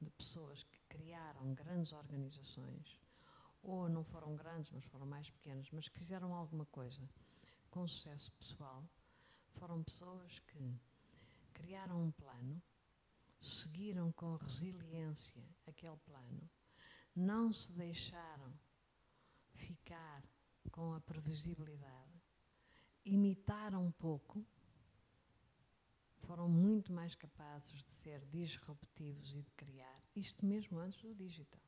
de 0.00 0.10
pessoas 0.10 0.62
que 0.64 0.80
criaram 0.88 1.54
grandes 1.54 1.92
organizações, 1.92 2.98
ou 3.62 3.88
não 3.88 4.04
foram 4.04 4.34
grandes, 4.36 4.70
mas 4.70 4.84
foram 4.86 5.06
mais 5.06 5.28
pequenas, 5.30 5.68
mas 5.70 5.88
que 5.88 5.98
fizeram 5.98 6.34
alguma 6.34 6.64
coisa 6.66 7.00
com 7.70 7.86
sucesso 7.86 8.32
pessoal, 8.32 8.82
foram 9.58 9.82
pessoas 9.82 10.38
que 10.40 10.74
criaram 11.52 12.04
um 12.04 12.10
plano, 12.10 12.60
seguiram 13.40 14.10
com 14.12 14.36
resiliência 14.36 15.42
aquele 15.66 15.96
plano, 15.98 16.50
não 17.14 17.52
se 17.52 17.70
deixaram 17.72 18.52
ficar 19.54 20.22
com 20.72 20.94
a 20.94 21.00
previsibilidade, 21.00 22.22
imitaram 23.04 23.84
um 23.84 23.92
pouco, 23.92 24.44
foram 26.30 26.48
muito 26.48 26.92
mais 26.92 27.12
capazes 27.16 27.82
de 27.82 27.92
ser 27.92 28.20
disruptivos 28.26 29.34
e 29.34 29.42
de 29.42 29.50
criar, 29.56 30.00
isto 30.14 30.46
mesmo 30.46 30.78
antes 30.78 31.02
do 31.02 31.12
digital. 31.12 31.60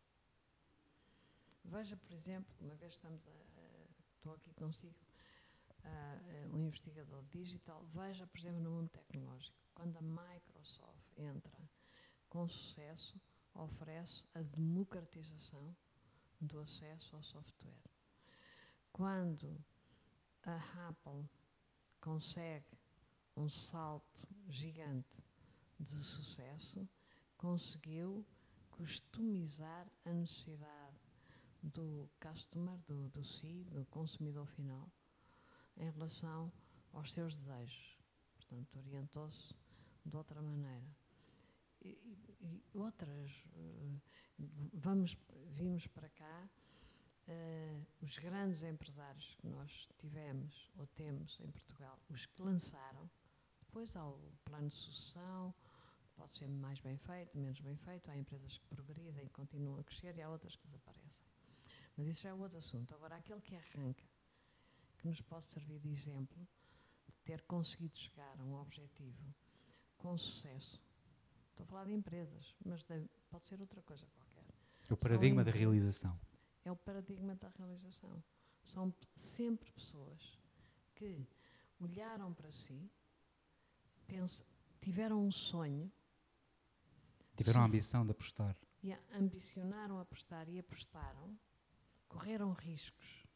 Veja, 1.65 1.97
por 1.97 2.13
exemplo, 2.13 2.55
uma 2.61 2.77
vez 2.77 2.93
estamos 2.93 3.27
a, 3.27 3.31
a- 3.31 3.87
estou 4.15 4.35
aqui 4.35 4.55
consigo, 4.55 4.95
a- 5.83 6.49
um 6.55 6.61
investigador 6.61 7.25
digital, 7.25 7.85
veja, 7.87 8.25
por 8.29 8.39
exemplo, 8.39 8.61
no 8.61 8.71
mundo 8.71 8.89
tecnológico, 8.91 9.57
quando 9.75 9.97
a 9.97 10.01
Microsoft 10.01 11.19
entra 11.19 11.59
com 12.29 12.47
sucesso, 12.47 13.21
oferece 13.55 14.25
a 14.33 14.43
democratização 14.43 15.75
do 16.41 16.61
acesso 16.61 17.17
ao 17.17 17.23
software. 17.25 17.83
Quando 18.93 19.59
a 20.45 20.89
Apple 20.89 21.29
consegue 22.01 22.79
um 23.37 23.49
salto 23.49 24.29
gigante 24.49 25.23
de 25.79 26.03
sucesso, 26.03 26.89
conseguiu 27.37 28.25
customizar 28.71 29.87
a 30.05 30.13
necessidade 30.13 30.97
do 31.63 32.09
customer, 32.21 32.77
do, 32.87 33.09
do 33.11 33.25
si, 33.25 33.65
do 33.71 33.85
consumidor 33.87 34.47
final, 34.49 34.91
em 35.77 35.91
relação 35.91 36.53
aos 36.93 37.13
seus 37.13 37.37
desejos. 37.37 37.99
Portanto, 38.37 38.79
orientou-se 38.79 39.55
de 40.05 40.17
outra 40.17 40.43
maneira. 40.43 40.87
E, 41.83 41.89
e- 42.41 42.63
outras, 42.75 43.31
eh, 43.55 43.99
vamos, 44.75 45.17
vimos 45.57 45.87
para 45.89 46.09
cá 46.11 46.49
eh, 47.29 47.81
os 48.01 48.19
grandes 48.19 48.63
empresários 48.63 49.35
que 49.37 49.47
nós 49.47 49.89
tivemos 49.99 50.71
ou 50.77 50.87
temos 50.89 51.39
em 51.41 51.51
Portugal, 51.51 51.99
os 52.11 52.27
que 52.27 52.43
lançaram, 52.43 53.09
depois 53.73 53.97
há 53.97 54.07
o 54.07 54.21
plano 54.45 54.69
de 54.69 54.75
sucessão, 54.77 55.55
pode 56.15 56.37
ser 56.37 56.47
mais 56.47 56.79
bem 56.81 56.99
feito, 56.99 57.35
menos 57.39 57.59
bem 57.61 57.75
feito, 57.79 58.11
há 58.11 58.17
empresas 58.19 58.59
que 58.59 58.67
progridem 58.67 59.25
e 59.25 59.31
continuam 59.31 59.81
a 59.81 59.85
crescer 59.85 60.15
e 60.15 60.21
há 60.21 60.29
outras 60.29 60.55
que 60.57 60.67
desaparecem. 60.67 61.11
Mas 61.97 62.07
isso 62.07 62.21
já 62.21 62.29
é 62.29 62.35
outro 62.35 62.59
assunto. 62.59 62.95
Agora, 62.95 63.17
aquele 63.17 63.41
que 63.41 63.57
arranca, 63.57 64.05
que 64.99 65.09
nos 65.09 65.19
pode 65.23 65.47
servir 65.47 65.79
de 65.81 65.89
exemplo 65.89 66.47
de 67.07 67.13
ter 67.25 67.41
conseguido 67.45 67.97
chegar 67.97 68.39
a 68.39 68.43
um 68.45 68.61
objetivo 68.61 69.35
com 69.97 70.19
sucesso. 70.19 70.79
Estou 71.53 71.65
a 71.65 71.67
falar 71.67 71.85
de 71.87 71.93
empresas, 71.95 72.55
mas 72.67 72.85
de- 72.85 73.09
pode 73.31 73.49
ser 73.49 73.59
outra 73.59 73.81
coisa 73.81 74.05
qualquer. 74.19 74.45
É 74.87 74.93
o 74.93 74.97
paradigma 74.99 75.43
da 75.43 75.51
realização. 75.51 76.21
É 76.63 76.71
o 76.71 76.77
paradigma 76.77 77.35
da 77.37 77.49
realização. 77.57 78.23
São 78.67 78.93
sempre 79.35 79.73
pessoas 79.73 80.39
que 80.95 81.27
olharam 81.81 82.35
para 82.35 82.53
si, 82.53 82.91
pens- 84.07 84.45
tiveram 84.81 85.25
um 85.25 85.31
sonho 85.31 85.91
Tiveram 87.37 87.63
a 87.63 87.65
ambição 87.65 88.05
de 88.05 88.11
apostar. 88.13 88.57
e 88.83 88.93
ambicionaram 89.15 89.99
apostar 89.99 90.49
e 90.49 90.59
apostaram, 90.59 91.39
correram 92.09 92.53
riscos. 92.53 93.27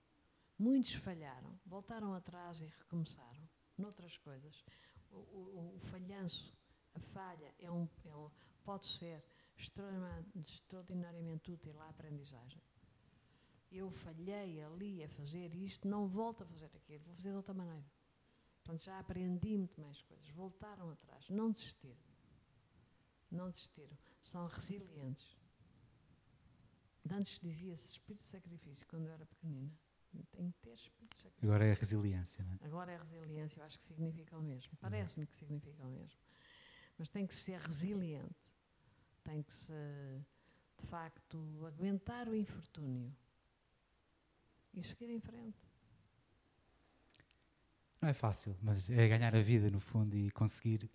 Muitos 0.59 0.93
falharam, 0.95 1.59
voltaram 1.65 2.13
atrás 2.15 2.61
e 2.61 2.67
recomeçaram. 2.67 3.49
Noutras 3.79 4.17
coisas, 4.19 4.65
o, 5.11 5.17
o- 5.17 5.77
o 5.77 5.81
falhanço, 5.91 6.53
a 6.95 7.01
falha, 7.01 7.55
é 7.59 7.71
um, 7.71 7.89
é 8.05 8.15
um- 8.17 8.31
pode 8.65 8.87
ser 8.87 9.23
extraordinariamente 9.57 11.51
útil 11.53 11.81
à 11.81 11.89
aprendizagem. 11.89 12.61
Eu 13.71 13.91
falhei 13.91 14.63
ali 14.63 15.03
a 15.05 15.09
fazer 15.09 15.55
isto, 15.55 15.87
não 15.89 16.07
volto 16.07 16.43
a 16.43 16.47
fazer 16.47 16.71
aquilo, 16.75 17.05
vou 17.05 17.15
fazer 17.15 17.31
de 17.31 17.37
outra 17.37 17.53
maneira. 17.55 17.85
Portanto, 18.67 18.85
já 18.85 18.99
aprendi 18.99 19.57
muito 19.57 19.81
mais 19.81 20.03
coisas. 20.03 20.29
Voltaram 20.31 20.91
atrás, 20.91 21.29
não 21.31 21.53
desistiram. 21.53 21.97
Não 23.31 23.49
desistiram. 23.49 23.97
São 24.21 24.49
resilientes. 24.49 25.37
Antes 27.09 27.39
dizia-se 27.39 27.93
espírito 27.93 28.25
de 28.25 28.29
sacrifício, 28.29 28.85
quando 28.89 29.07
eu 29.07 29.13
era 29.13 29.25
pequenina. 29.25 29.73
Tem 30.33 30.51
que 30.51 30.59
ter 30.59 30.75
espírito 30.75 31.17
de 31.17 31.23
sacrifício. 31.23 31.49
Agora 31.49 31.65
é 31.65 31.71
a 31.71 31.75
resiliência, 31.75 32.45
não 32.45 32.55
é? 32.55 32.59
Agora 32.63 32.93
é 32.93 32.97
resiliência, 32.97 33.61
eu 33.61 33.65
acho 33.65 33.79
que 33.79 33.85
significa 33.85 34.37
o 34.37 34.43
mesmo. 34.43 34.77
Parece-me 34.81 35.27
que 35.29 35.37
significa 35.37 35.87
o 35.87 35.91
mesmo. 35.91 36.19
Mas 36.99 37.09
tem 37.09 37.25
que 37.25 37.35
ser 37.35 37.61
resiliente, 37.61 38.53
tem 39.23 39.45
que 39.45 39.55
se 39.55 39.73
de 40.79 40.87
facto, 40.89 41.39
aguentar 41.67 42.29
o 42.29 42.35
infortúnio 42.35 43.15
e 44.75 44.83
seguir 44.83 45.11
em 45.11 45.21
frente. 45.21 45.66
Não 48.07 48.11
é 48.13 48.15
fácil, 48.15 48.57
mas 48.63 48.89
é 48.89 49.09
ganhar 49.09 49.35
a 49.35 49.43
vida, 49.43 49.69
no 49.69 49.81
fundo, 49.81 50.17
e 50.17 50.31
conseguir, 50.31 50.89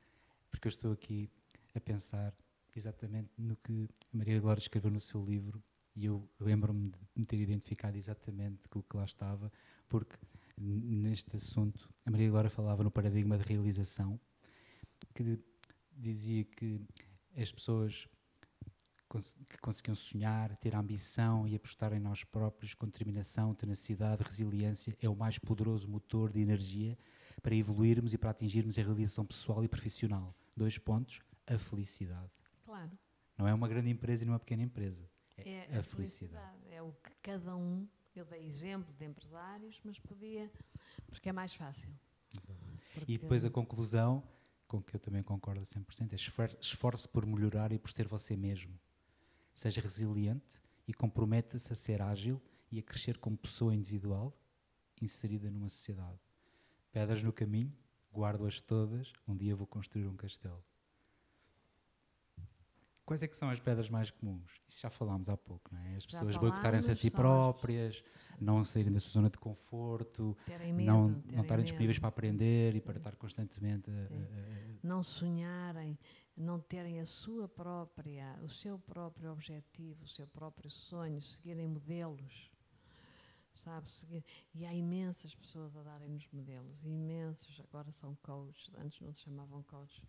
porque 0.50 0.70
eu 0.70 0.70
estou 0.70 0.94
aqui 0.94 1.30
a 1.76 1.80
pensar 1.82 2.34
exatamente 2.74 3.30
no 3.38 3.58
que 3.58 3.90
a 4.14 4.18
Maria 4.18 4.40
Glória 4.40 4.62
escreveu 4.62 4.90
no 4.90 5.02
seu 5.02 5.22
livro 5.26 5.62
e 5.94 6.06
eu 6.06 6.26
lembro-me 6.40 6.90
de 6.90 6.98
me 7.14 7.26
ter 7.26 7.36
identificado 7.36 7.98
exatamente 7.98 8.66
com 8.70 8.80
o 8.80 8.84
que 8.84 8.96
lá 8.96 9.04
estava, 9.04 9.52
porque 9.90 10.16
neste 10.58 11.36
assunto 11.36 11.94
a 12.06 12.12
Maria 12.12 12.30
Glória 12.30 12.50
falava 12.50 12.82
no 12.82 12.90
paradigma 12.90 13.38
de 13.38 13.44
realização, 13.44 14.18
que 15.14 15.38
dizia 15.92 16.46
que 16.46 16.80
as 17.36 17.52
pessoas 17.52 18.08
que 19.20 19.58
conseguiam 19.60 19.96
sonhar, 19.96 20.56
ter 20.58 20.76
ambição 20.76 21.48
e 21.48 21.56
apostar 21.56 21.92
em 21.94 22.00
nós 22.00 22.24
próprios 22.24 22.74
com 22.74 22.86
determinação, 22.86 23.54
tenacidade, 23.54 24.24
resiliência, 24.24 24.96
é 25.02 25.10
o 25.10 25.16
mais 25.16 25.38
poderoso 25.38 25.88
motor 25.88 26.32
de 26.32 26.40
energia 26.40 26.98
para 27.42 27.56
evoluirmos 27.56 28.14
e 28.14 28.18
para 28.18 28.30
atingirmos 28.30 28.78
a 28.78 28.82
realização 28.82 29.26
pessoal 29.26 29.64
e 29.64 29.68
profissional. 29.68 30.36
Dois 30.56 30.78
pontos, 30.78 31.20
a 31.48 31.58
felicidade. 31.58 32.32
Claro. 32.64 32.92
Não 33.38 33.48
é 33.48 33.54
uma 33.54 33.68
grande 33.68 33.90
empresa 33.90 34.24
e 34.24 34.28
uma 34.28 34.40
pequena 34.40 34.64
empresa. 34.64 35.10
É, 35.38 35.50
é 35.50 35.78
a, 35.78 35.84
felicidade. 35.84 35.90
felicidade. 35.90 36.58
É 36.72 36.82
o 36.82 36.92
que 36.92 37.12
cada 37.22 37.56
um, 37.56 37.88
eu 38.16 38.24
dei 38.26 38.46
exemplo 38.46 38.94
de 38.94 39.06
empresários, 39.06 39.82
mas 39.84 40.00
podia, 40.00 40.50
porque 41.10 41.30
é 41.30 41.34
mais 41.34 41.54
fácil. 41.54 41.90
E 43.08 43.18
depois 43.18 43.44
a 43.44 43.50
conclusão, 43.50 44.24
com 44.68 44.82
que 44.82 44.96
eu 44.96 45.00
também 45.00 45.24
concordo 45.24 45.62
a 45.62 45.66
100%, 45.66 46.14
é 46.14 46.58
esforce 46.62 47.08
por 47.08 47.26
melhorar 47.26 47.72
e 47.72 47.80
por 47.80 47.92
ser 47.92 48.08
você 48.08 48.38
mesmo. 48.38 48.80
Seja 49.54 49.82
resiliente 49.82 50.62
e 50.88 50.94
comprometa-se 50.94 51.72
a 51.72 51.76
ser 51.76 52.02
ágil 52.02 52.42
e 52.72 52.80
a 52.80 52.84
crescer 52.84 53.18
como 53.18 53.38
pessoa 53.38 53.76
individual 53.76 54.36
inserida 55.02 55.50
numa 55.50 55.70
sociedade. 55.70 56.20
Pedras 56.92 57.24
no 57.24 57.34
caminho, 57.34 57.76
guardo-as 58.14 58.62
todas, 58.62 59.12
um 59.28 59.36
dia 59.36 59.56
vou 59.56 59.68
construir 59.68 60.08
um 60.08 60.16
castelo. 60.16 60.64
Quais 63.06 63.24
é 63.24 63.28
que 63.28 63.36
são 63.36 63.50
as 63.50 63.60
pedras 63.60 63.90
mais 63.90 64.10
comuns? 64.12 64.62
Isso 64.68 64.82
já 64.82 64.90
falámos 64.90 65.28
há 65.28 65.36
pouco, 65.36 65.74
não 65.74 65.82
é? 65.82 65.96
As 65.96 66.06
pessoas 66.06 66.38
boicotarem-se 66.38 66.92
a 66.92 66.96
si 66.96 67.10
próprias, 67.12 68.04
não 68.40 68.64
saírem 68.64 68.92
da 68.92 69.00
sua 69.00 69.12
zona 69.12 69.30
de 69.30 69.38
conforto, 69.38 70.38
medo, 70.48 70.84
não, 70.84 71.10
não 71.32 71.42
estarem 71.42 71.66
disponíveis 71.66 72.00
para 72.00 72.10
aprender 72.10 72.76
e 72.76 72.82
para 72.82 72.98
estar 72.98 73.16
constantemente... 73.16 73.90
A, 73.90 73.94
a, 73.94 74.88
não 74.88 75.04
sonharem, 75.04 75.98
não 76.36 76.60
terem 76.60 77.00
a 77.00 77.06
sua 77.06 77.48
própria, 77.48 78.40
o 78.44 78.50
seu 78.50 78.80
próprio 78.80 79.32
objetivo, 79.32 80.04
o 80.04 80.08
seu 80.08 80.28
próprio 80.28 80.70
sonho, 80.70 81.22
seguirem 81.22 81.68
modelos, 81.68 82.52
sabe? 83.56 83.90
Seguir. 83.92 84.24
E 84.54 84.66
há 84.66 84.74
imensas 84.74 85.36
pessoas 85.36 85.76
a 85.76 85.84
darem-nos 85.84 86.28
modelos, 86.32 86.84
imensos, 86.84 87.62
agora 87.62 87.92
são 87.92 88.16
coaches, 88.24 88.72
antes 88.78 89.00
não 89.02 89.14
se 89.14 89.24
chamavam 89.24 89.64
coaches, 89.64 90.04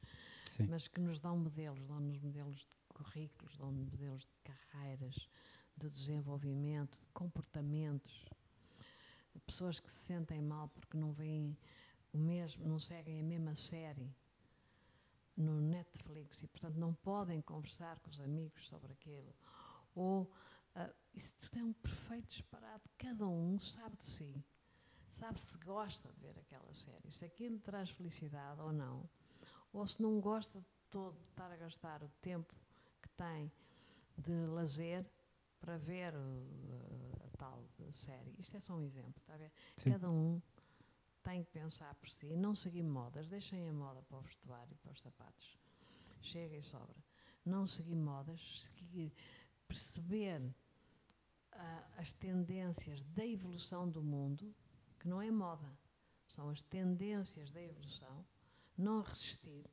Sim. 0.53 0.67
mas 0.69 0.89
que 0.89 1.01
nos 1.01 1.19
dão 1.19 1.37
modelos, 1.37 1.87
dão-nos 1.87 2.19
modelos 2.21 2.57
de 2.57 2.69
currículos, 3.03 3.57
dão 3.57 3.73
modelos 3.73 4.23
de 4.23 4.37
carreiras, 4.45 5.29
de 5.77 5.91
desenvolvimento, 5.91 6.99
de 6.99 7.09
comportamentos. 7.09 8.25
Pessoas 9.47 9.81
que 9.81 9.91
se 9.91 10.07
sentem 10.07 10.41
mal 10.41 10.69
porque 10.69 10.97
não 10.97 11.13
veem 11.13 11.57
o 12.13 12.19
mesmo, 12.19 12.67
não 12.67 12.79
seguem 12.79 13.21
a 13.21 13.23
mesma 13.23 13.57
série 13.57 14.15
no 15.37 15.61
Netflix 15.61 16.43
e, 16.43 16.47
portanto, 16.47 16.77
não 16.77 16.95
podem 16.95 17.41
conversar 17.43 17.99
com 18.01 18.11
os 18.11 18.21
amigos 18.21 18.69
sobre 18.69 18.93
aquilo. 18.93 19.35
Ou 19.95 20.23
uh, 20.23 20.95
isso 21.15 21.33
tudo 21.41 21.59
é 21.59 21.65
um 21.65 21.73
perfeito 21.73 22.29
disparate. 22.29 22.89
Cada 22.99 23.27
um 23.27 23.59
sabe 23.59 23.97
de 23.97 24.07
si, 24.07 24.45
sabe 25.09 25.41
se 25.41 25.59
gosta 25.59 26.13
de 26.13 26.21
ver 26.21 26.39
aquela 26.39 26.73
série, 26.75 27.11
se 27.11 27.25
aquilo 27.25 27.59
traz 27.61 27.91
felicidade 27.91 28.61
ou 28.61 28.73
não, 28.73 29.09
ou 29.73 29.87
se 29.89 30.01
não 30.01 30.21
gosta 30.21 30.61
de 30.61 30.67
todo 30.91 31.19
de 31.19 31.29
estar 31.29 31.51
a 31.51 31.57
gastar 31.57 32.03
o 32.03 32.09
tempo 32.21 32.55
tem 33.17 33.51
de 34.17 34.47
lazer 34.47 35.05
para 35.61 35.79
ver 35.79 36.15
uh, 36.15 37.27
a 37.27 37.37
tal 37.37 37.65
série. 37.93 38.35
Isto 38.39 38.57
é 38.57 38.61
só 38.61 38.75
um 38.75 38.83
exemplo, 38.83 39.21
está 39.21 39.35
a 39.35 39.39
ver? 39.39 39.53
Sim. 39.77 39.91
Cada 39.93 40.11
um 40.11 40.41
tem 41.23 41.45
que 41.45 41.51
pensar 41.51 41.95
por 41.97 42.11
si, 42.11 42.37
não 42.37 42.55
seguir 42.55 42.83
modas, 42.83 43.29
deixem 43.29 43.69
a 43.69 43.73
moda 43.73 44.03
para 44.03 44.19
o 44.19 44.23
vestuário 44.23 44.73
e 44.73 44.77
para 44.77 44.93
os 44.93 45.01
sapatos. 45.01 45.59
Chega 46.21 46.57
e 46.57 46.63
sobra. 46.63 46.97
Não 47.45 47.67
seguir 47.67 47.97
modas, 47.97 48.63
seguir, 48.63 49.13
perceber 49.69 50.41
uh, 50.41 51.85
as 51.97 52.13
tendências 52.13 53.03
da 53.03 53.27
evolução 53.27 53.89
do 53.89 54.03
mundo, 54.03 54.55
que 54.99 55.09
não 55.09 55.21
é 55.21 55.31
moda, 55.31 55.69
são 56.27 56.49
as 56.49 56.63
tendências 56.63 57.51
da 57.51 57.61
evolução, 57.61 58.25
não 58.77 59.03
resistir 59.03 59.69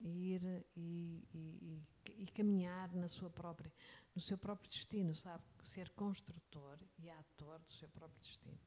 ir 0.00 0.64
e, 0.76 1.22
e, 1.34 1.82
e, 2.18 2.26
caminhar 2.28 2.92
na 2.94 3.08
sua 3.08 3.30
própria, 3.30 3.72
no 4.14 4.20
seu 4.20 4.38
próprio 4.38 4.70
destino, 4.70 5.14
sabe? 5.14 5.42
Ser 5.64 5.90
construtor 5.90 6.78
e 6.98 7.10
ator 7.10 7.58
do 7.60 7.72
seu 7.72 7.88
próprio 7.88 8.20
destino. 8.20 8.58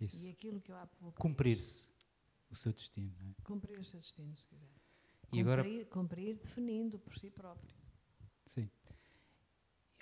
Isso. 0.00 0.24
E 0.24 0.30
aquilo 0.30 0.60
que 0.60 0.72
eu 0.72 0.76
há 0.76 0.86
pouco. 0.86 1.20
Cumprir-se 1.20 1.88
o 2.50 2.56
seu 2.56 2.72
destino, 2.72 3.14
não 3.20 3.30
é? 3.30 3.34
Cumprir 3.44 3.78
o 3.78 3.84
seu 3.84 4.00
destino, 4.00 4.36
se 4.36 4.46
quiser. 4.46 4.68
E 5.32 5.38
cumprir, 5.38 5.40
agora... 5.40 5.84
cumprir 5.86 6.36
definindo 6.36 6.98
por 6.98 7.16
si 7.18 7.30
próprio. 7.30 7.74
Sim. 8.46 8.70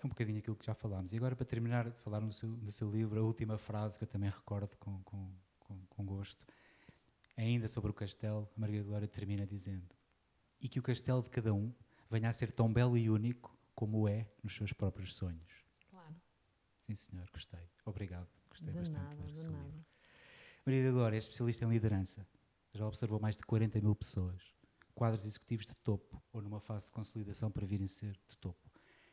É 0.02 0.06
um 0.06 0.08
bocadinho 0.08 0.38
aquilo 0.38 0.56
que 0.56 0.66
já 0.66 0.74
falámos. 0.74 1.12
E 1.12 1.16
agora, 1.16 1.34
para 1.34 1.46
terminar 1.46 1.90
de 1.90 1.98
falar 2.00 2.20
no 2.20 2.32
seu, 2.32 2.48
no 2.48 2.70
seu 2.70 2.90
livro, 2.90 3.18
a 3.18 3.22
última 3.22 3.56
frase 3.56 3.96
que 3.96 4.04
eu 4.04 4.08
também 4.08 4.28
recordo 4.30 4.76
com, 4.76 5.02
com, 5.02 5.34
com, 5.60 5.86
com 5.86 6.04
gosto, 6.04 6.44
ainda 7.36 7.68
sobre 7.68 7.90
o 7.90 7.94
castelo, 7.94 8.48
a 8.56 8.60
Maria 8.60 8.82
Glória 8.82 9.08
termina 9.08 9.46
dizendo: 9.46 9.94
e 10.64 10.68
que 10.68 10.80
o 10.80 10.82
castelo 10.82 11.22
de 11.22 11.28
cada 11.28 11.52
um 11.52 11.70
venha 12.10 12.30
a 12.30 12.32
ser 12.32 12.50
tão 12.50 12.72
belo 12.72 12.96
e 12.96 13.10
único 13.10 13.54
como 13.74 14.08
é 14.08 14.26
nos 14.42 14.56
seus 14.56 14.72
próprios 14.72 15.14
sonhos. 15.14 15.62
Claro. 15.90 16.16
Sim, 16.86 16.94
senhor, 16.94 17.28
gostei. 17.30 17.68
Obrigado. 17.84 18.26
Gostei 18.48 18.72
de 18.72 18.78
bastante 18.78 18.98
nada, 18.98 19.26
de 19.30 19.42
nada. 19.42 19.64
Livro. 19.66 19.84
Maria 20.64 20.84
da 20.84 20.90
Glória 20.90 21.16
é 21.16 21.18
especialista 21.18 21.66
em 21.66 21.68
liderança. 21.68 22.26
Já 22.72 22.86
observou 22.86 23.20
mais 23.20 23.36
de 23.36 23.42
40 23.42 23.78
mil 23.78 23.94
pessoas, 23.94 24.42
quadros 24.94 25.26
executivos 25.26 25.66
de 25.66 25.74
topo 25.76 26.22
ou 26.32 26.40
numa 26.40 26.60
fase 26.60 26.86
de 26.86 26.92
consolidação 26.92 27.50
para 27.50 27.66
virem 27.66 27.86
ser 27.86 28.18
de 28.26 28.36
topo. 28.38 28.70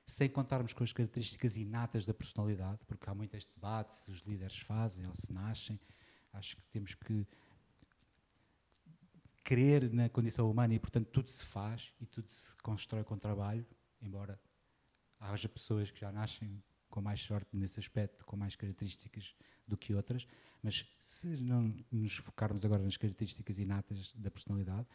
Sem 0.08 0.30
contarmos 0.30 0.72
com 0.72 0.86
as 0.86 0.93
características 0.93 1.58
inatas 1.58 2.06
da 2.06 2.14
personalidade, 2.14 2.80
porque 2.86 3.10
há 3.10 3.14
muitos 3.14 3.45
debates, 3.45 3.99
se 3.99 4.12
os 4.12 4.22
líderes 4.22 4.58
fazem 4.60 5.06
ou 5.06 5.14
se 5.14 5.34
nascem. 5.34 5.78
Acho 6.32 6.56
que 6.56 6.64
temos 6.70 6.93
que 6.93 7.28
crer 9.44 9.92
na 9.92 10.10
condição 10.10 10.50
humana 10.50 10.74
e, 10.74 10.80
portanto, 10.80 11.08
tudo 11.08 11.30
se 11.30 11.46
faz 11.46 11.94
e 12.00 12.06
tudo 12.06 12.30
se 12.30 12.56
constrói 12.58 13.04
com 13.04 13.18
trabalho, 13.18 13.66
embora 14.02 14.39
haja 15.20 15.48
pessoas 15.48 15.92
que 15.92 16.00
já 16.00 16.12
nascem 16.12 16.62
com 16.89 17.02
mais 17.02 17.22
sorte 17.22 17.56
nesse 17.56 17.80
aspecto, 17.80 18.26
com 18.26 18.36
mais 18.36 18.56
características 18.56 19.34
do 19.66 19.78
que 19.78 19.94
outras, 19.94 20.28
mas 20.62 20.86
se 21.00 21.28
não 21.28 21.74
nos 21.92 22.18
focarmos 22.18 22.66
agora 22.66 22.84
nas 22.84 22.98
características 22.98 23.58
inatas 23.58 24.14
da 24.16 24.30
personalidade, 24.30 24.88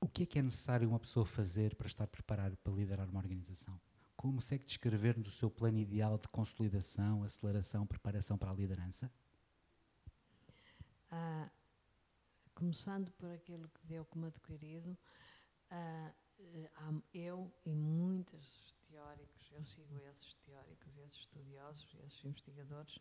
o 0.00 0.08
que 0.08 0.24
é 0.24 0.26
que 0.26 0.38
é 0.38 0.42
necessário 0.42 0.88
uma 0.88 0.98
pessoa 0.98 1.24
fazer 1.24 1.74
para 1.76 1.86
estar 1.86 2.06
preparada 2.06 2.56
para 2.56 2.72
liderar 2.72 3.08
uma 3.08 3.20
organização? 3.20 3.78
Como 4.16 4.34
consegue 4.34 4.64
descrever-nos 4.64 5.28
o 5.28 5.30
seu 5.30 5.50
plano 5.50 5.78
ideal 5.78 6.18
de 6.18 6.28
consolidação, 6.28 7.22
aceleração, 7.22 7.86
preparação 7.86 8.36
para 8.36 8.50
a 8.50 8.54
liderança? 8.54 9.10
Uh, 11.12 11.50
começando 12.60 13.10
por 13.12 13.30
aquilo 13.32 13.70
que 13.70 13.86
deu 13.86 14.04
como 14.04 14.26
adquirido, 14.26 14.94
uh, 15.72 17.02
eu 17.14 17.50
e 17.64 17.74
muitos 17.74 18.76
teóricos, 18.86 19.50
eu 19.52 19.64
sigo 19.64 19.98
esses 19.98 20.34
teóricos, 20.44 20.98
esses 20.98 21.20
estudiosos, 21.20 21.96
esses 22.04 22.22
investigadores, 22.22 22.98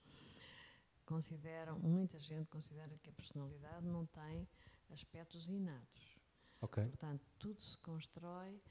consideram, 1.06 1.78
muita 1.78 2.18
gente 2.22 2.48
considera 2.50 2.98
que 3.00 3.10
a 3.10 3.14
personalidade 3.14 3.86
não 3.86 4.06
tem 4.06 4.48
aspectos 4.92 5.50
inatos. 5.50 6.18
Okay. 6.62 6.86
Portanto, 6.86 7.26
tudo 7.38 7.62
se 7.62 7.78
constrói 7.80 8.64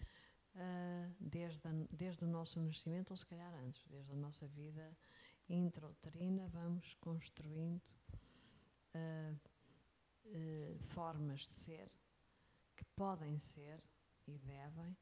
uh, 0.55 1.15
desde, 1.21 1.69
a, 1.69 1.73
desde 1.91 2.25
o 2.25 2.29
nosso 2.29 2.59
nascimento, 2.61 3.11
ou 3.11 3.17
se 3.17 3.27
calhar 3.27 3.53
antes, 3.63 3.87
desde 3.89 4.13
a 4.13 4.17
nossa 4.17 4.47
vida 4.49 4.97
intrauterina, 5.51 6.49
vamos 6.49 6.95
construindo 6.95 7.83
uh, 8.95 9.39
eh, 10.33 10.77
formas 10.95 11.49
de 11.49 11.55
ser 11.55 11.91
que 12.77 12.85
podem 12.97 13.39
ser 13.39 13.83
e 14.27 14.39
devem 14.39 14.97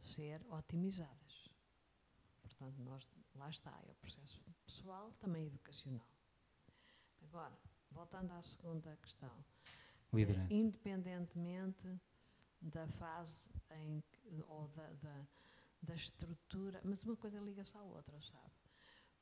ser 0.00 0.44
otimizadas. 0.50 1.50
Portanto, 2.42 2.78
nós, 2.82 3.08
lá 3.34 3.48
está, 3.48 3.78
é 3.86 3.90
o 3.90 3.94
processo 3.96 4.40
pessoal, 4.64 5.12
também 5.20 5.46
educacional. 5.46 6.08
Agora, 7.22 7.58
voltando 7.90 8.32
à 8.32 8.42
segunda 8.42 8.96
questão. 8.96 9.44
Liderança. 10.12 10.54
independentemente 10.54 12.00
da 12.60 12.86
fase 12.86 13.50
em 13.70 14.02
ou 14.48 14.68
da, 14.68 14.92
da, 14.94 15.26
da 15.82 15.94
estrutura, 15.94 16.80
mas 16.84 17.02
uma 17.04 17.16
coisa 17.16 17.38
liga-se 17.40 17.76
à 17.76 17.82
outra, 17.82 18.20
sabe? 18.22 18.54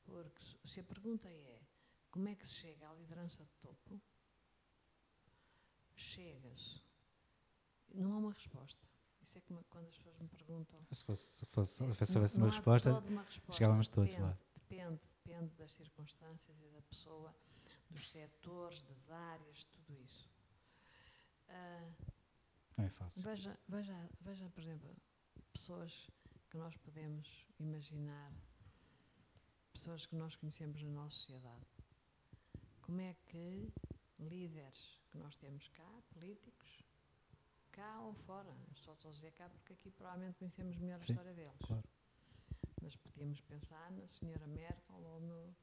Porque 0.03 0.41
se 0.65 0.79
a 0.79 0.83
pergunta 0.83 1.27
é 1.27 1.61
como 2.11 2.29
é 2.29 2.35
que 2.35 2.47
se 2.47 2.55
chega 2.55 2.89
à 2.89 2.93
liderança 2.93 3.43
de 3.43 3.51
topo, 3.55 4.01
chega-se. 5.95 6.81
Não 7.93 8.13
há 8.13 8.17
uma 8.17 8.31
resposta. 8.33 8.85
Isso 9.21 9.37
é 9.37 9.41
como 9.41 9.63
quando 9.69 9.87
as 9.87 9.97
pessoas 9.97 10.19
me 10.19 10.27
perguntam. 10.27 10.79
Se 10.91 11.03
fosse, 11.03 11.23
se 11.39 11.45
fosse, 11.47 11.73
se 11.73 11.83
houvesse 12.17 12.37
uma 12.37 12.49
resposta, 12.49 12.99
uma 12.99 13.23
resposta. 13.23 13.53
chegávamos 13.53 13.89
todos 13.89 14.11
depende, 14.11 14.29
lá. 14.29 14.37
Depende, 14.55 15.01
depende 15.23 15.55
das 15.55 15.71
circunstâncias 15.73 16.61
e 16.61 16.69
da 16.69 16.81
pessoa, 16.83 17.35
dos 17.89 18.09
setores, 18.09 18.81
das 18.83 19.09
áreas, 19.09 19.65
tudo 19.65 19.93
isso. 20.03 20.29
Ah, 21.47 21.91
não 22.77 22.85
é 22.85 22.89
fácil. 22.89 23.23
veja, 23.23 23.59
veja, 23.67 24.09
veja, 24.21 24.49
por 24.49 24.61
exemplo, 24.61 24.95
pessoas 25.53 26.09
que 26.49 26.57
nós 26.57 26.75
podemos 26.77 27.47
imaginar, 27.59 28.31
pessoas 29.73 30.05
que 30.05 30.15
nós 30.15 30.35
conhecemos 30.35 30.81
na 30.83 30.89
nossa 30.89 31.15
sociedade. 31.17 31.65
Como 32.81 33.01
é 33.01 33.15
que 33.25 33.73
líderes 34.25 34.99
que 35.11 35.17
nós 35.17 35.35
temos 35.37 35.67
cá, 35.69 36.01
políticos, 36.13 36.83
cá 37.71 37.99
ou 38.01 38.13
fora, 38.13 38.55
só 38.75 38.93
estou 38.93 39.09
a 39.09 39.13
dizer 39.13 39.31
cá 39.31 39.49
porque 39.49 39.73
aqui 39.73 39.91
provavelmente 39.91 40.37
conhecemos 40.37 40.77
melhor 40.77 40.95
a 40.95 41.05
Sim, 41.05 41.11
história 41.11 41.33
deles. 41.33 41.57
Claro. 41.65 41.83
Mas 42.81 42.95
podíamos 42.95 43.41
pensar 43.41 43.91
na 43.91 44.07
senhora 44.07 44.47
Merkel 44.47 44.97
ou, 44.97 45.19
no, 45.21 45.55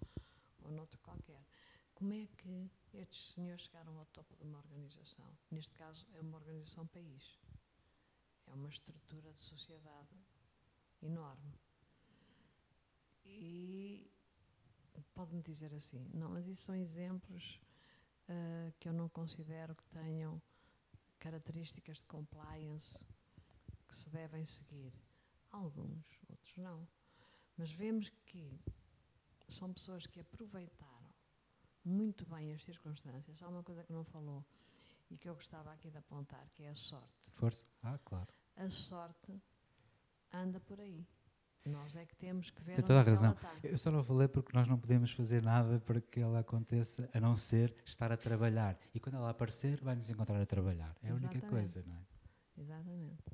ou 0.62 0.70
noutro 0.72 0.98
qualquer. 1.00 1.44
Como 1.94 2.12
é 2.12 2.26
que 2.26 2.70
estes 2.94 3.32
senhores 3.32 3.64
chegaram 3.64 3.96
ao 3.98 4.06
topo 4.06 4.34
de 4.36 4.42
uma 4.42 4.58
organização? 4.58 5.30
Neste 5.50 5.72
caso, 5.74 6.06
é 6.14 6.20
uma 6.20 6.38
organização 6.38 6.86
país. 6.88 7.38
É 8.46 8.54
uma 8.54 8.68
estrutura 8.68 9.32
de 9.32 9.42
sociedade 9.42 10.16
enorme. 11.00 11.52
E 13.24 14.10
pode-me 15.14 15.42
dizer 15.42 15.72
assim, 15.74 16.10
não, 16.12 16.30
mas 16.30 16.46
isso 16.46 16.64
são 16.64 16.74
exemplos 16.74 17.60
ah, 18.28 18.72
que 18.78 18.88
eu 18.88 18.92
não 18.92 19.08
considero 19.08 19.74
que 19.74 19.84
tenham 19.86 20.40
características 21.18 21.98
de 21.98 22.06
compliance 22.06 23.04
que 23.88 23.96
se 23.96 24.10
devem 24.10 24.44
seguir. 24.44 24.92
Alguns, 25.50 26.04
outros 26.28 26.56
não. 26.56 26.88
Mas 27.56 27.70
vemos 27.72 28.08
que 28.26 28.58
são 29.48 29.72
pessoas 29.72 30.06
que 30.06 30.20
aproveitaram 30.20 31.12
muito 31.84 32.24
bem 32.26 32.52
as 32.52 32.64
circunstâncias. 32.64 33.42
Há 33.42 33.48
uma 33.48 33.62
coisa 33.62 33.84
que 33.84 33.92
não 33.92 34.04
falou 34.04 34.44
e 35.10 35.16
que 35.16 35.28
eu 35.28 35.34
gostava 35.34 35.72
aqui 35.72 35.90
de 35.90 35.98
apontar, 35.98 36.48
que 36.50 36.62
é 36.62 36.70
a 36.70 36.74
sorte. 36.74 37.30
Força? 37.30 37.66
Ah, 37.82 37.98
claro. 38.04 38.32
A 38.56 38.68
sorte 38.70 39.40
anda 40.32 40.58
por 40.60 40.80
aí. 40.80 41.06
Nós 41.64 41.94
é 41.94 42.04
que 42.04 42.16
temos 42.16 42.50
que 42.50 42.60
ver 42.62 42.76
Tem 42.76 42.84
toda 42.84 42.98
a 43.00 43.02
é 43.02 43.06
razão. 43.06 43.36
Eu 43.62 43.78
só 43.78 43.90
não 43.90 44.02
falei 44.02 44.26
porque 44.26 44.50
nós 44.56 44.66
não 44.66 44.78
podemos 44.78 45.12
fazer 45.12 45.42
nada 45.42 45.78
para 45.80 46.00
que 46.00 46.20
ela 46.20 46.40
aconteça, 46.40 47.08
a 47.14 47.20
não 47.20 47.36
ser 47.36 47.74
estar 47.84 48.10
a 48.10 48.16
trabalhar. 48.16 48.76
E 48.92 48.98
quando 48.98 49.14
ela 49.16 49.30
aparecer, 49.30 49.80
vai 49.80 49.94
nos 49.94 50.10
encontrar 50.10 50.40
a 50.40 50.46
trabalhar. 50.46 50.96
É 51.02 51.10
a 51.10 51.14
única 51.14 51.36
Exatamente. 51.38 51.72
coisa, 51.72 51.88
não 51.88 51.96
é? 51.96 52.06
Exatamente. 52.60 53.24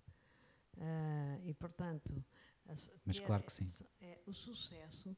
Ah, 0.81 1.39
e, 1.43 1.55
portanto, 1.55 2.25
a 2.67 2.75
Mas 3.05 3.19
ter 3.19 3.27
claro 3.27 3.43
que 3.45 3.53
sim. 3.53 3.67
é, 4.01 4.19
o 4.27 4.33
sucesso 4.33 5.17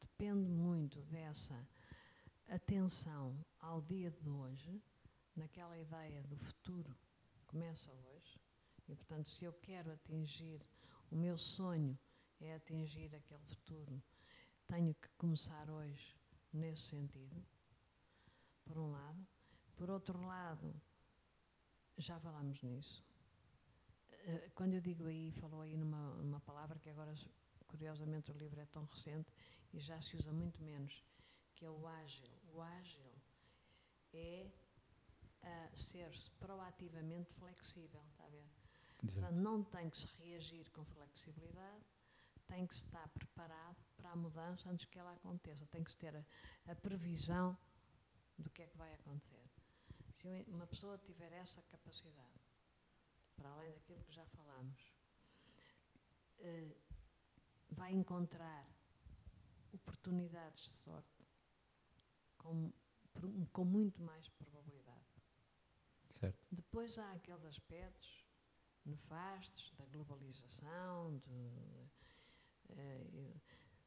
depende 0.00 0.48
muito 0.48 1.00
dessa 1.02 1.66
atenção 2.48 3.44
ao 3.58 3.80
dia 3.82 4.10
de 4.10 4.28
hoje, 4.28 4.80
naquela 5.34 5.76
ideia 5.78 6.22
do 6.24 6.36
futuro 6.36 6.94
começa 7.46 7.92
hoje. 7.92 8.40
E, 8.88 8.94
portanto, 8.94 9.28
se 9.30 9.44
eu 9.44 9.52
quero 9.54 9.92
atingir 9.92 10.64
o 11.10 11.16
meu 11.16 11.36
sonho, 11.36 11.98
é 12.44 12.54
atingir 12.54 13.14
aquele 13.14 13.44
futuro, 13.44 14.02
tenho 14.66 14.94
que 14.94 15.08
começar 15.16 15.70
hoje 15.70 16.16
nesse 16.52 16.82
sentido, 16.88 17.44
por 18.64 18.78
um 18.78 18.90
lado. 18.90 19.26
Por 19.76 19.90
outro 19.90 20.20
lado, 20.26 20.74
já 21.98 22.18
falámos 22.20 22.60
nisso. 22.62 23.04
Eh, 24.10 24.50
Quando 24.54 24.74
eu 24.74 24.80
digo 24.80 25.04
aí, 25.06 25.32
falou 25.32 25.60
aí 25.62 25.76
numa, 25.76 26.14
numa 26.16 26.40
palavra 26.40 26.78
que 26.78 26.90
agora, 26.90 27.14
curiosamente, 27.66 28.30
o 28.30 28.34
livro 28.34 28.60
é 28.60 28.66
tão 28.66 28.84
recente 28.84 29.32
e 29.72 29.80
já 29.80 30.00
se 30.00 30.16
usa 30.16 30.32
muito 30.32 30.62
menos, 30.62 31.02
que 31.54 31.64
é 31.64 31.70
o 31.70 31.86
ágil. 31.86 32.28
O 32.54 32.60
ágil 32.60 33.12
é 34.12 34.50
ah, 35.42 35.70
ser-se 35.74 36.30
proativamente 36.32 37.32
flexível, 37.34 38.02
está 38.10 38.24
a 38.24 38.28
ver? 38.28 38.46
Portanto, 38.98 39.34
não 39.34 39.64
tem 39.64 39.90
que 39.90 39.96
se 39.96 40.06
reagir 40.22 40.70
com 40.70 40.84
flexibilidade, 40.84 41.84
tem 42.48 42.66
que 42.66 42.74
estar 42.74 43.08
preparado 43.10 43.76
para 43.96 44.10
a 44.10 44.16
mudança 44.16 44.68
antes 44.70 44.86
que 44.86 44.98
ela 44.98 45.12
aconteça. 45.12 45.66
Tem 45.66 45.82
que 45.84 45.96
ter 45.96 46.14
a, 46.16 46.24
a 46.72 46.74
previsão 46.74 47.56
do 48.38 48.50
que 48.50 48.62
é 48.62 48.66
que 48.66 48.76
vai 48.76 48.92
acontecer. 48.94 49.42
Se 50.20 50.44
uma 50.48 50.66
pessoa 50.66 50.98
tiver 50.98 51.32
essa 51.32 51.62
capacidade, 51.62 52.40
para 53.36 53.50
além 53.50 53.72
daquilo 53.72 54.02
que 54.04 54.12
já 54.12 54.24
falámos, 54.26 54.92
eh, 56.38 56.76
vai 57.70 57.92
encontrar 57.92 58.66
oportunidades 59.72 60.62
de 60.62 60.70
sorte 60.84 61.26
com, 62.38 62.72
com 63.52 63.64
muito 63.64 64.02
mais 64.02 64.28
probabilidade. 64.30 65.22
Certo. 66.10 66.46
Depois 66.52 66.96
há 66.98 67.12
aqueles 67.12 67.44
aspectos 67.44 68.24
nefastos 68.84 69.72
da 69.76 69.86
globalização, 69.86 71.18
de, 71.18 71.88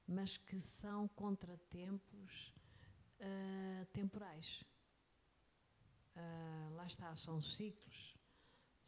mas 0.08 0.38
que 0.38 0.62
são 0.62 1.08
contratempos 1.10 2.54
ah, 3.20 3.86
temporais. 3.92 4.64
Ah, 6.16 6.70
lá 6.76 6.86
está, 6.86 7.16
são 7.16 7.42
ciclos, 7.42 8.18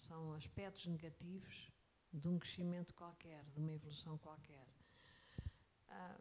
são 0.07 0.33
aspectos 0.33 0.85
negativos 0.87 1.71
de 2.13 2.27
um 2.27 2.39
crescimento 2.39 2.93
qualquer, 2.93 3.43
de 3.45 3.59
uma 3.59 3.71
evolução 3.71 4.17
qualquer. 4.17 4.67
Ah, 5.87 6.19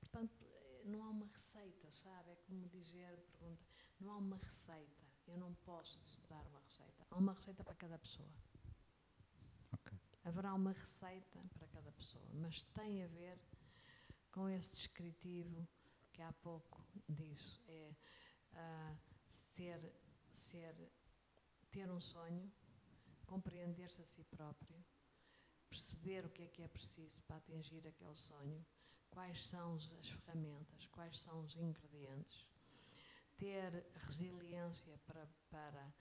portanto, 0.00 0.44
eh, 0.44 0.82
não 0.84 1.02
há 1.02 1.08
uma 1.08 1.26
receita, 1.26 1.90
sabe? 1.90 2.30
É 2.30 2.36
como 2.46 2.68
dizer, 2.68 3.18
pergunta, 3.32 3.64
não 4.00 4.12
há 4.12 4.16
uma 4.16 4.36
receita. 4.36 5.02
Eu 5.26 5.38
não 5.38 5.54
posso 5.54 5.98
dar 6.28 6.44
uma 6.48 6.60
receita. 6.60 7.06
Há 7.10 7.16
uma 7.16 7.32
receita 7.32 7.64
para 7.64 7.74
cada 7.74 7.98
pessoa. 7.98 8.28
Haverá 10.24 10.54
uma 10.54 10.72
receita 10.72 11.40
para 11.54 11.66
cada 11.68 11.90
pessoa, 11.92 12.28
mas 12.34 12.62
tem 12.74 13.02
a 13.02 13.08
ver 13.08 13.38
com 14.30 14.48
esse 14.48 14.70
descritivo 14.70 15.66
que 16.12 16.22
há 16.22 16.32
pouco 16.32 16.84
disse. 17.08 17.60
É 17.68 17.94
ah, 18.54 18.94
ser, 19.26 19.80
ser, 20.32 20.74
ter 21.70 21.90
um 21.90 22.00
sonho, 22.00 22.50
compreender-se 23.26 24.02
a 24.02 24.06
si 24.06 24.24
próprio, 24.24 24.84
perceber 25.68 26.24
o 26.24 26.30
que 26.30 26.42
é 26.42 26.46
que 26.48 26.62
é 26.62 26.68
preciso 26.68 27.20
para 27.22 27.36
atingir 27.36 27.86
aquele 27.86 28.16
sonho, 28.16 28.64
quais 29.10 29.46
são 29.46 29.74
as 29.76 30.08
ferramentas, 30.08 30.86
quais 30.88 31.18
são 31.20 31.40
os 31.40 31.56
ingredientes, 31.56 32.46
ter 33.38 33.84
resiliência 34.06 34.98
para, 35.06 35.26
para 35.50 35.94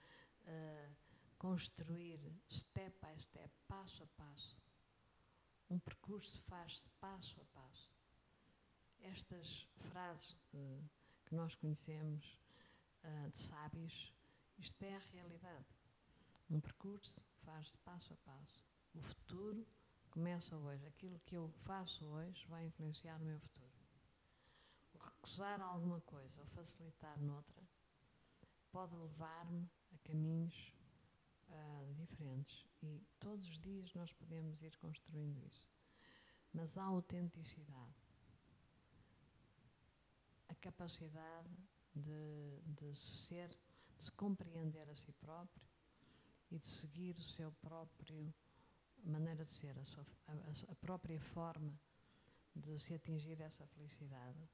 ah, 0.46 0.90
construir 1.42 2.20
step 2.52 2.94
by 3.02 3.20
step, 3.20 3.50
passo 3.68 4.04
a 4.04 4.08
passo. 4.16 4.56
Um 5.72 5.80
percurso 5.80 6.40
faz-se 6.44 6.88
passo 7.00 7.42
a 7.42 7.46
passo. 7.46 7.92
Estas 9.00 9.68
frases 9.90 10.40
de- 10.54 10.84
que 11.26 11.34
nós 11.34 11.56
conhecemos 11.56 12.40
ah, 13.04 13.30
de 13.34 13.40
sábios, 13.40 14.14
isto 14.60 14.84
é 14.84 14.96
a 14.96 15.00
realidade. 15.00 15.66
Um 16.48 16.62
percurso 16.62 17.26
faz-se 17.44 17.76
passo 17.80 18.14
a 18.14 18.18
passo. 18.18 18.64
O 18.94 19.02
futuro 19.02 19.66
começa 20.12 20.56
hoje. 20.56 20.86
Aquilo 20.86 21.20
que 21.26 21.36
eu 21.36 21.50
faço 21.66 22.06
hoje 22.06 22.46
vai 22.50 22.66
influenciar 22.68 23.20
o 23.20 23.26
meu 23.26 23.40
futuro. 23.40 23.74
O 24.94 25.00
recusar 25.00 25.60
alguma 25.60 26.02
coisa 26.02 26.40
ou 26.40 26.46
facilitar 26.50 27.20
noutra 27.20 27.64
pode 28.72 28.96
levar-me 28.96 29.68
a 29.92 29.98
caminhos 30.08 30.72
ah, 31.52 31.92
diferentes. 31.96 32.66
E 32.82 33.02
todos 33.20 33.48
os 33.48 33.60
dias 33.60 33.94
nós 33.94 34.12
podemos 34.14 34.62
ir 34.62 34.76
construindo 34.78 35.38
isso. 35.46 35.68
Mas 36.54 36.76
a 36.78 36.84
autenticidade, 36.84 37.96
a 40.50 40.56
capacidade 40.56 41.50
de, 41.96 42.62
de 42.66 42.96
ser, 42.96 43.50
de 43.98 44.04
se 44.04 44.12
compreender 44.14 44.90
a 44.90 44.96
si 44.96 45.12
próprio 45.14 45.62
e 46.52 46.60
de 46.60 46.68
seguir 46.68 47.16
o 47.18 47.24
seu 47.24 47.52
próprio 47.54 48.34
maneira 49.04 49.44
de 49.46 49.52
ser, 49.52 49.78
a, 49.80 49.86
sua, 49.86 50.06
a, 50.28 50.34
a- 50.72 50.76
própria 50.76 51.20
forma 51.20 51.74
de 52.56 52.78
se 52.80 52.94
atingir 52.94 53.40
essa 53.42 53.66
felicidade, 53.68 54.50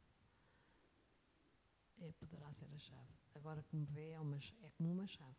é, 2.00 2.12
poderá 2.14 2.54
ser 2.54 2.72
a 2.74 2.78
chave. 2.78 3.14
Agora, 3.36 3.64
como 3.64 3.86
vê, 3.86 4.12
é, 4.12 4.20
uma, 4.20 4.38
é 4.38 4.70
como 4.78 4.91
uma 4.91 5.08
chave. 5.08 5.36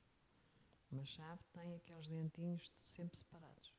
Uma 0.90 1.04
chave 1.04 1.42
tem 1.52 1.76
aqueles 1.76 2.08
dentinhos 2.08 2.72
sempre 2.84 3.18
separados. 3.18 3.74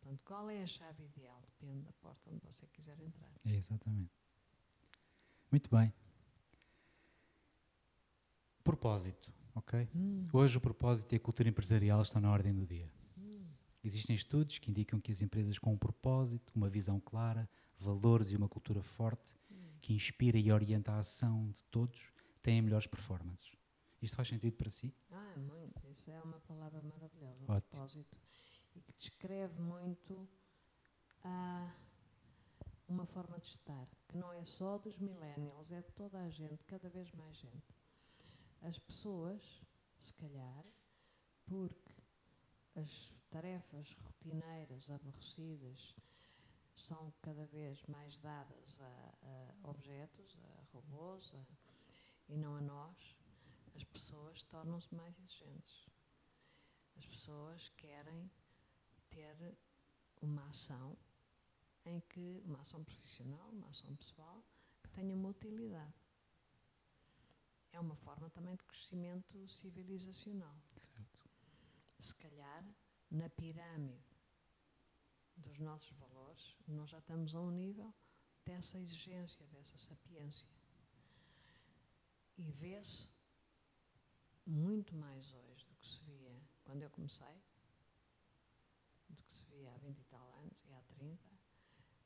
Portanto, 0.00 0.20
qual 0.24 0.48
é 0.48 0.62
a 0.62 0.66
chave 0.66 1.04
ideal? 1.04 1.40
Depende 1.42 1.82
da 1.82 1.92
porta 1.92 2.30
onde 2.30 2.40
você 2.44 2.66
quiser 2.68 2.98
entrar. 3.00 3.30
É, 3.44 3.54
exatamente. 3.56 4.10
Muito 5.50 5.68
bem. 5.70 5.92
Propósito, 8.64 9.32
ok? 9.54 9.88
Hum, 9.94 10.26
Hoje 10.32 10.56
o 10.56 10.60
propósito 10.60 11.12
e 11.12 11.16
a 11.16 11.20
cultura 11.20 11.48
empresarial 11.48 12.00
estão 12.02 12.20
na 12.20 12.30
ordem 12.30 12.54
do 12.54 12.66
dia. 12.66 12.90
hum, 13.18 13.44
Existem 13.84 14.16
estudos 14.16 14.58
que 14.58 14.70
indicam 14.70 15.00
que 15.00 15.12
as 15.12 15.20
empresas 15.20 15.58
com 15.58 15.72
um 15.72 15.78
propósito, 15.78 16.52
uma 16.54 16.68
visão 16.68 16.98
clara, 17.00 17.48
valores 17.78 18.30
e 18.30 18.36
uma 18.36 18.48
cultura 18.48 18.82
forte 18.82 19.34
hum. 19.50 19.56
que 19.80 19.92
inspira 19.92 20.38
e 20.38 20.50
orienta 20.50 20.92
a 20.92 21.00
ação 21.00 21.50
de 21.50 21.60
todos 21.70 22.00
têm 22.42 22.62
melhores 22.62 22.86
performances. 22.86 23.52
Isto 24.02 24.16
faz 24.16 24.28
sentido 24.28 24.56
para 24.56 24.70
si? 24.70 24.94
Ah, 25.10 25.34
muito. 25.36 25.86
Isso 25.88 26.10
é 26.10 26.20
uma 26.22 26.40
palavra 26.40 26.80
maravilhosa, 26.82 27.44
Ótimo. 27.44 27.60
propósito. 27.70 28.16
E 28.74 28.80
que 28.80 28.92
descreve 28.94 29.60
muito 29.60 30.28
a 31.22 31.74
uma 32.88 33.06
forma 33.06 33.38
de 33.38 33.46
estar, 33.48 33.86
que 34.08 34.16
não 34.16 34.32
é 34.32 34.44
só 34.44 34.78
dos 34.78 34.98
millennials, 34.98 35.70
é 35.70 35.80
de 35.82 35.92
toda 35.92 36.18
a 36.20 36.30
gente, 36.30 36.64
cada 36.64 36.88
vez 36.88 37.10
mais 37.12 37.36
gente. 37.36 37.74
As 38.62 38.78
pessoas, 38.78 39.62
se 39.98 40.12
calhar, 40.14 40.64
porque 41.46 41.92
as 42.74 43.12
tarefas 43.30 43.94
rotineiras, 44.02 44.90
aborrecidas, 44.90 45.94
são 46.74 47.12
cada 47.22 47.44
vez 47.46 47.82
mais 47.86 48.16
dadas 48.18 48.80
a, 48.80 49.14
a 49.62 49.68
objetos, 49.70 50.36
a 50.42 50.62
robôs, 50.72 51.32
a- 51.34 51.46
e 52.28 52.36
não 52.36 52.56
a 52.56 52.60
nós, 52.60 53.16
as 53.74 53.84
pessoas 53.84 54.42
tornam-se 54.44 54.94
mais 54.94 55.18
exigentes. 55.18 55.86
As 56.96 57.06
pessoas 57.06 57.68
querem 57.76 58.30
ter 59.08 59.56
uma 60.20 60.46
ação 60.48 60.96
em 61.84 62.00
que, 62.00 62.42
uma 62.44 62.60
ação 62.60 62.84
profissional, 62.84 63.48
uma 63.50 63.68
ação 63.68 63.94
pessoal, 63.96 64.44
que 64.82 64.90
tenha 64.90 65.14
uma 65.14 65.28
utilidade. 65.30 65.94
É 67.72 67.80
uma 67.80 67.96
forma 67.96 68.28
também 68.30 68.56
de 68.56 68.64
crescimento 68.64 69.48
civilizacional. 69.48 70.56
Certo. 70.94 71.30
Se 72.00 72.14
calhar, 72.16 72.64
na 73.10 73.28
pirâmide 73.30 74.04
dos 75.36 75.58
nossos 75.58 75.90
valores, 75.96 76.56
nós 76.66 76.90
já 76.90 76.98
estamos 76.98 77.34
a 77.34 77.40
um 77.40 77.50
nível 77.50 77.94
dessa 78.44 78.78
exigência, 78.78 79.46
dessa 79.48 79.78
sapiência. 79.78 80.48
E 82.36 82.50
vê-se 82.52 83.08
muito 84.50 84.96
mais 84.96 85.32
hoje 85.32 85.64
do 85.66 85.76
que 85.76 85.86
se 85.86 86.00
via 86.00 86.42
quando 86.64 86.82
eu 86.82 86.90
comecei, 86.90 87.40
do 89.08 89.22
que 89.22 89.32
se 89.32 89.44
via 89.46 89.72
há 89.72 89.78
20 89.78 89.98
e 89.98 90.04
tal 90.04 90.32
anos 90.40 90.64
e 90.64 90.72
há 90.72 90.82
30, 90.82 91.30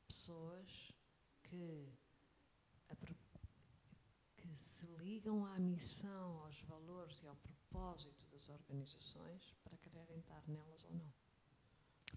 pessoas 0.07 0.93
que, 1.43 1.91
que 4.37 4.55
se 4.57 4.85
ligam 4.97 5.43
à 5.45 5.57
missão, 5.59 6.39
aos 6.43 6.61
valores 6.61 7.21
e 7.23 7.27
ao 7.27 7.35
propósito 7.35 8.23
das 8.31 8.47
organizações 8.49 9.55
para 9.63 9.77
quererem 9.77 10.19
estar 10.19 10.43
nelas 10.47 10.83
ou 10.83 10.93
não. 10.93 11.13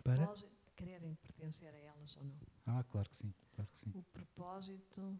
Para? 0.02 0.16
Propósito, 0.16 0.72
quererem 0.76 1.14
pertencer 1.16 1.74
a 1.74 1.78
elas 1.78 2.16
ou 2.16 2.24
não. 2.24 2.38
Ah, 2.66 2.84
claro 2.84 3.08
que 3.08 3.16
sim, 3.16 3.34
claro 3.52 3.70
que 3.70 3.78
sim. 3.78 3.90
O 3.94 4.02
propósito, 4.02 5.18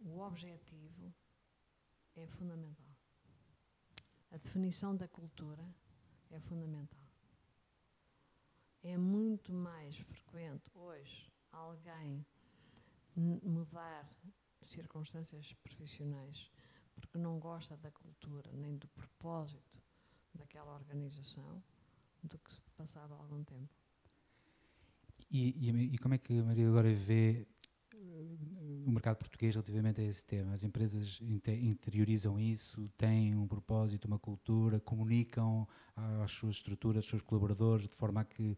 o 0.00 0.20
objetivo 0.20 1.14
é 2.14 2.26
fundamental. 2.26 2.91
A 4.32 4.38
definição 4.38 4.96
da 4.96 5.06
cultura 5.06 5.62
é 6.30 6.40
fundamental. 6.40 7.06
É 8.82 8.96
muito 8.96 9.52
mais 9.52 9.94
frequente 9.98 10.70
hoje 10.74 11.30
alguém 11.52 12.24
mudar 13.14 14.10
circunstâncias 14.62 15.52
profissionais 15.62 16.50
porque 16.94 17.18
não 17.18 17.38
gosta 17.38 17.76
da 17.76 17.90
cultura 17.90 18.50
nem 18.54 18.78
do 18.78 18.88
propósito 18.88 19.78
daquela 20.34 20.72
organização 20.74 21.62
do 22.22 22.38
que 22.38 22.54
se 22.54 22.70
passava 22.74 23.14
algum 23.14 23.44
tempo. 23.44 23.68
E, 25.30 25.50
e 25.58 25.94
e 25.94 25.98
como 25.98 26.14
é 26.14 26.18
que 26.18 26.38
a 26.38 26.42
Maria 26.42 26.68
agora 26.68 26.94
vê 26.94 27.46
o 27.94 28.90
mercado 28.90 29.18
português 29.18 29.54
relativamente 29.54 30.00
a 30.00 30.04
esse 30.04 30.24
tema? 30.24 30.52
As 30.52 30.64
empresas 30.64 31.18
inte- 31.20 31.50
interiorizam 31.52 32.38
isso, 32.38 32.88
têm 32.96 33.36
um 33.36 33.46
propósito, 33.46 34.06
uma 34.06 34.18
cultura, 34.18 34.80
comunicam 34.80 35.66
às 35.96 36.32
suas 36.32 36.56
estruturas, 36.56 36.98
aos 37.04 37.08
seus 37.08 37.22
colaboradores, 37.22 37.88
de 37.88 37.94
forma 37.94 38.20
a 38.20 38.24
que 38.24 38.56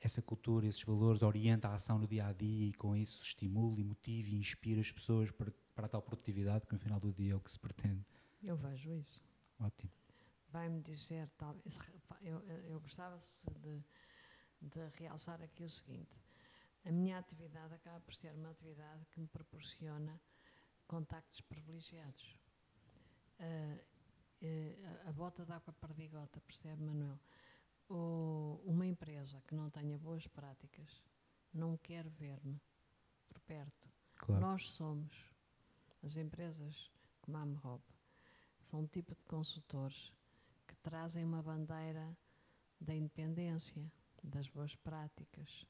essa 0.00 0.20
cultura, 0.20 0.66
esses 0.66 0.82
valores 0.82 1.22
orienta 1.22 1.68
a 1.68 1.74
ação 1.74 1.98
no 1.98 2.06
dia 2.06 2.26
a 2.26 2.32
dia 2.32 2.68
e 2.68 2.74
com 2.74 2.94
isso 2.94 3.22
estimula 3.22 3.80
e 3.80 3.84
motiva 3.84 4.28
e 4.28 4.34
inspira 4.34 4.80
as 4.80 4.90
pessoas 4.92 5.30
para, 5.30 5.50
para 5.74 5.86
a 5.86 5.88
tal 5.88 6.02
produtividade 6.02 6.66
que 6.66 6.72
no 6.74 6.78
final 6.78 7.00
do 7.00 7.12
dia 7.12 7.32
é 7.32 7.36
o 7.36 7.40
que 7.40 7.50
se 7.50 7.58
pretende. 7.58 8.04
Eu 8.42 8.56
vejo 8.56 8.90
isso. 8.92 9.20
Ótimo. 9.58 9.90
vai-me 10.50 10.80
dizer, 10.82 11.28
talvez, 11.38 11.78
eu, 12.22 12.40
eu 12.68 12.80
gostava 12.80 13.18
de, 13.60 13.82
de 14.60 14.80
realçar 14.98 15.40
aqui 15.42 15.64
o 15.64 15.68
seguinte: 15.70 16.23
a 16.84 16.92
minha 16.92 17.18
atividade 17.18 17.74
acaba 17.74 18.00
por 18.00 18.14
ser 18.14 18.34
uma 18.34 18.50
atividade 18.50 19.04
que 19.06 19.20
me 19.20 19.26
proporciona 19.26 20.20
contactos 20.86 21.40
privilegiados. 21.42 22.38
Ah, 23.38 23.78
eh, 24.42 24.76
a- 25.06 25.12
bota 25.12 25.44
de 25.44 25.52
água 25.52 25.72
perdigota, 25.72 26.40
percebe, 26.40 26.82
Manuel? 26.82 27.18
Uma 28.64 28.86
empresa 28.86 29.42
que 29.46 29.54
não 29.54 29.70
tenha 29.70 29.98
boas 29.98 30.26
práticas 30.28 30.90
não 31.52 31.76
quer 31.76 32.08
ver-me 32.08 32.60
por 33.28 33.38
perto. 33.40 33.88
Claro. 34.16 34.40
Nós 34.40 34.70
somos, 34.72 35.12
as 36.02 36.16
empresas 36.16 36.90
como 37.20 37.36
a 37.36 37.42
Amrob, 37.42 37.82
são 38.62 38.80
um 38.80 38.86
tipo 38.86 39.14
de 39.14 39.22
consultores 39.24 40.12
que 40.66 40.74
trazem 40.76 41.24
uma 41.24 41.42
bandeira 41.42 42.16
da 42.80 42.94
independência, 42.94 43.90
das 44.22 44.48
boas 44.48 44.74
práticas. 44.76 45.66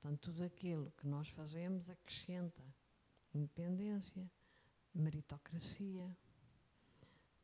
Portanto, 0.00 0.20
tudo 0.20 0.42
aquilo 0.44 0.90
que 0.92 1.06
nós 1.06 1.28
fazemos 1.30 1.88
acrescenta 1.90 2.62
independência, 3.34 4.28
meritocracia, 4.94 6.16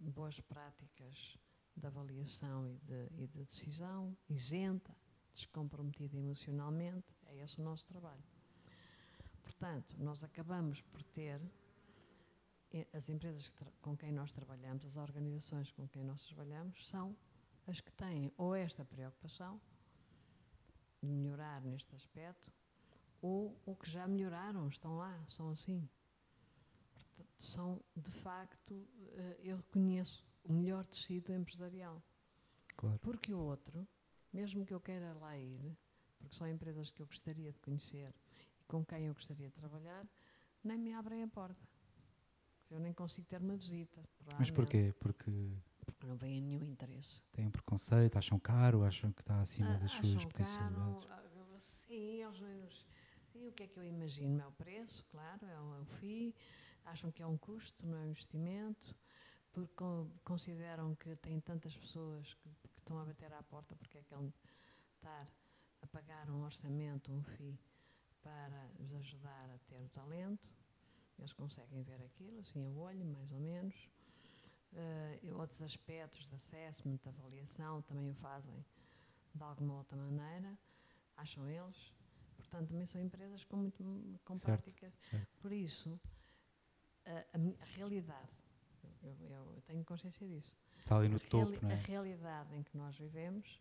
boas 0.01 0.41
práticas 0.41 1.39
de 1.77 1.87
avaliação 1.87 2.67
e 2.67 2.79
de, 2.79 3.09
e 3.19 3.27
de 3.27 3.45
decisão, 3.45 4.17
isenta, 4.29 4.97
descomprometida 5.35 6.17
emocionalmente. 6.17 7.15
É 7.27 7.37
esse 7.43 7.61
o 7.61 7.65
nosso 7.65 7.85
trabalho. 7.87 8.25
Portanto, 9.43 9.95
nós 9.99 10.25
acabamos 10.25 10.81
por 10.81 11.03
ter 11.05 11.41
e 12.73 12.87
as 12.93 13.09
empresas 13.09 13.53
com 13.81 13.97
quem 13.97 14.11
nós 14.11 14.33
trabalhamos, 14.33 14.85
as 14.85 14.97
organizações 14.97 15.71
com 15.73 15.87
quem 15.89 16.03
nós 16.03 16.25
trabalhamos, 16.25 16.89
são 16.89 17.17
as 17.67 17.81
que 17.81 17.93
têm 17.93 18.33
ou 18.37 18.55
esta 18.55 18.85
preocupação 18.85 19.61
melhorar 21.03 21.61
neste 21.63 21.95
aspecto, 21.95 22.53
ou 23.21 23.57
o 23.65 23.75
que 23.75 23.91
já 23.91 24.07
melhoraram, 24.07 24.69
estão 24.69 24.97
lá, 24.97 25.25
são 25.29 25.51
assim. 25.51 25.89
Portanto, 26.95 27.29
são, 27.41 27.81
de 27.97 28.11
facto, 28.23 28.87
eh, 29.13 29.41
eu 29.43 29.63
conheço 29.73 30.25
o 30.45 30.53
melhor 30.53 30.85
tecido 30.85 31.33
empresarial. 31.33 32.03
Claro. 32.77 32.99
Porque 33.01 33.33
o 33.33 33.39
outro, 33.39 33.87
mesmo 34.33 34.65
que 34.67 34.75
eu 34.75 34.81
queira 34.81 35.15
lá 35.15 35.37
ir, 35.39 35.77
porque 36.19 36.37
são 36.37 36.49
empresas 36.49 36.91
que 36.91 37.01
eu 37.03 37.07
gostaria 37.07 37.53
de 37.53 37.59
conhecer 37.61 38.15
e 38.61 38.65
com 38.65 38.85
quem 38.85 39.07
eu 39.07 39.15
gostaria 39.15 39.49
de 39.49 39.55
trabalhar, 39.55 40.07
nem 40.63 40.79
me 40.79 40.93
abrem 40.93 41.23
a 41.23 41.29
porta. 41.29 41.63
Eu 42.71 42.81
nem 42.81 42.93
consigo 42.93 43.27
ter 43.29 43.41
uma 43.41 43.57
visita. 43.57 44.03
Mas 44.39 44.51
porquê? 44.51 44.93
Porque 44.99 45.31
não 46.05 46.17
vem 46.17 46.41
nenhum 46.41 46.65
interesse. 46.65 47.23
têm 47.33 47.47
um 47.47 47.51
preconceito, 47.51 48.17
acham 48.17 48.39
caro, 48.39 48.85
acham 48.85 49.13
que 49.13 49.21
está 49.23 49.41
acima 49.41 49.75
Ah, 49.75 49.79
das 49.79 49.93
suas 49.93 50.25
potencialidades. 50.25 51.05
caro, 51.05 51.25
ah, 51.57 51.61
sim, 51.87 52.23
eles 52.23 52.41
nos- 52.41 52.87
sim, 53.33 53.49
o 53.49 53.53
que 53.53 53.63
é 53.65 53.69
que 53.69 53.79
eu 53.79 53.85
imagino? 53.85 54.41
É 54.41 54.47
o 54.47 54.53
preço, 54.53 55.05
claro, 55.11 55.45
é 55.47 55.61
o, 55.61 55.75
é 55.77 55.81
o 55.81 55.85
FII. 55.87 56.35
Acham 56.85 57.11
que 57.11 57.23
é 57.23 57.27
um 57.27 57.37
custo, 57.39 57.85
não 57.87 57.97
é 57.99 58.03
um 58.03 58.11
investimento. 58.11 58.95
Porque 59.53 59.73
con- 59.75 60.11
consideram 60.25 60.95
que 60.97 61.17
têm 61.17 61.41
tantas 61.41 61.75
pessoas 61.77 62.35
que, 62.35 62.49
que 62.75 62.79
estão 62.81 62.99
a 62.99 63.05
bater 63.05 63.33
à 63.33 63.43
porta, 63.43 63.75
porque 63.77 63.99
é 63.99 64.03
que 64.03 64.11
vão 64.15 64.33
estar 64.97 65.27
a 65.81 65.87
pagar 65.87 66.29
um 66.31 66.43
orçamento, 66.45 67.11
um 67.11 67.23
FII, 67.23 67.59
para 68.23 68.71
os 68.81 68.93
ajudar 68.95 69.49
a 69.51 69.59
ter 69.67 69.81
o 69.81 69.89
talento. 69.89 70.47
Eles 71.19 71.33
conseguem 71.33 71.83
ver 71.83 72.03
aquilo, 72.03 72.39
assim, 72.41 72.67
a 72.67 72.71
olho, 72.71 73.05
mais 73.07 73.33
ou 73.33 73.41
menos. 73.41 73.75
Eh, 74.75 75.19
e 75.23 75.33
outros 75.33 75.63
aspectos 75.63 76.27
de 76.29 76.35
assessment, 76.35 76.97
de 77.03 77.09
avaliação, 77.09 77.81
também 77.83 78.11
o 78.11 78.15
fazem 78.15 78.65
de 79.35 79.43
alguma 79.43 79.75
outra 79.75 79.97
maneira, 79.97 80.59
acham 81.17 81.49
eles. 81.49 81.95
Portanto, 82.37 82.69
também 82.69 82.87
são 82.87 83.01
empresas 83.01 83.43
com, 83.45 83.57
muito, 83.57 84.21
com 84.25 84.39
Certo. 84.39 84.63
práticas. 84.63 84.93
Certo. 85.11 85.29
Por 85.41 85.53
isso, 85.53 85.99
a, 87.07 87.11
a 87.13 87.63
a 87.63 87.65
realidade, 87.77 88.29
Eu, 89.03 89.55
eu 89.55 89.63
tenho 89.63 89.85
consciência 89.85 90.27
disso. 90.27 90.55
Está 90.79 90.99
ali 90.99 91.09
no 91.09 91.17
a 91.17 91.21
topo, 91.21 91.37
reali- 91.37 91.61
não 91.63 91.71
A 91.71 91.73
é? 91.73 91.77
realidade 91.77 92.55
em 92.57 92.63
que 92.63 92.77
nós 92.77 92.97
vivemos 92.99 93.61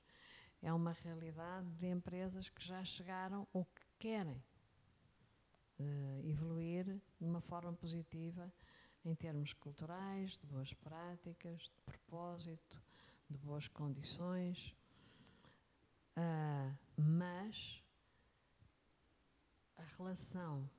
é 0.61 0.73
uma 0.73 0.91
realidade 0.91 1.69
de 1.79 1.87
empresas 1.87 2.49
que 2.49 2.63
já 2.65 2.83
chegaram 2.83 3.47
ou 3.53 3.63
que 3.65 3.81
querem 3.99 4.41
eh, 5.79 6.21
evoluir 6.25 6.85
de 7.19 7.25
uma 7.25 7.41
forma 7.41 7.73
positiva 7.73 8.51
em 9.05 9.15
termos 9.15 9.53
culturais, 9.53 10.37
de 10.37 10.45
boas 10.47 10.73
práticas, 10.73 11.61
de 11.61 11.79
propósito, 11.85 12.81
de 13.29 13.37
boas 13.37 13.67
condições. 13.67 14.75
Ah, 16.15 16.73
mas 16.97 17.83
a 19.77 19.83
relação, 19.97 20.69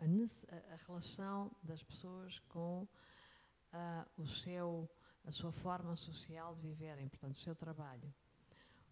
a, 0.00 0.04
a- 0.04 0.76
relação 0.86 1.50
das 1.62 1.82
pessoas 1.82 2.38
com 2.48 2.86
ah, 3.72 4.06
o 4.16 4.26
seu, 4.26 4.88
a 5.24 5.32
sua 5.32 5.52
forma 5.52 5.94
social 5.96 6.54
de 6.56 6.62
viverem, 6.62 7.08
portanto, 7.08 7.36
o 7.36 7.40
seu 7.40 7.54
trabalho, 7.54 8.12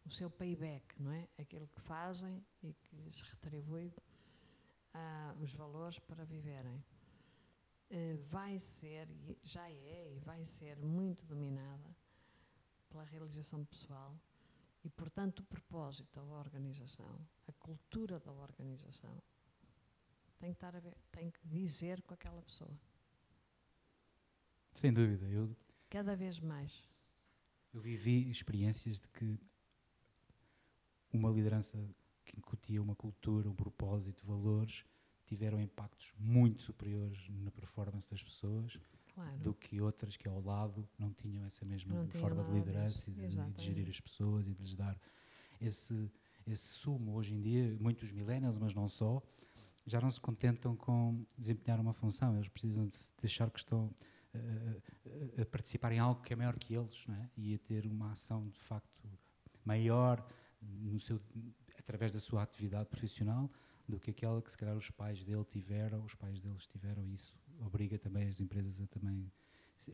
o 0.04 0.10
seu 0.10 0.30
payback, 0.30 1.00
não 1.00 1.12
é? 1.12 1.26
Aquilo 1.38 1.66
que 1.68 1.80
fazem 1.80 2.44
e 2.62 2.72
que 2.74 2.96
lhes 2.96 3.20
retribui 3.22 3.92
ah, 4.92 5.34
os 5.40 5.52
valores 5.54 5.98
para 6.00 6.24
viverem. 6.24 6.82
Eh, 7.90 8.16
vai 8.30 8.58
ser, 8.60 9.08
já 9.42 9.68
é 9.70 10.14
e 10.14 10.18
vai 10.20 10.44
ser 10.46 10.76
muito 10.78 11.24
dominada 11.26 11.94
pela 12.88 13.04
realização 13.04 13.64
pessoal 13.64 14.18
e, 14.82 14.90
portanto, 14.90 15.40
o 15.40 15.44
propósito 15.44 16.12
da 16.14 16.22
organização, 16.22 17.18
a 17.46 17.52
cultura 17.52 18.18
da 18.20 18.32
organização, 18.32 19.22
tem 20.38 20.50
que, 20.50 20.56
estar 20.56 20.74
a 20.74 20.80
ver, 20.80 20.96
tem 21.12 21.30
que 21.30 21.46
dizer 21.46 22.02
com 22.02 22.14
aquela 22.14 22.42
pessoa. 22.42 22.70
Sem 24.74 24.92
dúvida. 24.92 25.26
Eu, 25.28 25.56
Cada 25.88 26.16
vez 26.16 26.40
mais. 26.40 26.82
eu 27.72 27.80
vivi 27.80 28.28
experiências 28.30 28.98
de 29.00 29.06
que 29.08 29.38
uma 31.12 31.30
liderança 31.30 31.78
que 32.24 32.36
incutia 32.36 32.82
uma 32.82 32.96
cultura, 32.96 33.48
um 33.48 33.54
propósito, 33.54 34.26
valores, 34.26 34.84
tiveram 35.26 35.60
impactos 35.60 36.12
muito 36.18 36.62
superiores 36.62 37.18
na 37.30 37.50
performance 37.50 38.08
das 38.10 38.22
pessoas 38.22 38.78
Claro. 39.14 39.38
do 39.38 39.54
que 39.54 39.80
outras 39.80 40.16
que 40.16 40.26
ao 40.26 40.40
lado 40.42 40.88
não 40.98 41.12
tinham 41.12 41.44
essa 41.44 41.64
mesma 41.68 41.94
Não 41.94 42.08
forma 42.08 42.42
de 42.42 42.50
liderança 42.52 43.08
e 43.10 43.14
de, 43.14 43.28
de 43.52 43.62
gerir 43.62 43.88
as 43.88 44.00
pessoas 44.00 44.44
e 44.48 44.52
de 44.52 44.60
lhes 44.62 44.74
dar 44.74 44.98
esse, 45.60 46.10
esse 46.46 46.74
sumo. 46.74 47.14
Hoje 47.14 47.32
em 47.32 47.40
dia, 47.40 47.76
muitos 47.80 48.10
millennials, 48.10 48.58
mas 48.58 48.74
não 48.74 48.88
só, 48.88 49.22
já 49.86 50.00
não 50.00 50.10
se 50.10 50.20
contentam 50.20 50.74
com 50.74 51.24
desempenhar 51.38 51.78
uma 51.80 51.92
função, 51.92 52.34
eles 52.34 52.48
precisam 52.48 52.88
de, 52.88 52.96
se- 52.96 53.12
de 53.16 53.24
achar 53.26 53.48
que 53.52 53.58
estão 53.60 53.94
eh, 54.34 54.80
a- 55.38 55.42
a 55.42 55.46
participar 55.46 55.92
em 55.92 56.00
algo 56.00 56.20
que 56.20 56.32
é 56.32 56.36
maior 56.36 56.58
que 56.58 56.74
eles 56.74 57.04
é? 57.08 57.30
e 57.36 57.54
a 57.54 57.58
ter 57.60 57.86
uma 57.86 58.10
ação 58.10 58.48
de 58.48 58.58
facto 58.58 59.08
maior 59.64 60.26
no 60.60 60.98
seu, 60.98 61.20
através 61.78 62.12
da 62.12 62.18
sua 62.18 62.42
atividade 62.42 62.88
profissional 62.88 63.48
do 63.88 63.98
que 64.00 64.10
aquela 64.10 64.40
que 64.40 64.50
se 64.50 64.56
calhar 64.56 64.76
os 64.76 64.90
pais 64.90 65.22
dele 65.24 65.44
tiveram, 65.50 66.04
os 66.04 66.14
pais 66.14 66.40
deles 66.40 66.66
tiveram, 66.66 67.06
isso 67.12 67.34
obriga 67.60 67.98
também 67.98 68.28
as 68.28 68.40
empresas 68.40 68.80
a 68.80 68.86
também 68.86 69.30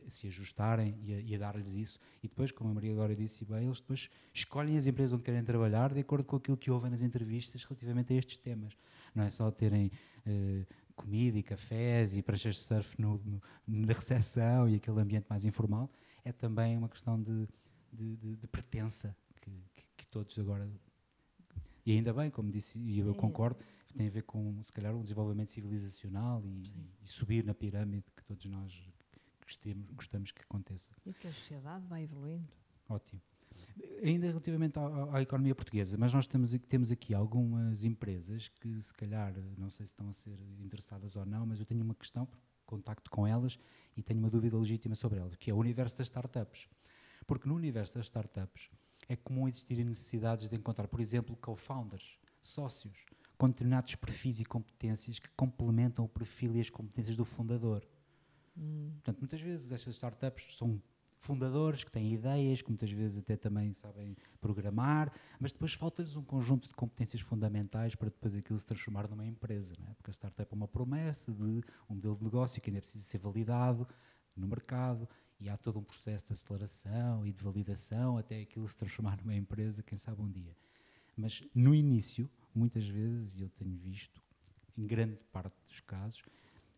se, 0.09 0.27
ajustarem 0.27 0.97
e 1.01 1.13
a, 1.13 1.19
e 1.19 1.35
a 1.35 1.37
dar-lhes 1.37 1.73
isso. 1.73 1.99
E 2.23 2.27
depois, 2.27 2.51
como 2.51 2.69
a 2.69 2.73
Maria 2.73 2.93
Glória 2.93 3.15
disse 3.15 3.43
bem, 3.43 3.65
eles 3.65 3.81
depois 3.81 4.09
escolhem 4.33 4.77
as 4.77 4.87
empresas 4.87 5.11
onde 5.13 5.23
querem 5.23 5.43
trabalhar 5.43 5.93
de 5.93 5.99
acordo 5.99 6.23
com 6.23 6.37
aquilo 6.37 6.55
que 6.55 6.71
ouvem 6.71 6.89
nas 6.89 7.01
entrevistas 7.01 7.63
relativamente 7.65 8.13
a 8.13 8.15
estes 8.15 8.37
temas. 8.37 8.77
Não 9.13 9.23
é 9.25 9.29
só 9.29 9.51
terem 9.51 9.91
eh, 10.25 10.65
comida 10.95 11.37
e 11.37 11.43
cafés 11.43 12.15
e 12.15 12.21
pranchas 12.21 12.55
de 12.55 12.61
surf 12.61 13.01
no, 13.01 13.17
no- 13.25 13.41
na 13.67 13.93
recepção 13.93 14.69
e 14.69 14.75
aquele 14.75 15.01
ambiente 15.01 15.25
mais 15.29 15.43
informal, 15.43 15.91
é 16.23 16.31
também 16.31 16.77
uma 16.77 16.87
questão 16.87 17.21
de, 17.21 17.47
de, 17.91 18.15
de- 18.15 18.35
de 18.37 18.47
pertença 18.47 19.13
que, 19.41 19.51
que- 19.73 19.85
que 19.97 20.07
todos 20.07 20.37
agora. 20.39 20.69
E 21.85 21.91
ainda 21.93 22.13
bem, 22.13 22.29
como 22.29 22.51
disse, 22.51 22.77
e 22.79 22.99
eu 22.99 23.11
Sim. 23.13 23.19
Concordo, 23.91 23.97
tem 23.97 24.07
a 24.07 24.11
ver 24.11 24.23
com, 24.23 24.63
se 24.63 24.71
calhar, 24.71 24.95
um 24.95 25.01
desenvolvimento 25.01 25.51
civilizacional 25.51 26.43
e, 26.45 26.63
e 27.03 27.07
subir 27.07 27.43
na 27.43 27.53
pirâmide 27.53 28.05
que 28.15 28.23
todos 28.23 28.45
nós 28.45 28.73
gostemos, 29.43 29.89
gostamos 29.91 30.31
que 30.31 30.41
aconteça. 30.41 30.91
E 31.05 31.13
que 31.13 31.27
a 31.27 31.33
sociedade 31.33 31.85
vai 31.87 32.03
evoluindo. 32.03 32.47
Ótimo. 32.89 33.21
Ainda 34.03 34.27
relativamente 34.27 34.77
à, 34.79 35.15
à- 35.17 35.21
economia 35.21 35.53
portuguesa, 35.55 35.97
mas 35.97 36.13
nós 36.13 36.27
temos, 36.27 36.53
aqui- 36.53 36.67
temos 36.67 36.91
aqui 36.91 37.13
algumas 37.13 37.83
empresas 37.83 38.47
que, 38.47 38.81
se 38.81 38.93
calhar, 38.93 39.33
não 39.57 39.69
sei 39.69 39.85
se 39.85 39.91
estão 39.93 40.09
a 40.09 40.13
ser 40.13 40.37
interessadas 40.59 41.15
ou 41.15 41.25
não, 41.25 41.45
mas 41.45 41.59
eu 41.59 41.65
tenho 41.65 41.83
uma 41.83 41.95
questão, 41.95 42.27
contacto 42.65 43.09
com 43.11 43.27
elas 43.27 43.59
e 43.97 44.01
tenho 44.01 44.19
uma 44.19 44.29
dúvida 44.29 44.57
legítima 44.57 44.95
sobre 44.95 45.19
elas, 45.19 45.35
que 45.35 45.51
é 45.51 45.53
o 45.53 45.57
universo 45.57 45.97
das 45.97 46.07
startups. 46.07 46.67
Porque 47.27 47.47
no 47.47 47.55
universo 47.55 47.95
das 47.95 48.05
startups 48.05 48.69
é 49.09 49.15
comum 49.15 49.47
existirem 49.47 49.85
necessidades 49.85 50.47
de 50.49 50.55
encontrar, 50.55 50.87
por 50.87 50.99
exemplo, 51.01 51.35
co-founders, 51.37 52.17
sócios, 52.41 52.95
com 53.41 53.49
determinados 53.49 53.95
perfis 53.95 54.39
e 54.39 54.45
competências 54.45 55.17
que 55.17 55.27
complementam 55.29 56.05
o 56.05 56.07
perfil 56.07 56.55
e 56.55 56.59
as 56.59 56.69
competências 56.69 57.17
do 57.17 57.25
fundador. 57.25 57.83
Hum, 58.55 58.91
Portanto, 58.93 59.17
muitas 59.17 59.41
vezes 59.41 59.71
estas 59.71 59.95
startups 59.95 60.55
são 60.55 60.79
fundadores 61.17 61.83
que 61.83 61.89
têm 61.89 62.13
ideias, 62.13 62.61
que 62.61 62.69
muitas 62.69 62.91
vezes 62.91 63.17
até 63.17 63.35
também 63.35 63.73
sabem 63.73 64.15
programar, 64.39 65.11
mas 65.39 65.51
depois 65.51 65.73
falta-lhes 65.73 66.15
um 66.15 66.23
conjunto 66.23 66.67
de 66.67 66.75
competências 66.75 67.23
fundamentais 67.23 67.95
para 67.95 68.09
depois 68.11 68.35
aquilo 68.35 68.59
se 68.59 68.65
transformar 68.67 69.09
numa 69.09 69.25
empresa, 69.25 69.73
é? 69.89 69.93
porque 69.95 70.11
a 70.11 70.13
startup 70.13 70.53
é 70.53 70.55
uma 70.55 70.67
promessa 70.67 71.31
de 71.31 71.63
um 71.89 71.95
modelo 71.95 72.15
de 72.15 72.23
negócio 72.23 72.61
que 72.61 72.69
ainda 72.69 72.79
preciso 72.79 73.03
ser 73.05 73.17
validado 73.17 73.87
no 74.35 74.47
mercado 74.47 75.09
e 75.39 75.49
há 75.49 75.57
todo 75.57 75.79
um 75.79 75.83
processo 75.83 76.27
de 76.27 76.33
aceleração 76.33 77.25
e 77.25 77.33
de 77.33 77.43
validação 77.43 78.19
até 78.19 78.39
aquilo 78.39 78.69
se 78.69 78.77
transformar 78.77 79.17
numa 79.17 79.33
empresa, 79.33 79.81
quem 79.81 79.97
sabe 79.97 80.21
um 80.21 80.29
dia. 80.29 80.55
Mas 81.17 81.43
no 81.55 81.73
início, 81.73 82.29
muitas 82.53 82.85
vezes, 82.87 83.39
e 83.39 83.43
eu 83.43 83.49
tenho 83.49 83.75
visto, 83.77 84.21
em 84.77 84.85
grande 84.85 85.17
parte 85.31 85.55
dos 85.67 85.79
casos, 85.81 86.21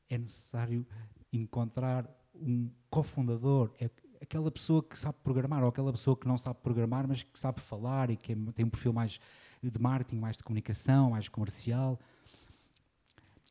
é 0.10 0.18
necessário 0.18 0.86
encontrar 1.32 2.10
um 2.36 2.70
cofundador, 2.90 3.72
é 3.80 3.90
aquela 4.22 4.50
pessoa 4.50 4.82
que 4.82 4.98
sabe 4.98 5.18
programar 5.24 5.64
ou 5.64 5.70
aquela 5.70 5.92
pessoa 5.92 6.16
que 6.16 6.28
não 6.28 6.38
sabe 6.38 6.60
programar, 6.62 7.08
mas 7.08 7.24
que 7.24 7.38
sabe 7.38 7.60
falar 7.60 8.10
e 8.10 8.18
que 8.18 8.32
é- 8.32 8.52
tem 8.56 8.66
um 8.66 8.70
perfil 8.70 8.94
mais 8.94 9.20
de 9.62 9.80
marketing, 9.80 10.20
mais 10.20 10.38
de 10.38 10.44
comunicação, 10.44 11.12
mais 11.12 11.28
comercial. 11.28 12.00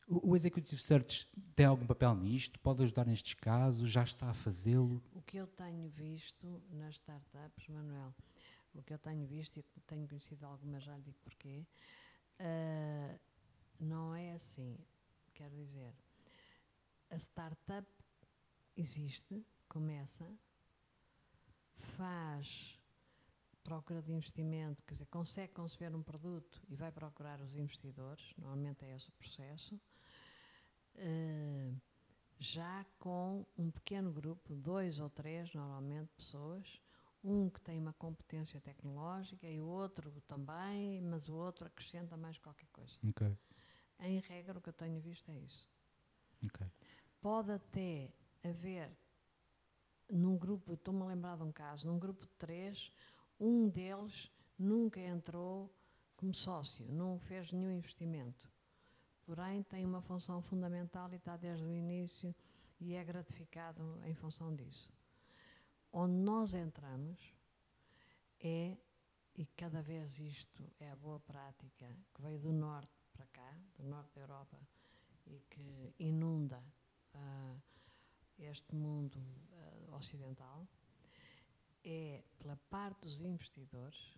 O, 0.09 0.35
Executive 0.37 0.83
Search 0.83 1.27
tem 1.55 1.65
algum 1.65 1.87
papel 1.87 2.15
nisto? 2.15 2.59
Pode 2.59 2.83
ajudar 2.83 3.07
nestes 3.07 3.35
casos? 3.35 3.91
Já 3.91 4.03
está 4.03 4.29
a 4.31 4.35
fazê-lo? 4.35 5.01
O 5.15 5.23
que 5.23 5.37
eu 5.37 5.47
tenho 5.47 5.89
visto 5.89 6.61
nas 6.71 6.95
startups, 6.95 7.69
Manuel, 7.69 8.13
o 8.75 8.83
que 8.83 8.93
eu 8.93 8.99
tenho 8.99 9.27
visto 9.27 9.59
e 9.59 9.63
tenho 9.87 10.07
conhecido 10.09 10.45
algumas, 10.45 10.83
já 10.83 10.97
digo 10.99 11.17
porquê, 11.23 11.65
ah, 12.43 13.19
não 13.79 14.15
é 14.15 14.33
assim. 14.33 14.77
Quero 15.35 15.55
dizer, 15.55 15.95
a 17.11 17.17
startup 17.17 17.89
existe, 18.77 19.45
começa, 19.69 20.29
faz 21.97 22.79
procura 23.63 24.03
de 24.03 24.13
investimento, 24.13 24.83
quer 24.85 24.95
dizer, 24.95 25.07
consegue 25.07 25.53
conceber 25.53 25.95
um 25.95 26.03
produto 26.03 26.61
e 26.69 26.75
vai 26.75 26.91
procurar 26.91 27.41
os 27.41 27.55
investidores, 27.55 28.35
normalmente 28.37 28.85
é 28.85 28.97
esse 28.97 29.09
o 29.09 29.13
processo, 29.13 29.81
eh, 30.97 31.73
já 32.41 32.85
com 32.99 33.47
um 33.57 33.71
pequeno 33.71 34.13
grupo, 34.13 34.55
dois 34.57 34.99
ou 34.99 35.09
três, 35.09 35.55
normalmente, 35.55 36.11
pessoas, 36.17 36.67
um 37.25 37.49
que 37.51 37.61
tem 37.61 37.79
uma 37.79 37.93
competência 37.95 38.61
tecnológica 38.61 39.47
e 39.49 39.61
o 39.61 39.67
outro 39.67 40.11
também, 40.23 41.01
mas 41.03 41.29
o 41.29 41.35
outro 41.35 41.67
acrescenta 41.67 42.17
mais 42.17 42.39
qualquer 42.39 42.69
coisa. 42.73 42.99
Ok, 43.09 43.23
Em 44.01 44.19
regra, 44.21 44.59
o 44.59 44.61
que 44.61 44.69
eu 44.69 44.73
tenho 44.75 45.01
visto 45.01 45.31
é 45.31 45.39
isso. 45.39 45.67
ok. 46.47 46.67
Pode 47.21 47.53
até 47.53 48.13
haver, 48.45 48.91
num 50.11 50.37
grupo, 50.37 50.75
estou-me 50.75 51.03
a 51.03 51.07
lembrar 51.07 51.37
de 51.37 51.43
um 51.45 51.53
caso, 51.53 51.87
num 51.87 51.99
grupo 51.99 52.27
de 52.27 52.33
três, 52.35 52.93
um 53.41 53.69
deles 53.69 54.31
nunca 54.59 55.01
entrou 55.01 55.73
como 56.17 56.35
sócio, 56.35 56.87
não 56.93 57.19
fez 57.21 57.53
nenhum 57.53 57.71
investimento. 57.73 58.49
Porém, 59.25 59.63
tem 59.65 59.85
uma 59.87 60.03
função 60.03 60.43
fundamental 60.43 61.13
e 61.13 61.17
está 61.17 61.37
desde 61.37 61.65
o 61.65 61.75
início 61.75 62.35
e 62.81 62.95
é 62.95 63.05
gratificado 63.05 64.01
em 64.05 64.15
função 64.15 64.55
disso. 64.55 64.91
Onde 65.93 66.15
nós 66.15 66.55
entramos 66.55 67.21
é, 68.41 68.77
e 69.37 69.45
cada 69.57 69.83
vez 69.83 70.19
isto 70.19 70.73
é 70.81 70.91
a 70.91 70.97
boa 70.97 71.21
prática, 71.21 71.87
que 72.15 72.23
veio 72.23 72.41
do 72.41 72.51
norte 72.51 72.91
para 73.13 73.27
cá, 73.27 73.55
do 73.77 73.85
norte 73.85 74.11
da 74.15 74.23
Europa, 74.23 74.59
e 75.27 75.39
que 75.51 75.95
inunda 75.99 76.65
ah, 77.13 77.57
este 78.39 78.75
mundo 78.75 79.19
ah, 79.53 79.97
ocidental, 79.97 80.67
é 81.85 82.25
pela 82.39 82.57
parte 82.71 83.01
dos 83.03 83.21
investidores, 83.21 84.17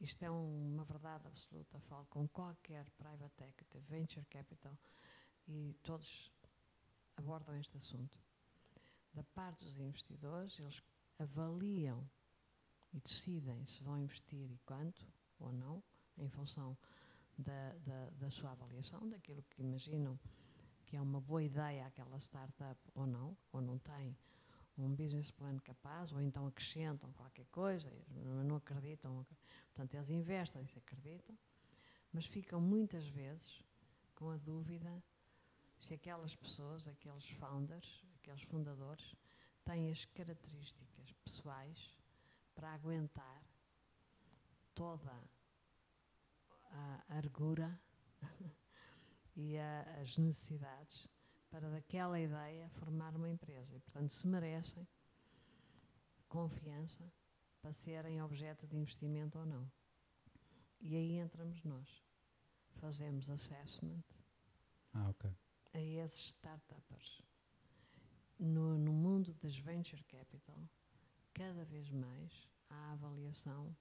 isto 0.00 0.22
é 0.22 0.30
um- 0.30 0.74
uma 0.74 0.84
verdade 0.84 1.26
absoluta, 1.26 1.80
falo 1.80 2.06
com 2.06 2.28
qualquer 2.28 2.84
private 2.90 3.42
equity, 3.44 3.78
venture 3.80 4.26
capital, 4.26 4.76
e 5.46 5.74
todos 5.82 6.30
abordam 7.16 7.56
este 7.56 7.76
assunto. 7.78 8.27
Da 9.12 9.22
parte 9.34 9.64
dos 9.64 9.78
investidores, 9.78 10.58
eles 10.58 10.82
avaliam 11.18 12.08
e 12.92 13.00
decidem 13.00 13.66
se 13.66 13.82
vão 13.82 13.98
investir 13.98 14.50
e 14.50 14.58
quanto 14.64 15.06
ou 15.38 15.52
não, 15.52 15.82
em 16.16 16.28
função 16.28 16.76
da, 17.36 17.72
da, 17.84 18.10
da 18.10 18.30
sua 18.30 18.52
avaliação, 18.52 19.08
daquilo 19.08 19.42
que 19.50 19.62
imaginam 19.62 20.18
que 20.88 20.96
é 20.96 21.00
uma 21.00 21.20
boa 21.20 21.42
ideia 21.42 21.86
aquela 21.86 22.18
startup 22.18 22.80
ou 22.94 23.06
não, 23.06 23.36
ou 23.52 23.60
não 23.60 23.78
tem 23.78 24.16
um 24.78 24.94
business 24.94 25.30
plan 25.32 25.58
capaz, 25.58 26.12
ou 26.12 26.20
então 26.20 26.46
acrescentam 26.46 27.12
qualquer 27.12 27.46
coisa, 27.46 27.92
não, 28.44 28.56
acreditam. 28.56 29.26
Portanto, 29.74 29.94
eles 29.94 30.08
investem 30.08 30.66
se 30.66 30.78
acreditam, 30.78 31.36
mas 32.12 32.26
ficam 32.26 32.60
muitas 32.60 33.06
vezes 33.08 33.62
com 34.14 34.30
a 34.30 34.36
dúvida 34.38 35.02
se 35.80 35.94
aquelas 35.94 36.34
pessoas, 36.34 36.86
aqueles 36.88 37.28
founders, 37.32 38.04
aqueles 38.28 38.42
fundadores, 38.42 39.16
têm 39.64 39.90
as 39.90 40.04
características 40.06 41.12
pessoais 41.24 41.98
para 42.54 42.74
aguentar 42.74 43.42
toda 44.74 45.30
a 46.70 47.04
argura 47.08 47.80
e 49.34 49.56
a, 49.56 50.00
as 50.02 50.18
necessidades 50.18 51.08
para 51.50 51.70
daquela 51.70 52.20
ideia 52.20 52.68
formar 52.70 53.16
uma 53.16 53.30
empresa. 53.30 53.74
E, 53.74 53.80
portanto, 53.80 54.10
se 54.10 54.26
merecem 54.26 54.86
confiança 56.28 57.10
para 57.62 57.72
serem 57.72 58.20
objeto 58.22 58.66
de 58.66 58.76
investimento 58.76 59.38
ou 59.38 59.46
não. 59.46 59.70
E 60.80 60.94
aí 60.94 61.18
entramos 61.18 61.62
nós. 61.64 62.04
Fazemos 62.74 63.28
assessment 63.30 64.04
ah, 64.92 65.08
okay. 65.08 65.34
a 65.72 65.80
esses 65.80 66.26
startups. 66.26 67.27
No, 68.38 68.78
no 68.78 68.92
mundo 68.92 69.34
das 69.42 69.56
venture 69.56 70.02
capital, 70.04 70.62
cada 71.34 71.64
vez 71.64 71.90
mais 71.90 72.48
há 72.70 72.92
avaliação, 72.92 73.74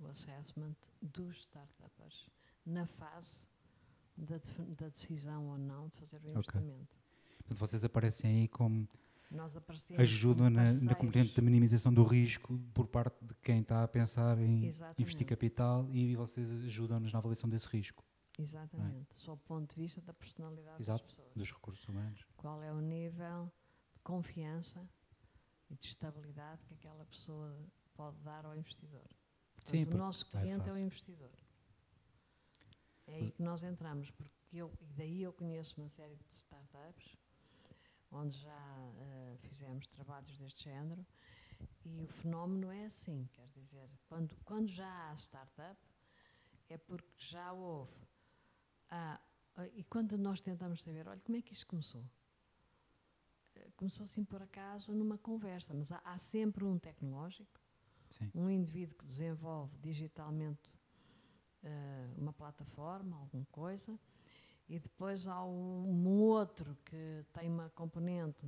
o 0.00 0.06
assessment 0.08 0.74
dos 1.00 1.36
startups 1.38 2.28
na 2.64 2.86
fase 2.86 3.46
da, 4.16 4.40
da, 4.76 4.88
decisão 4.88 5.48
ou 5.48 5.58
não 5.58 5.88
de 5.88 6.06
fazer 6.06 6.28
o 6.28 6.30
investimento. 6.30 6.96
Okay. 7.44 7.56
Vocês 7.56 7.84
aparecem 7.84 8.42
aí 8.42 8.48
como 8.48 8.88
ajudam 9.98 10.48
na, 10.50 10.72
na 10.72 10.94
componente 10.94 11.34
da 11.34 11.42
minimização 11.42 11.92
do 11.92 12.02
risco 12.02 12.58
por 12.72 12.86
parte 12.86 13.24
de 13.24 13.34
quem 13.42 13.60
está 13.60 13.84
a 13.84 13.88
pensar 13.88 14.38
em 14.38 14.66
Exatamente. 14.66 15.02
investir 15.02 15.26
capital 15.26 15.88
e 15.92 16.16
vocês 16.16 16.50
ajudam-nos 16.64 17.12
na 17.12 17.18
avaliação 17.18 17.48
desse 17.48 17.66
risco. 17.68 18.04
Exatamente, 18.38 19.10
é? 19.10 19.14
sob 19.14 19.40
o 19.42 19.44
ponto 19.44 19.74
de 19.74 19.82
vista 19.82 20.00
da 20.00 20.14
personalidade 20.14 20.80
Exato, 20.80 21.04
das 21.04 21.12
pessoas. 21.12 21.34
dos 21.34 21.52
recursos 21.52 21.88
humanos. 21.88 22.24
Qual 22.36 22.62
é 22.62 22.72
o 22.72 22.80
nível 22.80 23.50
confiança 24.08 24.88
e 25.68 25.76
de 25.76 25.86
estabilidade 25.86 26.64
que 26.64 26.72
aquela 26.72 27.04
pessoa 27.04 27.54
pode 27.94 28.18
dar 28.22 28.46
ao 28.46 28.56
investidor. 28.56 29.06
Portanto, 29.54 29.70
Sim, 29.70 29.84
o 29.84 29.98
nosso 29.98 30.26
é 30.28 30.40
cliente 30.40 30.66
é, 30.66 30.70
é 30.70 30.72
o 30.72 30.78
investidor. 30.78 31.30
É 33.06 33.14
aí 33.16 33.30
que 33.32 33.42
nós 33.42 33.62
entramos, 33.62 34.10
porque 34.12 34.32
eu, 34.50 34.72
e 34.80 34.86
daí 34.94 35.22
eu 35.22 35.32
conheço 35.34 35.78
uma 35.78 35.90
série 35.90 36.16
de 36.16 36.32
startups, 36.32 37.18
onde 38.10 38.38
já 38.38 38.76
uh, 38.78 39.38
fizemos 39.46 39.86
trabalhos 39.88 40.34
deste 40.38 40.64
género, 40.64 41.06
e 41.84 42.02
o 42.02 42.08
fenómeno 42.08 42.72
é 42.72 42.86
assim, 42.86 43.28
quer 43.34 43.48
dizer, 43.48 43.90
quando, 44.08 44.34
quando 44.42 44.68
já 44.68 45.10
há 45.10 45.14
startup, 45.16 45.78
é 46.70 46.78
porque 46.78 47.12
já 47.18 47.52
houve. 47.52 47.92
Ah, 48.90 49.20
e 49.74 49.84
quando 49.84 50.16
nós 50.16 50.40
tentamos 50.40 50.82
saber, 50.82 51.06
olha, 51.08 51.20
como 51.20 51.36
é 51.36 51.42
que 51.42 51.52
isto 51.52 51.66
começou? 51.66 52.04
Começou 53.76 54.04
assim 54.04 54.24
por 54.24 54.42
acaso 54.42 54.92
numa 54.92 55.18
conversa, 55.18 55.72
mas 55.74 55.90
há, 55.92 56.00
há 56.04 56.18
sempre 56.18 56.64
um 56.64 56.78
tecnológico, 56.78 57.60
Sim. 58.10 58.30
um 58.34 58.50
indivíduo 58.50 58.96
que 58.96 59.04
desenvolve 59.04 59.76
digitalmente 59.78 60.68
uh, 61.62 62.20
uma 62.20 62.32
plataforma, 62.32 63.16
alguma 63.16 63.46
coisa, 63.46 63.98
e 64.68 64.78
depois 64.78 65.26
há 65.26 65.44
um 65.44 66.06
outro 66.08 66.76
que 66.84 67.24
tem 67.32 67.48
uma 67.48 67.70
componente, 67.70 68.46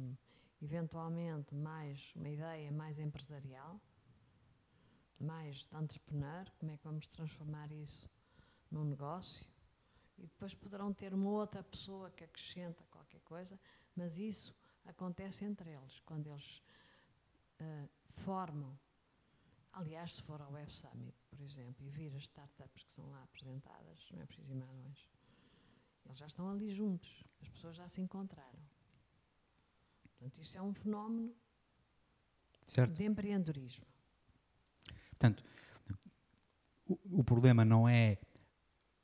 eventualmente, 0.61 1.55
mais 1.55 2.13
uma 2.15 2.29
ideia 2.29 2.71
mais 2.71 2.99
empresarial, 2.99 3.81
mais 5.19 5.67
de 5.67 5.77
entrepreneur, 5.77 6.51
como 6.59 6.73
é 6.73 6.77
que 6.77 6.85
vamos 6.85 7.09
transformar 7.09 7.71
isso 7.73 8.09
num 8.71 8.85
negócio, 8.85 9.47
e 10.19 10.23
depois 10.23 10.55
poderão 10.55 10.93
ter 10.93 11.15
uma 11.15 11.31
outra 11.31 11.63
pessoa 11.63 12.11
que 12.11 12.25
acrescenta 12.25 12.85
qualquer 12.91 13.21
coisa, 13.21 13.59
mas 13.97 14.19
isso 14.19 14.55
acontece 14.85 15.45
entre 15.45 15.70
eles, 15.70 16.01
quando 16.01 16.28
eles 16.28 16.62
uh, 17.61 17.89
formam 18.22 18.78
Aliás, 19.72 20.14
se 20.14 20.22
for 20.22 20.41
ao 20.41 20.53
Web 20.53 20.72
Summit, 20.72 21.14
por 21.28 21.41
exemplo, 21.41 21.87
e 21.87 21.91
vir 21.91 22.14
as 22.16 22.24
startups 22.24 22.83
que 22.83 22.93
são 22.93 23.09
lá 23.11 23.22
apresentadas, 23.22 24.09
não 24.12 24.20
é 24.20 24.26
preciso 24.26 24.51
ir 24.51 24.57
mais 24.57 24.72
longe, 24.72 25.09
eles 26.05 26.18
já 26.18 26.26
estão 26.26 26.51
ali 26.51 26.74
juntos, 26.74 27.22
as 27.41 27.49
pessoas 27.49 27.76
já 27.76 27.89
se 27.89 28.01
encontraram. 28.01 28.59
Portanto, 30.03 30.41
isto 30.41 30.59
é 30.59 30.62
um 30.62 30.74
fenómeno 30.74 31.35
certo. 32.66 32.93
de 32.93 33.05
empreendedorismo. 33.05 33.87
Portanto, 35.11 35.45
o, 36.85 37.20
o, 37.20 37.24
problema 37.24 37.64
não 37.64 37.89
é 37.89 38.18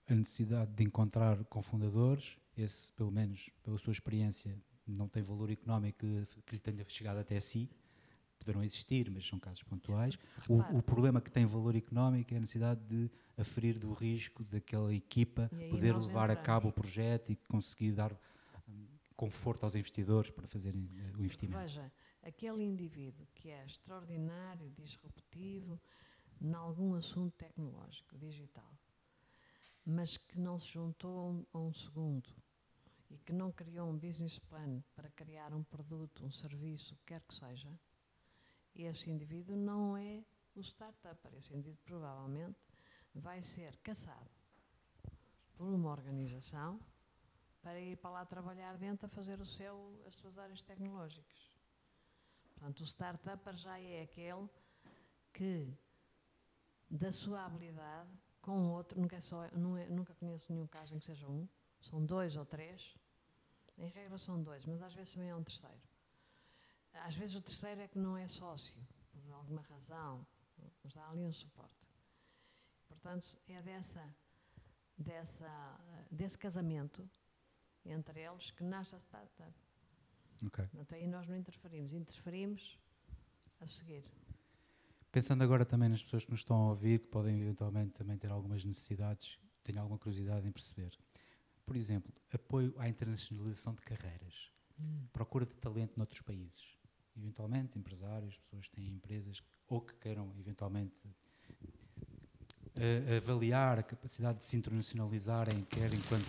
a 0.08 0.14
necessidade 0.14 0.72
de 0.72 0.82
encontrar 0.82 1.44
cofundadores, 1.44 2.38
esse, 2.56 2.92
pelo 2.92 3.12
menos 3.12 3.50
pela 3.62 3.78
sua 3.78 3.92
experiência, 3.92 4.58
não 4.86 5.08
tem 5.08 5.22
valor 5.22 5.50
económico 5.50 5.98
que, 5.98 6.42
que 6.42 6.54
lhe 6.54 6.60
tenha 6.60 6.84
chegado 6.88 7.18
até 7.18 7.38
si 7.40 7.68
poderão 8.46 8.62
existir, 8.62 9.10
mas 9.10 9.26
são 9.26 9.38
casos 9.40 9.62
pontuais. 9.64 10.16
O, 10.48 10.60
o, 10.78 10.82
problema 10.82 11.20
que 11.20 11.30
tem 11.30 11.44
valor 11.44 11.74
económico 11.74 12.32
é 12.32 12.36
a 12.36 12.40
necessidade 12.40 12.80
de 12.84 13.10
aferir 13.36 13.78
do 13.78 13.92
risco 13.92 14.44
daquela 14.44 14.94
equipa 14.94 15.50
poder 15.70 15.96
levar 15.96 16.30
a 16.30 16.36
cabo 16.36 16.68
o 16.68 16.72
projeto 16.72 17.32
e 17.32 17.36
conseguir 17.36 17.92
dar 17.92 18.12
um, 18.68 18.86
conforto 19.16 19.64
aos 19.64 19.74
investidores 19.74 20.30
para 20.30 20.46
fazerem 20.46 20.82
uh, 20.82 21.18
o 21.18 21.24
investimento. 21.24 21.58
Veja, 21.58 21.92
aquele 22.22 22.62
indivíduo 22.62 23.26
que 23.34 23.50
é 23.50 23.64
extraordinário, 23.64 24.70
disruptivo, 24.70 25.80
em 26.40 26.52
algum 26.54 26.94
assunto 26.94 27.34
tecnológico, 27.36 28.16
digital, 28.16 28.70
mas 29.84 30.16
que 30.16 30.38
não 30.38 30.58
se 30.58 30.68
juntou 30.68 31.18
a 31.18 31.24
um, 31.24 31.46
a 31.52 31.58
um 31.58 31.72
segundo 31.72 32.28
e 33.10 33.18
que 33.18 33.32
não 33.32 33.52
criou 33.52 33.88
um 33.88 33.98
business 33.98 34.38
plan 34.38 34.82
para 34.94 35.10
criar 35.10 35.52
um 35.54 35.62
produto, 35.62 36.24
um 36.24 36.30
serviço, 36.30 36.96
quer 37.06 37.20
que 37.22 37.34
seja, 37.34 37.70
esse 38.74 39.10
indivíduo 39.10 39.56
não 39.56 39.96
é 39.96 40.24
o 40.54 40.60
startup. 40.60 41.18
Esse 41.36 41.52
indivíduo 41.54 41.80
provavelmente 41.84 42.58
vai 43.14 43.42
ser 43.42 43.76
caçado 43.78 44.30
por 45.56 45.66
uma 45.66 45.90
organização 45.90 46.80
para 47.62 47.80
ir 47.80 47.96
para 47.96 48.10
lá 48.10 48.26
trabalhar 48.26 48.76
dentro 48.76 49.06
a 49.06 49.08
fazer 49.08 49.40
o 49.40 49.46
seu, 49.46 50.02
as 50.06 50.14
suas 50.16 50.38
áreas 50.38 50.62
tecnológicas. 50.62 51.56
Portanto, 52.54 52.80
o 52.80 52.84
startup 52.84 53.56
já 53.56 53.78
é 53.80 54.02
aquele 54.02 54.48
que, 55.32 55.76
da 56.90 57.12
sua 57.12 57.44
habilidade, 57.44 58.10
com 58.40 58.70
outro, 58.70 59.00
nunca, 59.00 59.16
é 59.16 59.18
é, 59.18 59.88
nunca 59.88 60.14
conheço 60.14 60.52
nenhum 60.52 60.66
caso 60.66 60.94
em 60.94 60.98
que 60.98 61.06
seja 61.06 61.26
um, 61.26 61.48
são 61.88 62.04
dois 62.04 62.36
ou 62.36 62.44
três, 62.44 62.94
em 63.78 63.88
regra 63.88 64.18
são 64.18 64.42
dois, 64.42 64.64
mas 64.64 64.82
às 64.82 64.94
vezes 64.94 65.14
também 65.14 65.30
é 65.30 65.36
um 65.36 65.44
terceiro 65.44 65.80
às 67.04 67.14
vezes 67.14 67.36
o 67.36 67.40
terceiro 67.40 67.80
é 67.80 67.88
que 67.88 67.98
não 67.98 68.16
é 68.16 68.28
sócio, 68.28 68.76
por 69.12 69.32
alguma 69.32 69.62
razão, 69.62 70.26
mas 70.82 70.94
dá 70.94 71.08
ali 71.08 71.24
um 71.24 71.32
suporte. 71.32 71.74
Portanto, 72.88 73.26
é 73.48 73.60
dessa, 73.62 74.14
dessa, 74.96 75.80
desse 76.10 76.38
casamento 76.38 77.08
entre 77.84 78.20
eles 78.20 78.50
que 78.50 78.64
nasce 78.64 78.94
a 78.94 78.98
startup. 78.98 79.52
Ok. 80.44 80.68
Então 80.74 80.98
aí 80.98 81.06
nós 81.06 81.26
não 81.26 81.36
interferimos, 81.36 81.92
interferimos 81.92 82.78
a 83.60 83.66
seguir. 83.66 84.04
Pensando 85.10 85.42
agora 85.42 85.64
também 85.64 85.88
nas 85.88 86.02
pessoas 86.02 86.24
que 86.24 86.30
nos 86.30 86.40
estão 86.40 86.56
a 86.56 86.70
ouvir, 86.70 87.00
que 87.00 87.08
podem 87.08 87.40
eventualmente 87.40 87.92
também 87.92 88.18
ter 88.18 88.30
algumas 88.30 88.64
necessidades, 88.64 89.38
tenho 89.64 89.80
alguma 89.80 89.98
curiosidade 89.98 90.46
em 90.46 90.52
perceber. 90.52 90.96
Por 91.66 91.76
exemplo, 91.76 92.14
apoio 92.32 92.74
à 92.78 92.88
internacionalização 92.88 93.74
de 93.74 93.82
carreiras, 93.82 94.50
hum. 94.80 95.06
procura 95.12 95.44
de 95.44 95.54
talento 95.56 95.96
noutros 95.96 96.22
países 96.22 96.76
eventualmente, 97.16 97.78
empresários, 97.78 98.36
pessoas 98.38 98.66
que 98.68 98.76
têm 98.76 98.88
empresas 98.88 99.42
ou 99.66 99.80
que 99.80 99.94
queiram 99.94 100.32
eventualmente 100.38 100.94
avaliar 103.16 103.78
a 103.78 103.82
capacidade 103.82 104.40
de 104.40 104.44
se 104.44 104.56
internacionalizarem, 104.56 105.64
quer 105.64 105.94
enquanto 105.94 106.26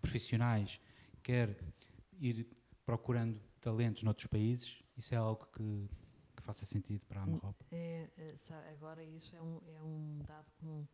profissionais, 0.00 0.78
quer 1.22 1.56
ir 2.20 2.46
procurando 2.84 3.40
talentos 3.62 4.02
noutros 4.02 4.26
países, 4.26 4.82
isso 4.96 5.14
é 5.14 5.16
algo 5.16 5.46
que, 5.46 5.88
que 6.36 6.42
faça 6.42 6.66
sentido 6.66 7.00
para 7.06 7.20
a 7.20 7.22
Amarropa? 7.22 7.64
É, 7.72 8.10
é, 8.18 8.34
agora 8.72 9.02
isso 9.02 9.34
é 9.34 9.40
um, 9.40 9.58
é 9.66 9.82
um 9.82 10.18
dado 10.26 10.50
comum. 10.60 10.86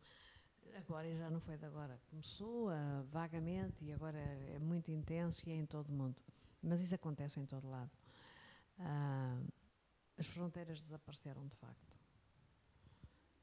Agora 0.75 1.15
já 1.15 1.29
não 1.29 1.39
foi 1.39 1.57
de 1.57 1.65
agora. 1.65 1.99
Começou 2.09 2.69
uh, 2.69 3.03
vagamente 3.11 3.83
e 3.83 3.91
agora 3.91 4.17
é, 4.17 4.59
muito 4.59 4.91
intenso 4.91 5.47
e 5.47 5.51
é 5.51 5.55
em 5.55 5.65
todo 5.65 5.89
o 5.89 5.91
mundo. 5.91 6.21
Mas 6.61 6.81
isso 6.81 6.95
acontece 6.95 7.39
em 7.39 7.45
todo 7.45 7.69
lado. 7.69 7.91
Uh, 8.79 9.51
as 10.17 10.25
fronteiras 10.27 10.81
desapareceram 10.81 11.47
de 11.47 11.55
facto. 11.55 11.97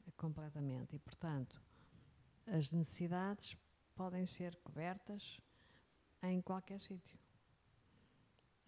É 0.06 0.10
completamente. 0.12 0.96
E, 0.96 0.98
portanto, 0.98 1.60
as 2.46 2.72
necessidades 2.72 3.56
podem 3.94 4.26
ser 4.26 4.56
cobertas 4.56 5.40
em 6.22 6.40
qualquer 6.40 6.80
sítio. 6.80 7.18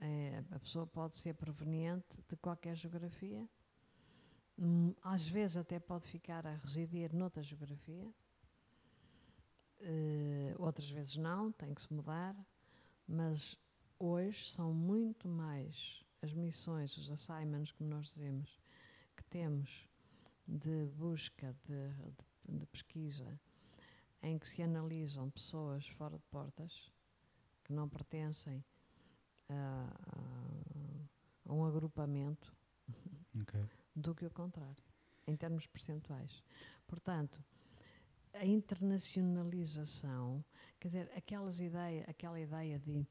É, 0.00 0.44
a 0.50 0.58
pessoa 0.58 0.86
pode 0.86 1.16
ser 1.16 1.34
proveniente 1.34 2.16
de 2.28 2.36
qualquer 2.36 2.74
geografia, 2.74 3.48
hum, 4.58 4.92
às 5.00 5.26
vezes 5.28 5.56
até 5.56 5.78
pode 5.78 6.08
ficar 6.08 6.44
a 6.44 6.56
residir 6.56 7.14
noutra 7.14 7.40
geografia, 7.42 8.12
uh, 9.82 10.62
outras 10.62 10.88
vezes 10.90 11.16
não, 11.16 11.52
tem 11.52 11.74
que 11.74 11.82
se 11.82 11.92
mudar, 11.92 12.34
mas 13.06 13.58
hoje 13.98 14.50
são 14.50 14.72
muito 14.72 15.28
mais 15.28 16.02
as 16.22 16.32
missões, 16.32 16.96
os 16.96 17.10
assignments, 17.10 17.72
como 17.72 17.90
nós 17.90 18.06
dizemos, 18.06 18.60
que 19.16 19.24
temos 19.24 19.88
de 20.46 20.86
busca, 20.96 21.54
de, 21.64 21.88
de, 22.48 22.58
de 22.58 22.66
pesquisa, 22.66 23.40
em 24.22 24.38
que 24.38 24.48
se 24.48 24.62
analisam 24.62 25.30
pessoas 25.30 25.86
fora 25.88 26.16
de 26.16 26.24
portas, 26.30 26.92
que 27.64 27.72
não 27.72 27.88
pertencem 27.88 28.64
a, 29.48 29.88
a, 30.16 31.50
a 31.50 31.52
um 31.52 31.64
agrupamento, 31.64 32.54
okay. 33.40 33.64
do 33.96 34.14
que 34.14 34.24
o 34.24 34.30
contrário, 34.30 34.84
em 35.26 35.36
termos 35.36 35.66
percentuais. 35.66 36.42
Portanto, 36.86 37.42
a 38.34 38.44
internacionalização, 38.44 40.44
quer 40.80 40.88
dizer, 40.88 41.10
aquelas 41.16 41.60
ideia, 41.60 42.04
aquela 42.08 42.40
ideia 42.40 42.78
de 42.78 43.06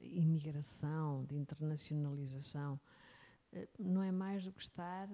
imigração, 0.00 1.24
de 1.24 1.36
internacionalização, 1.36 2.78
eh, 3.52 3.68
não 3.78 4.02
é 4.02 4.12
mais 4.12 4.44
do 4.44 4.52
que 4.52 4.62
estar 4.62 5.08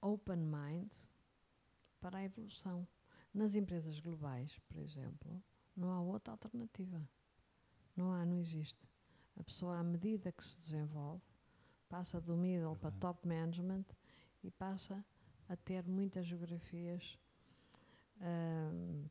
open 0.00 0.38
mind 0.38 0.90
para 2.00 2.18
a 2.18 2.24
evolução. 2.24 2.86
Nas 3.32 3.54
empresas 3.54 4.00
globais, 4.00 4.58
por 4.68 4.78
exemplo, 4.78 5.42
não 5.76 5.92
há 5.92 6.00
outra 6.00 6.32
alternativa. 6.32 7.00
Não 7.96 8.12
há, 8.12 8.24
não 8.24 8.38
existe. 8.38 8.88
A 9.36 9.42
pessoa, 9.42 9.78
à 9.78 9.82
medida 9.82 10.32
que 10.32 10.44
se 10.44 10.58
desenvolve, 10.60 11.22
passa 11.88 12.20
do 12.20 12.36
middle 12.36 12.76
para 12.76 12.90
top 12.92 13.26
management 13.26 13.84
e 14.42 14.50
passa 14.50 15.04
a 15.48 15.56
ter 15.56 15.86
muitas 15.86 16.26
geografias 16.26 17.18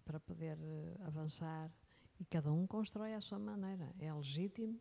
para 0.05 0.19
poder 0.19 0.57
uh, 0.57 1.07
avançar 1.07 1.71
e 2.19 2.25
cada 2.25 2.51
um 2.51 2.67
constrói 2.67 3.13
à 3.13 3.21
sua 3.21 3.39
maneira. 3.39 3.93
É 3.99 4.13
legítimo 4.13 4.79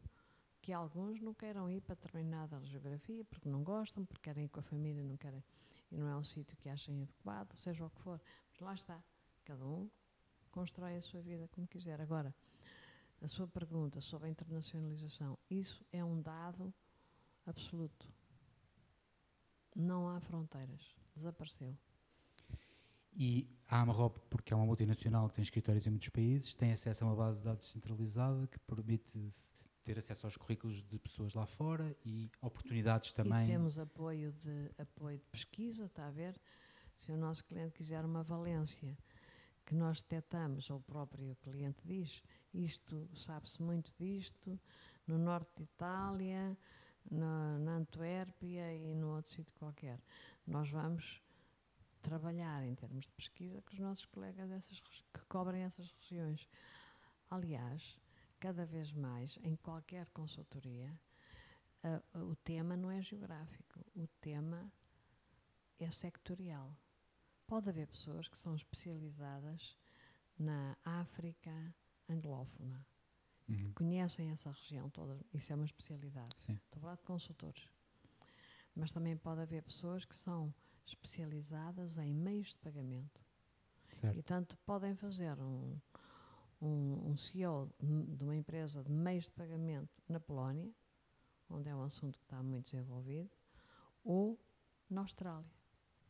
que 0.60 0.72
alguns 0.72 1.20
não 1.20 1.32
queiram 1.32 1.70
ir 1.70 1.80
para 1.80 1.94
determinada 1.94 2.62
geografia 2.64 3.24
porque 3.24 3.48
não 3.48 3.62
gostam, 3.62 4.04
porque 4.04 4.22
querem 4.22 4.44
ir 4.44 4.48
com 4.48 4.60
a 4.60 4.62
família, 4.62 5.02
não 5.02 5.16
querem 5.16 5.42
e 5.90 5.96
não 5.96 6.08
é 6.08 6.16
um 6.16 6.24
sítio 6.24 6.56
que 6.58 6.68
achem 6.68 7.02
adequado, 7.02 7.56
seja 7.56 7.84
o 7.84 7.90
que 7.90 8.00
for. 8.00 8.20
Mas 8.50 8.60
lá 8.60 8.74
está, 8.74 9.02
cada 9.44 9.64
um 9.64 9.88
constrói 10.50 10.96
a 10.96 11.02
sua 11.02 11.20
vida 11.22 11.48
como 11.48 11.66
quiser. 11.66 12.00
Agora, 12.00 12.34
a 13.22 13.28
sua 13.28 13.48
pergunta 13.48 14.00
sobre 14.00 14.28
a 14.28 14.30
internacionalização, 14.30 15.38
isso 15.50 15.84
é 15.92 16.04
um 16.04 16.20
dado 16.20 16.72
absoluto. 17.46 18.06
Não 19.74 20.08
há 20.08 20.20
fronteiras, 20.20 20.94
desapareceu. 21.14 21.76
E 23.20 23.50
a 23.66 23.80
Amarrop, 23.80 24.16
porque 24.30 24.52
é 24.52 24.56
uma 24.56 24.64
multinacional 24.64 25.28
que 25.28 25.34
tem 25.34 25.42
escritórios 25.42 25.84
em 25.84 25.90
muitos 25.90 26.08
países, 26.08 26.54
tem 26.54 26.72
acesso 26.72 27.02
a 27.02 27.08
uma 27.08 27.16
base 27.16 27.38
de 27.38 27.44
dados 27.46 27.68
centralizada 27.68 28.46
que 28.46 28.60
permite 28.60 29.32
ter 29.82 29.98
acesso 29.98 30.28
aos 30.28 30.36
currículos 30.36 30.84
de 30.84 30.98
pessoas 31.00 31.34
lá 31.34 31.44
fora 31.44 31.96
e 32.06 32.30
oportunidades 32.40 33.10
também. 33.12 33.48
E 33.48 33.50
temos 33.50 33.76
apoio 33.76 34.32
de, 34.32 34.70
apoio 34.78 35.18
de 35.18 35.24
pesquisa, 35.26 35.86
está 35.86 36.06
a 36.06 36.10
ver? 36.12 36.40
Se 36.96 37.10
o 37.10 37.16
nosso 37.16 37.44
cliente 37.44 37.74
quiser 37.74 38.04
uma 38.04 38.22
valência 38.22 38.96
que 39.66 39.74
nós 39.74 40.00
detectamos, 40.00 40.70
ou 40.70 40.78
o 40.78 40.82
próprio 40.82 41.36
cliente 41.42 41.82
diz, 41.84 42.22
isto, 42.54 43.08
sabe-se 43.16 43.60
muito 43.60 43.92
disto, 43.98 44.60
no 45.08 45.18
norte 45.18 45.50
de 45.56 45.64
Itália, 45.64 46.56
na, 47.10 47.58
na 47.58 47.76
Antuérpia 47.78 48.74
e 48.74 48.94
no 48.94 49.16
outro 49.16 49.32
sítio 49.32 49.54
qualquer. 49.56 50.00
Nós 50.46 50.70
vamos 50.70 51.20
trabalhar 52.08 52.64
em 52.64 52.74
termos 52.74 53.04
de 53.04 53.12
pesquisa 53.12 53.60
com 53.60 53.74
os 53.74 53.78
nossos 53.78 54.06
colegas 54.06 54.48
dessas, 54.48 54.80
que 54.80 55.20
cobrem 55.28 55.62
essas 55.62 55.90
regiões. 56.00 56.48
Aliás, 57.30 57.82
cada 58.40 58.64
vez 58.64 58.90
mais, 58.92 59.38
em 59.42 59.54
qualquer 59.56 60.08
consultoria, 60.10 60.98
uh, 61.84 62.18
o 62.24 62.34
tema 62.36 62.76
não 62.78 62.90
é 62.90 63.02
geográfico, 63.02 63.84
o 63.94 64.06
tema 64.22 64.72
é 65.78 65.90
sectorial. 65.90 66.74
Pode 67.46 67.68
haver 67.68 67.86
pessoas 67.88 68.26
que 68.26 68.38
são 68.38 68.54
especializadas 68.54 69.76
na 70.38 70.78
África 70.84 71.74
anglófona, 72.08 72.86
uhum. 73.48 73.56
que 73.56 73.72
conhecem 73.74 74.30
essa 74.30 74.50
região 74.50 74.88
toda, 74.88 75.20
isso 75.34 75.52
é 75.52 75.56
uma 75.56 75.66
especialidade. 75.66 76.34
Sim. 76.38 76.54
Estou 76.54 76.78
a 76.78 76.80
falar 76.80 76.96
de 76.96 77.02
consultores. 77.02 77.68
Mas 78.74 78.92
também 78.92 79.14
pode 79.14 79.42
haver 79.42 79.62
pessoas 79.62 80.06
que 80.06 80.16
são 80.16 80.54
especializadas 80.88 81.96
em 81.96 82.12
meios 82.12 82.48
de 82.48 82.58
pagamento. 82.58 83.20
Certo. 84.00 84.18
E 84.18 84.22
tanto 84.22 84.56
podem 84.58 84.94
fazer 84.94 85.38
um, 85.38 85.78
um, 86.60 87.10
um 87.10 87.16
CEO 87.16 87.70
de 87.80 88.24
uma 88.24 88.36
empresa 88.36 88.82
de 88.82 88.90
meios 88.90 89.24
de 89.24 89.30
pagamento 89.32 90.02
na 90.08 90.20
Polónia, 90.20 90.70
onde 91.50 91.68
é 91.68 91.74
um 91.74 91.82
assunto 91.82 92.18
que 92.18 92.24
está 92.24 92.42
muito 92.42 92.70
desenvolvido, 92.70 93.30
ou 94.04 94.38
na 94.88 95.00
Austrália, 95.02 95.50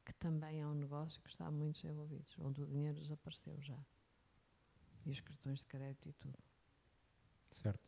que 0.05 0.13
também 0.15 0.61
é 0.61 0.67
um 0.67 0.75
negócio 0.75 1.21
que 1.23 1.31
está 1.31 1.51
muito 1.51 1.81
desenvolvido, 1.81 2.27
onde 2.39 2.63
o 2.63 2.67
dinheiro 2.67 3.01
desapareceu 3.01 3.61
já. 3.61 3.79
E 5.07 5.11
os 5.11 5.21
cartões 5.21 5.61
de 5.61 5.67
crédito 5.67 6.09
e 6.09 6.13
tudo. 6.13 6.39
Certo. 7.53 7.88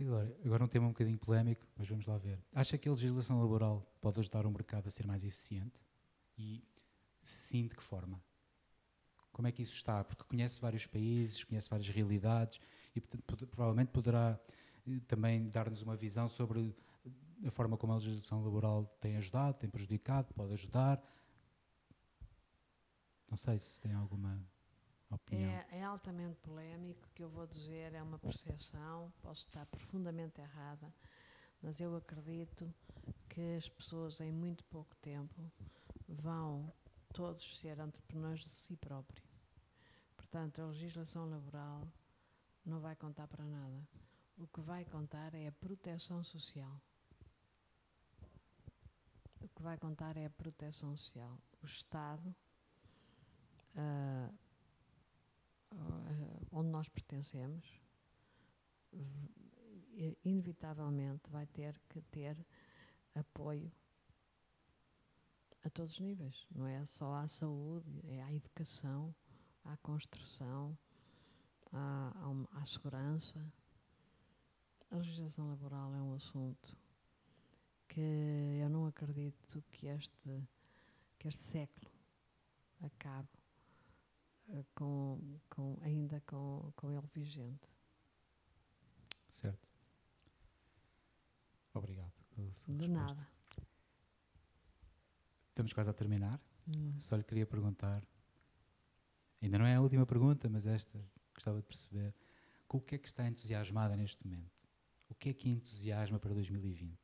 Agora, 0.00 0.64
um 0.64 0.68
tema 0.68 0.86
um 0.86 0.90
bocadinho 0.90 1.18
polémico, 1.18 1.66
mas 1.76 1.88
vamos 1.88 2.06
lá 2.06 2.16
ver. 2.16 2.38
Acha 2.54 2.78
que 2.78 2.88
a 2.88 2.92
legislação 2.92 3.40
laboral 3.40 3.84
pode 4.00 4.20
ajudar 4.20 4.46
o 4.46 4.50
mercado 4.50 4.86
a 4.86 4.90
ser 4.92 5.04
mais 5.04 5.24
eficiente? 5.24 5.80
E 6.36 6.62
sim, 7.20 7.66
de 7.66 7.74
que 7.74 7.82
forma? 7.82 8.22
Como 9.32 9.48
é 9.48 9.52
que 9.52 9.60
isso 9.60 9.74
está? 9.74 10.04
Porque 10.04 10.22
conhece 10.22 10.60
vários 10.60 10.86
países, 10.86 11.42
conhece 11.42 11.68
várias 11.68 11.88
realidades 11.88 12.60
e 12.94 13.00
provavelmente 13.00 13.88
poderá 13.88 14.38
eh, 14.86 15.00
também 15.08 15.48
dar-nos 15.48 15.82
uma 15.82 15.96
visão 15.96 16.28
sobre 16.28 16.76
a 17.44 17.50
forma 17.50 17.76
como 17.76 17.92
a 17.92 17.96
legislação 17.96 18.42
laboral 18.42 18.86
tem 19.00 19.16
ajudado, 19.16 19.58
tem 19.58 19.68
prejudicado, 19.68 20.32
pode 20.32 20.52
ajudar. 20.52 21.02
Não 23.28 23.36
sei 23.36 23.58
se 23.58 23.80
tem 23.80 23.92
alguma 23.94 24.40
opinião. 25.16 25.50
É, 25.50 25.78
é 25.78 25.84
altamente 25.84 26.36
polémico, 26.40 27.06
o 27.06 27.10
que 27.14 27.22
eu 27.22 27.30
vou 27.30 27.46
dizer 27.46 27.94
é 27.94 28.02
uma 28.02 28.18
percepção, 28.18 29.12
posso 29.22 29.44
estar 29.46 29.66
profundamente 29.66 30.40
errada, 30.40 30.92
mas 31.62 31.80
eu 31.80 31.96
acredito 31.96 32.72
que 33.28 33.56
as 33.56 33.68
pessoas 33.68 34.20
em 34.20 34.32
muito 34.32 34.64
pouco 34.64 34.94
tempo 34.96 35.50
vão 36.08 36.72
todos 37.12 37.58
ser 37.58 37.78
entrepreneurs 37.78 38.42
de 38.42 38.50
si 38.50 38.76
próprios. 38.76 39.26
Portanto, 40.16 40.60
a 40.60 40.66
legislação 40.66 41.28
laboral 41.28 41.86
não 42.64 42.80
vai 42.80 42.94
contar 42.94 43.26
para 43.26 43.44
nada. 43.44 43.88
O 44.36 44.46
que 44.46 44.60
vai 44.60 44.84
contar 44.84 45.34
é 45.34 45.48
a 45.48 45.52
proteção 45.52 46.22
social. 46.22 46.80
O 49.40 49.48
que 49.48 49.62
vai 49.62 49.78
contar 49.78 50.16
é 50.16 50.26
a 50.26 50.30
proteção 50.30 50.96
social. 50.96 51.38
O 51.62 51.66
Estado 51.66 52.34
uh, 53.74 54.34
onde 56.50 56.70
nós 56.70 56.88
pertencemos, 56.88 57.80
inevitavelmente 60.24 61.28
vai 61.30 61.46
ter 61.46 61.78
que 61.88 62.00
ter 62.02 62.36
apoio 63.14 63.70
a 65.64 65.70
todos 65.70 65.94
os 65.94 66.00
níveis. 66.00 66.46
Não 66.54 66.66
é 66.66 66.84
só 66.86 67.14
à 67.14 67.28
saúde, 67.28 68.00
é 68.04 68.22
à 68.22 68.32
educação, 68.32 69.14
à 69.64 69.76
construção, 69.78 70.76
à, 71.72 72.12
à, 72.14 72.60
à 72.60 72.64
segurança. 72.64 73.44
A 74.90 74.96
legislação 74.96 75.48
laboral 75.48 75.94
é 75.94 76.00
um 76.00 76.14
assunto 76.14 76.76
que 77.88 78.58
eu 78.60 78.68
não 78.68 78.86
acredito 78.86 79.62
que 79.70 79.86
este, 79.86 80.48
que 81.18 81.28
este 81.28 81.44
século 81.44 81.90
acabe 82.80 83.28
eh, 83.34 83.37
com, 84.74 85.38
com, 85.50 85.78
ainda 85.82 86.20
com, 86.22 86.72
com 86.76 86.90
ele 86.90 87.06
vigente. 87.14 87.68
Certo. 89.30 89.68
Obrigado 91.74 92.12
pela 92.34 92.52
sua 92.54 92.74
De 92.74 92.86
resposta. 92.86 93.14
nada. 93.14 93.28
Estamos 95.50 95.72
quase 95.72 95.90
a 95.90 95.92
terminar. 95.92 96.40
Hum. 96.68 97.00
Só 97.00 97.16
lhe 97.16 97.24
queria 97.24 97.46
perguntar, 97.46 98.02
ainda 99.40 99.58
não 99.58 99.66
é 99.66 99.74
a 99.76 99.80
última 99.80 100.06
pergunta, 100.06 100.48
mas 100.48 100.66
esta 100.66 100.98
gostava 101.34 101.58
de 101.60 101.66
perceber, 101.66 102.14
com 102.66 102.78
o 102.78 102.80
que 102.80 102.96
é 102.96 102.98
que 102.98 103.06
está 103.08 103.26
entusiasmada 103.26 103.96
neste 103.96 104.24
momento? 104.26 104.52
O 105.08 105.14
que 105.14 105.30
é 105.30 105.34
que 105.34 105.48
entusiasma 105.48 106.18
para 106.18 106.34
2020? 106.34 106.98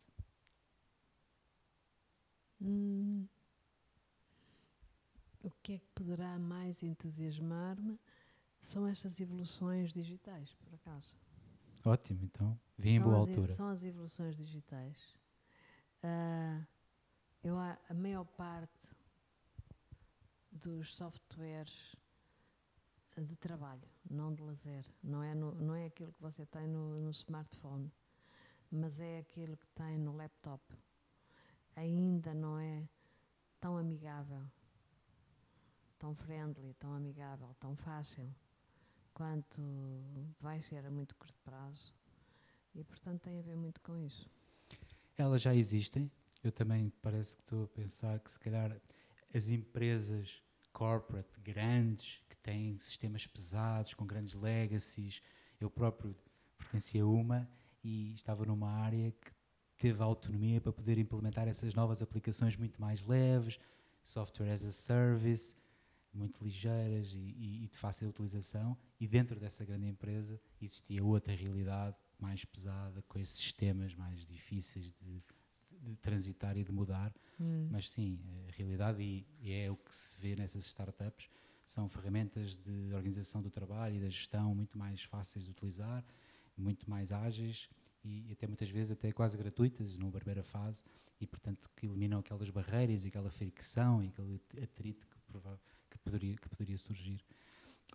Hum, 2.60 3.26
o 5.44 5.50
que 5.62 5.74
é 5.74 5.78
que 5.78 5.86
poderá 5.94 6.38
mais 6.38 6.82
entusiasmar-me 6.82 7.98
são 8.60 8.86
estas 8.86 9.20
evoluções 9.20 9.92
digitais, 9.92 10.52
por 10.54 10.74
acaso. 10.74 11.16
Ótimo, 11.84 12.24
então, 12.24 12.58
vim 12.78 12.94
em 12.96 13.00
boa 13.00 13.16
altura. 13.16 13.54
São 13.54 13.68
as 13.68 13.82
evoluções 13.82 14.34
digitais. 14.36 14.96
Ah, 16.02 16.62
eu, 17.42 17.58
a, 17.58 17.78
a 17.88 17.94
maior 17.94 18.24
parte 18.24 18.72
dos 20.50 20.94
softwares 20.96 21.94
de 23.16 23.36
trabalho, 23.36 23.88
não 24.10 24.34
de 24.34 24.42
lazer, 24.42 24.84
não 25.02 25.22
é, 25.22 25.34
no- 25.34 25.54
não 25.54 25.74
é 25.74 25.86
aquilo 25.86 26.12
que 26.12 26.22
você 26.22 26.44
tem 26.46 26.66
no, 26.66 26.98
no 27.00 27.10
smartphone, 27.10 27.92
mas 28.70 28.98
é 28.98 29.18
aquilo 29.18 29.56
que 29.56 29.68
tem 29.68 29.98
no 29.98 30.16
laptop. 30.16 30.62
Ainda 31.76 32.32
não 32.34 32.58
é 32.58 32.88
tão 33.60 33.76
amigável, 33.76 34.42
tão 35.98 36.14
friendly, 36.14 36.74
tão 36.74 36.92
amigável, 36.92 37.54
tão 37.60 37.76
fácil 37.76 38.28
quanto 39.12 39.62
vai 40.40 40.60
ser 40.60 40.84
a 40.84 40.90
muito 40.90 41.14
curto 41.16 41.40
prazo. 41.42 41.94
E, 42.74 42.82
portanto, 42.82 43.22
tem 43.22 43.38
a 43.38 43.42
ver 43.42 43.56
muito 43.56 43.80
com 43.80 43.96
isso. 43.96 44.28
Elas 45.16 45.42
já 45.42 45.54
existem. 45.54 46.10
Eu 46.42 46.50
também 46.50 46.92
parece 47.00 47.36
que 47.36 47.42
estou 47.42 47.64
a 47.64 47.68
pensar 47.68 48.18
que 48.18 48.30
se 48.30 48.38
calhar 48.38 48.76
as 49.32 49.48
empresas 49.48 50.42
corporate 50.72 51.40
grandes 51.40 52.20
que 52.28 52.36
têm 52.38 52.76
sistemas 52.78 53.26
pesados 53.26 53.94
com 53.94 54.04
grandes 54.04 54.34
legacies. 54.34 55.22
Eu 55.60 55.70
próprio 55.70 56.14
pertencia 56.58 57.04
a 57.04 57.06
uma 57.06 57.48
e 57.82 58.12
estava 58.12 58.44
numa 58.44 58.70
área 58.70 59.12
que 59.12 59.32
teve 59.78 60.02
autonomia 60.02 60.60
para 60.60 60.72
poder 60.72 60.98
implementar 60.98 61.46
essas 61.46 61.74
novas 61.74 62.02
aplicações 62.02 62.56
muito 62.56 62.80
mais 62.80 63.02
leves, 63.04 63.58
software 64.02 64.50
as 64.52 64.64
a 64.64 64.72
service, 64.72 65.54
muito 66.16 66.42
ligeiras 66.42 67.12
e, 67.12 67.18
e- 67.18 67.64
e 67.64 67.68
de 67.68 67.76
fácil 67.78 68.08
utilização. 68.08 68.76
E 69.00 69.06
dentro 69.06 69.38
dessa 69.38 69.64
grande 69.64 69.86
empresa 69.86 70.40
existia 70.60 71.02
outra 71.04 71.34
realidade 71.34 71.96
mais 72.18 72.44
pesada, 72.44 73.02
com 73.02 73.18
esses 73.18 73.36
sistemas 73.36 73.94
mais 73.94 74.24
difíceis 74.26 74.92
de, 74.92 75.22
de 75.82 75.96
transitar 75.96 76.56
e 76.56 76.64
de 76.64 76.72
mudar. 76.72 77.12
Mas 77.70 77.90
sim, 77.90 78.18
a 78.48 78.52
realidade, 78.52 79.02
e, 79.02 79.26
e 79.40 79.52
é 79.52 79.70
o 79.70 79.76
que 79.76 79.94
se 79.94 80.16
vê 80.18 80.34
nessas 80.36 80.64
startups, 80.66 81.28
são 81.66 81.88
ferramentas 81.88 82.56
de 82.56 82.92
organização 82.94 83.40
do 83.42 83.50
trabalho 83.50 83.96
e 83.96 84.00
da 84.00 84.08
gestão 84.08 84.54
muito 84.54 84.76
mais 84.78 85.02
fáceis 85.02 85.44
de 85.44 85.50
utilizar, 85.50 86.04
muito 86.56 86.88
mais 86.88 87.10
ágeis 87.10 87.68
e, 88.04 88.30
até 88.32 88.46
muitas 88.46 88.68
vezes 88.68 88.92
até 88.92 89.10
quase 89.12 89.36
gratuitas 89.36 89.96
numa 89.96 90.12
primeira 90.12 90.42
fase 90.44 90.84
e 91.20 91.26
portanto 91.26 91.68
que 91.76 91.86
eliminam 91.86 92.18
aquelas 92.18 92.50
barreiras 92.50 93.04
e 93.04 93.08
aquela 93.08 93.30
fricção 93.30 94.02
e 94.02 94.08
aquele 94.08 94.40
atrito 94.62 95.06
prova- 95.40 95.60
que 95.90 95.98
poderia, 95.98 96.36
que 96.36 96.48
poderia 96.48 96.78
surgir. 96.78 97.24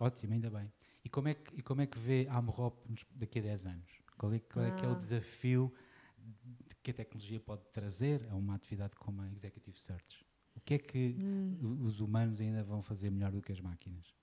Ótimo, 0.00 0.32
ainda 0.34 0.50
bem. 0.50 0.72
E 1.04 1.08
como 1.08 1.28
é 1.28 1.34
que, 1.34 1.56
e 1.58 1.62
como 1.62 1.80
é 1.82 1.86
que 1.86 1.98
vê 1.98 2.26
a 2.28 2.36
Amrop 2.36 2.78
daqui 3.14 3.38
a 3.38 3.42
10 3.42 3.66
anos? 3.66 4.00
Qual 4.18 4.32
é, 4.32 4.38
qual 4.40 4.64
é 4.64 4.72
que 4.72 4.84
é 4.84 4.88
o 4.88 4.94
Ah. 4.94 4.96
desafio 4.96 5.72
de 6.18 6.74
que 6.82 6.90
a 6.90 6.94
tecnologia 6.94 7.40
pode 7.40 7.62
trazer 7.72 8.26
a 8.30 8.36
uma 8.36 8.54
atividade 8.54 8.94
como 8.96 9.22
a 9.22 9.30
Executive 9.30 9.78
Search? 9.80 10.24
O 10.54 10.60
que 10.60 10.74
é 10.74 10.78
que 10.78 11.16
Hum, 11.16 11.60
os 11.60 12.00
humanos 12.00 12.40
ainda 12.40 12.62
vão 12.64 12.82
fazer 12.82 13.10
melhor 13.10 13.32
do 13.32 13.42
que 13.42 13.52
as 13.52 13.60
máquinas? 13.60 14.14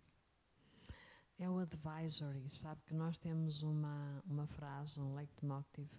é 1.39 1.49
o 1.49 1.57
advisory. 1.59 2.49
Sabe 2.49 2.81
que 2.85 2.93
nós 2.93 3.17
temos 3.17 3.63
uma, 3.63 4.21
uma 4.25 4.47
frase, 4.47 4.99
um 4.99 5.15
leitmotiv, 5.15 5.89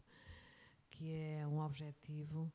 que 0.91 1.13
é 1.13 1.47
um 1.47 1.61
objetivo 1.61 2.53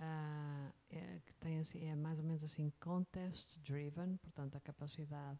ah, 0.00 0.72
é, 0.90 1.20
que 1.26 1.34
tem 1.34 1.58
assim, 1.60 1.84
é 1.86 1.94
mais 1.94 2.18
ou 2.18 2.24
menos 2.24 2.42
assim 2.42 2.72
contest 2.80 3.58
driven, 3.60 4.16
portanto 4.16 4.56
a 4.56 4.60
capacidade 4.60 5.38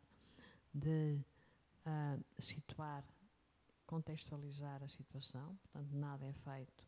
de 0.74 1.18
ah, 1.86 2.18
situar, 2.38 3.04
contextualizar 3.86 4.82
a 4.82 4.88
situação, 4.88 5.56
portanto 5.62 5.92
nada 5.96 6.26
é 6.26 6.32
feito 6.32 6.84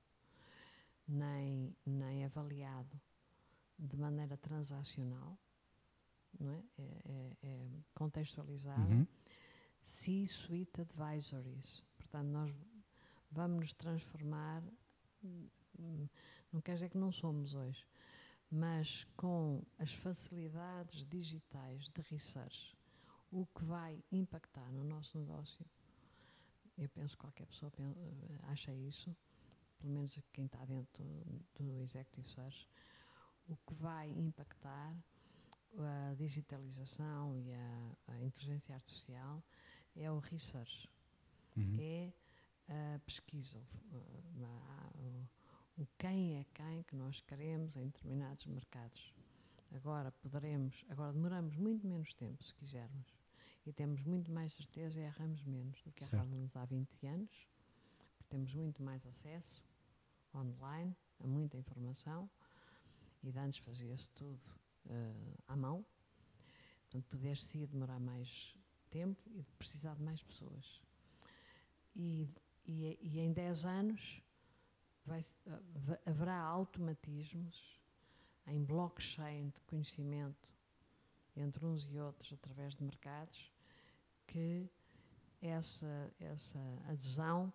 nem, 1.09 1.75
nem 1.85 2.25
avaliado 2.25 3.01
de 3.79 3.97
maneira 3.97 4.37
transacional, 4.37 5.37
não 6.39 6.53
é? 6.53 6.63
É, 6.79 6.83
é- 7.05 7.37
é 7.43 7.71
contextualizado. 7.95 8.93
Uhum. 8.93 9.07
C-Suite 9.83 10.81
Advisories. 10.81 11.83
Portanto, 11.97 12.29
nós 12.29 12.51
vamos 13.31 13.61
nos 13.61 13.75
transformar, 13.75 14.63
hum, 15.25 16.09
não 16.53 16.61
quer 16.61 16.75
dizer 16.75 16.91
que 16.91 16.99
não 16.99 17.11
somos 17.13 17.55
hoje, 17.55 17.85
mas 18.51 19.05
com 19.17 19.63
as 19.79 19.93
facilidades 19.95 21.05
digitais 21.07 21.89
de 21.89 22.03
research, 22.03 22.77
o 23.31 23.47
que 23.47 23.65
vai 23.65 24.03
impactar 24.13 24.71
no 24.73 24.85
nosso 24.85 25.17
negócio, 25.19 25.65
eu 26.77 26.89
penso 26.91 27.15
que 27.17 27.21
qualquer 27.23 27.47
pessoa 27.47 27.73
acha 28.45 28.73
isso, 28.75 29.15
pelo 29.79 29.95
menos 29.95 30.19
quem 30.33 30.47
está 30.47 30.65
dentro 30.67 31.03
do 31.59 31.81
Executive 31.81 32.31
Search, 32.31 32.69
o 33.49 33.57
que 33.57 33.75
vai 33.75 34.09
impactar 34.11 34.95
a 35.79 36.15
digitalização 36.15 37.37
e 37.39 37.53
a, 37.53 37.97
a 38.09 38.23
inteligência 38.23 38.75
artificial 38.75 39.43
é 39.97 40.11
o 40.11 40.19
research, 40.19 40.89
Uhum. 41.57 41.79
é 41.79 42.13
a 42.69 42.99
pesquisa, 43.01 43.63
o, 43.91 43.97
o- 43.97 45.29
o 45.77 45.87
quem 45.99 46.39
é 46.39 46.45
quem 46.55 46.83
que 46.83 46.95
nós 46.95 47.21
queremos 47.21 47.75
em 47.77 47.87
determinados 47.87 48.47
mercados. 48.47 49.13
Agora 49.75 50.13
poderemos, 50.13 50.85
agora 50.89 51.13
demoramos 51.13 51.57
muito 51.57 51.87
menos 51.87 52.13
tempo 52.15 52.43
se 52.45 52.55
quisermos 52.55 53.07
e 53.65 53.73
temos 53.73 54.03
muito 54.03 54.31
mais 54.31 54.53
certeza 54.53 55.01
e 55.01 55.05
erramos 55.05 55.43
menos 55.45 55.81
do 55.83 55.93
que 55.93 56.05
errávamos 56.05 56.55
há 56.57 56.65
20 56.65 57.07
anos, 57.07 57.49
porque 58.17 58.29
temos 58.29 58.53
muito 58.55 58.83
mais 58.83 59.07
acesso 59.07 59.63
online 60.35 60.95
a 61.21 61.27
muita 61.27 61.57
informação 61.57 62.29
e 63.23 63.31
de 63.31 63.39
antes 63.39 63.59
fazia-se 63.61 64.09
tudo 64.11 64.41
eh, 64.91 65.37
à 65.47 65.57
mão, 65.57 65.85
portanto 66.83 67.07
poder-se 67.09 67.67
demorar 67.67 68.01
mais 68.01 68.55
tempo 68.91 69.23
e 69.31 69.43
precisar 69.59 69.95
de 69.95 70.03
mais 70.03 70.23
pessoas. 70.23 70.83
E, 71.95 72.29
e, 72.67 72.99
e 73.01 73.21
em 73.21 73.33
10 73.33 73.65
anos 73.65 74.22
vai 75.05 75.25
haverá 76.07 76.39
automatismos 76.41 77.81
em 78.47 78.63
blockchain 78.65 79.49
de 79.51 79.61
conhecimento 79.63 80.53
entre 81.37 81.65
uns 81.65 81.85
e 81.91 81.99
outros 81.99 82.33
através 82.33 82.77
de 82.77 82.85
mercados 82.85 83.51
que 84.27 84.69
essa, 85.41 86.13
essa 86.21 86.59
adesão 86.89 87.53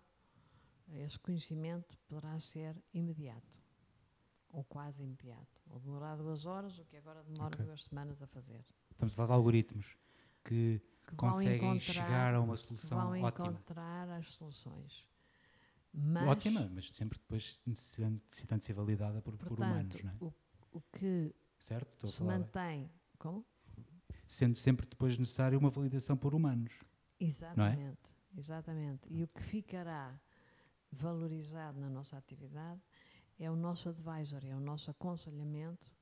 esse 0.90 1.18
conhecimento 1.18 1.96
poderá 2.08 2.38
ser 2.40 2.74
imediato 2.94 3.58
ou 4.50 4.64
quase 4.64 5.02
imediato 5.02 5.60
ou 5.70 5.78
demorar 5.80 6.16
duas 6.16 6.46
horas 6.46 6.78
o 6.78 6.84
que 6.86 6.96
agora 6.96 7.22
demora 7.24 7.54
Ok. 7.54 7.64
duas 7.66 7.84
semanas 7.84 8.22
a 8.22 8.26
fazer 8.26 8.64
Estamos 8.90 9.12
a 9.12 9.16
falar 9.16 9.26
de 9.28 9.32
algoritmos 9.34 9.96
que 10.44 10.80
que 11.06 11.14
vão 11.14 11.30
conseguem 11.32 11.80
chegar 11.80 12.34
a 12.34 12.40
uma 12.40 12.56
solução 12.56 12.98
vão 12.98 13.22
ótima. 13.22 13.48
encontrar 13.48 14.08
as 14.10 14.30
soluções 14.32 15.08
mas 15.92 16.28
Ótima, 16.28 16.70
mas 16.74 16.88
sempre 16.92 17.18
depois 17.18 17.60
necessitando, 17.66 18.20
necessitando 18.28 18.60
de 18.60 18.66
ser 18.66 18.72
validada 18.74 19.20
por, 19.22 19.36
por 19.36 19.48
portanto 19.48 19.58
humanos, 19.70 20.02
não 20.02 20.10
é? 20.10 20.16
o, 20.20 20.32
o 20.72 20.80
que 20.92 21.34
Certo? 21.58 22.06
Se 22.08 22.22
mantém 22.22 22.90
como 23.18 23.44
Sendo 24.26 24.58
sempre 24.58 24.86
depois 24.86 25.18
necessário 25.18 25.58
uma 25.58 25.70
validação 25.70 26.16
por 26.16 26.34
humanos. 26.34 26.74
Exatamente, 27.18 27.98
exatamente. 28.36 29.08
E 29.10 29.24
o 29.24 29.28
que 29.28 29.42
ficará 29.42 30.20
valorizado 30.92 31.80
na 31.80 31.88
nossa 31.88 32.16
atividade 32.16 32.80
é 33.38 33.50
o 33.50 33.56
nosso 33.56 33.88
advisory, 33.88 34.48
é 34.50 34.56
o 34.56 34.60
nosso 34.60 34.90
aconselhamento 34.90 35.94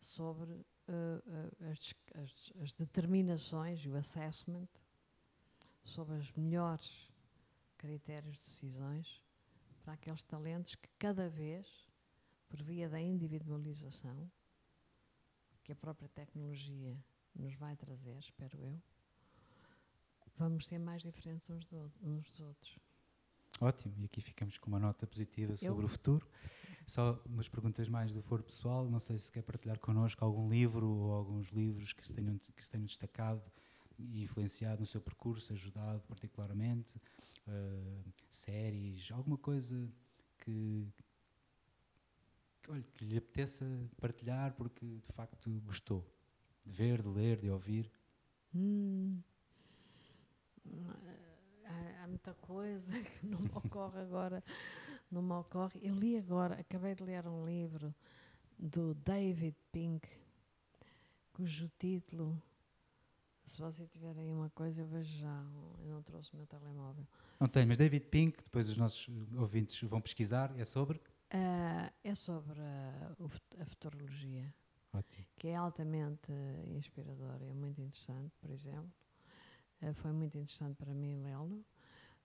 sobre 0.00 0.66
eh, 0.88 1.22
eh, 1.26 1.70
as, 1.70 1.94
as- 2.22 2.52
as 2.62 2.72
determinações 2.74 3.80
e 3.84 3.88
o 3.88 3.96
assessment 3.96 4.68
sobre 5.84 6.14
os 6.16 6.30
melhores 6.32 7.10
critérios 7.76 8.34
de 8.36 8.40
decisões 8.42 9.22
para 9.84 9.94
aqueles 9.94 10.22
talentos 10.22 10.74
que 10.74 10.88
cada 10.98 11.28
vez, 11.28 11.66
por 12.48 12.62
via 12.62 12.88
da 12.88 13.00
individualização, 13.00 14.30
que 15.64 15.72
a 15.72 15.76
própria 15.76 16.08
tecnologia 16.08 16.96
nos 17.34 17.54
vai 17.54 17.76
trazer, 17.76 18.16
espero 18.18 18.58
eu, 18.60 18.80
vamos 20.36 20.66
ser 20.66 20.78
mais 20.78 21.02
diferentes 21.02 21.48
uns, 21.50 21.64
do- 21.66 21.92
uns 22.02 22.28
dos 22.30 22.40
outros. 22.40 22.78
Ótimo, 23.60 23.94
e 23.98 24.04
aqui 24.04 24.20
ficamos 24.20 24.58
com 24.58 24.68
uma 24.68 24.78
nota 24.78 25.06
positiva 25.06 25.52
Eu- 25.52 25.56
sobre 25.56 25.84
o 25.86 25.88
futuro. 25.88 26.26
Só 26.86 27.20
umas 27.26 27.48
perguntas 27.48 27.88
mais 27.88 28.12
do 28.12 28.22
foro 28.22 28.42
pessoal. 28.44 28.88
Não 28.88 29.00
sei 29.00 29.18
se 29.18 29.32
quer 29.32 29.42
partilhar 29.42 29.78
connosco 29.80 30.24
algum 30.24 30.48
livro 30.48 30.86
ou 30.88 31.12
alguns 31.12 31.48
livros 31.48 31.92
que 31.92 32.06
se 32.06 32.14
tenham, 32.14 32.38
que 32.38 32.62
se 32.62 32.70
tenham 32.70 32.86
destacado 32.86 33.42
influenciado 33.98 34.80
no 34.80 34.86
seu 34.86 35.00
percurso, 35.00 35.52
ajudado 35.52 36.00
particularmente, 36.08 37.00
eh, 37.46 38.02
séries, 38.28 39.10
alguma 39.12 39.38
coisa 39.38 39.88
que, 40.38 40.92
que, 42.62 42.70
olha, 42.70 42.84
que 42.94 43.04
lhe 43.04 43.16
apeteça 43.16 43.64
partilhar 44.00 44.54
porque 44.54 44.84
de 44.84 45.12
facto 45.12 45.50
gostou 45.64 46.04
de 46.64 46.72
ver, 46.72 47.02
de 47.02 47.08
ler, 47.08 47.38
de 47.38 47.50
ouvir? 47.50 47.90
Hum, 48.54 49.22
há, 51.64 52.04
há 52.04 52.08
muita 52.08 52.34
coisa 52.34 52.90
que 53.02 53.26
não 53.26 53.40
me 53.40 53.50
ocorre 53.54 54.00
agora. 54.00 54.42
Não 55.10 55.22
me 55.22 55.32
ocorre. 55.34 55.80
Eu 55.82 55.94
li 55.94 56.16
agora, 56.16 56.60
acabei 56.60 56.94
de 56.94 57.04
ler 57.04 57.26
um 57.26 57.46
livro 57.46 57.94
do 58.58 58.94
David 58.94 59.54
Pink, 59.70 60.08
cujo 61.32 61.70
título, 61.78 62.42
se 63.46 63.60
você 63.60 63.86
tiver 63.86 64.16
aí 64.18 64.32
uma 64.32 64.50
coisa, 64.50 64.82
eu 64.82 64.86
vejo 64.86 65.18
já. 65.18 65.44
Eu 65.80 65.94
não 65.94 66.02
trouxe 66.02 66.32
o 66.32 66.36
meu 66.36 66.46
telemóvel. 66.46 67.06
Não 67.38 67.48
tem, 67.48 67.64
mas 67.64 67.78
David 67.78 68.06
Pink, 68.06 68.42
depois 68.42 68.68
os 68.68 68.76
nossos 68.76 69.08
ouvintes 69.36 69.80
vão 69.88 70.00
pesquisar, 70.00 70.52
é 70.58 70.64
sobre? 70.64 70.98
Uh, 71.32 71.92
é 72.02 72.14
sobre 72.14 72.60
a, 72.60 73.16
a 73.60 73.66
futurologia. 73.66 74.52
Ótimo. 74.92 75.26
Que 75.36 75.48
é 75.48 75.56
altamente 75.56 76.32
inspirador, 76.66 77.42
é 77.42 77.52
muito 77.52 77.80
interessante, 77.80 78.34
por 78.40 78.50
exemplo. 78.50 78.92
Uh, 79.82 79.94
foi 79.94 80.12
muito 80.12 80.36
interessante 80.36 80.76
para 80.76 80.94
mim 80.94 81.22
lê-lo. 81.22 81.64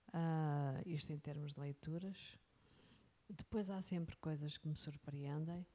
Uh, 0.08 0.82
isto 0.86 1.12
em 1.12 1.18
termos 1.18 1.52
de 1.52 1.60
leituras. 1.60 2.38
Depois 3.28 3.70
há 3.70 3.80
sempre 3.82 4.16
coisas 4.16 4.58
que 4.58 4.68
me 4.68 4.76
surpreendem 4.76 5.66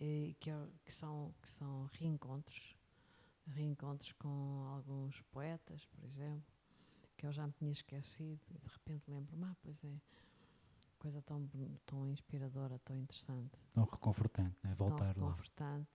e 0.00 0.36
que, 0.40 0.50
eu, 0.50 0.72
que, 0.84 0.92
são, 0.92 1.34
que 1.42 1.48
são 1.50 1.88
reencontros. 1.92 2.77
Reencontros 3.54 4.12
com 4.12 4.66
alguns 4.68 5.20
poetas, 5.32 5.84
por 5.86 6.04
exemplo, 6.04 6.52
que 7.16 7.26
eu 7.26 7.32
já 7.32 7.46
me 7.46 7.52
tinha 7.52 7.72
esquecido 7.72 8.40
e 8.50 8.58
de 8.58 8.68
repente 8.68 9.10
lembro-me, 9.10 9.44
ah, 9.44 9.56
pois 9.62 9.82
é, 9.84 10.00
coisa 10.98 11.22
tão, 11.22 11.48
tão 11.86 12.08
inspiradora, 12.08 12.78
tão 12.84 12.96
interessante. 12.96 13.58
Tão 13.72 13.84
reconfortante, 13.84 14.56
né? 14.62 14.74
voltar 14.74 15.14
tão 15.14 15.24
lá. 15.24 15.30
Reconfortante. 15.30 15.90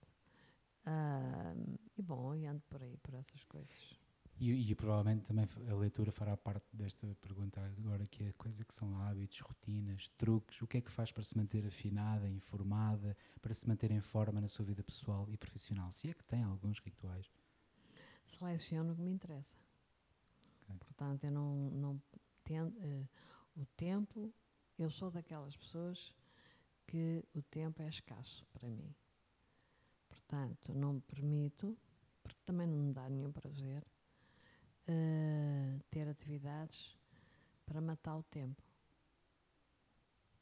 Uh, 0.86 1.78
e 1.96 2.02
bom, 2.02 2.34
e 2.34 2.46
ando 2.46 2.62
por 2.68 2.82
aí, 2.82 2.96
por 2.98 3.14
essas 3.14 3.42
coisas. 3.44 3.98
E, 4.38 4.70
e, 4.70 4.74
provavelmente 4.74 5.24
também 5.24 5.48
a 5.70 5.74
leitura 5.74 6.10
fará 6.10 6.36
parte 6.36 6.66
desta 6.72 7.06
pergunta 7.20 7.60
agora, 7.78 8.04
que 8.06 8.24
é 8.24 8.32
coisa 8.32 8.64
que 8.64 8.74
são 8.74 9.00
hábitos, 9.00 9.38
rotinas, 9.40 10.08
truques. 10.18 10.60
O 10.60 10.66
que 10.66 10.78
é 10.78 10.80
que 10.80 10.90
faz 10.90 11.12
para 11.12 11.22
se 11.22 11.36
manter 11.36 11.64
afinada, 11.64 12.28
informada, 12.28 13.16
para 13.40 13.54
se 13.54 13.66
manter 13.68 13.92
em 13.92 14.00
forma 14.00 14.40
na 14.40 14.48
sua 14.48 14.64
vida 14.64 14.82
pessoal 14.82 15.30
e 15.30 15.36
profissional? 15.36 15.92
Se 15.92 16.10
é 16.10 16.14
que 16.14 16.24
tem 16.24 16.42
alguns 16.42 16.80
rituais. 16.80 17.30
Seleciono 18.38 18.92
o 18.92 18.96
que 18.96 19.02
me 19.02 19.12
interessa. 19.12 19.56
Okay. 20.64 20.78
Portanto, 20.78 21.24
eu 21.24 21.30
não, 21.30 21.54
não 21.70 22.02
tendo, 22.42 22.76
uh, 22.78 23.08
o 23.56 23.66
tempo, 23.76 24.32
eu 24.78 24.90
sou 24.90 25.10
daquelas 25.10 25.56
pessoas 25.56 26.14
que 26.86 27.24
o 27.34 27.42
tempo 27.42 27.82
é 27.82 27.88
escasso 27.88 28.44
para 28.52 28.68
mim. 28.68 28.94
Portanto, 30.08 30.74
não 30.74 30.94
me 30.94 31.00
permito, 31.02 31.76
porque 32.22 32.40
também 32.44 32.66
não 32.66 32.76
me 32.76 32.92
dá 32.92 33.08
nenhum 33.08 33.32
prazer, 33.32 33.84
uh, 34.88 35.82
ter 35.90 36.08
atividades 36.08 36.96
para 37.66 37.80
matar 37.80 38.16
o 38.16 38.22
tempo. 38.24 38.62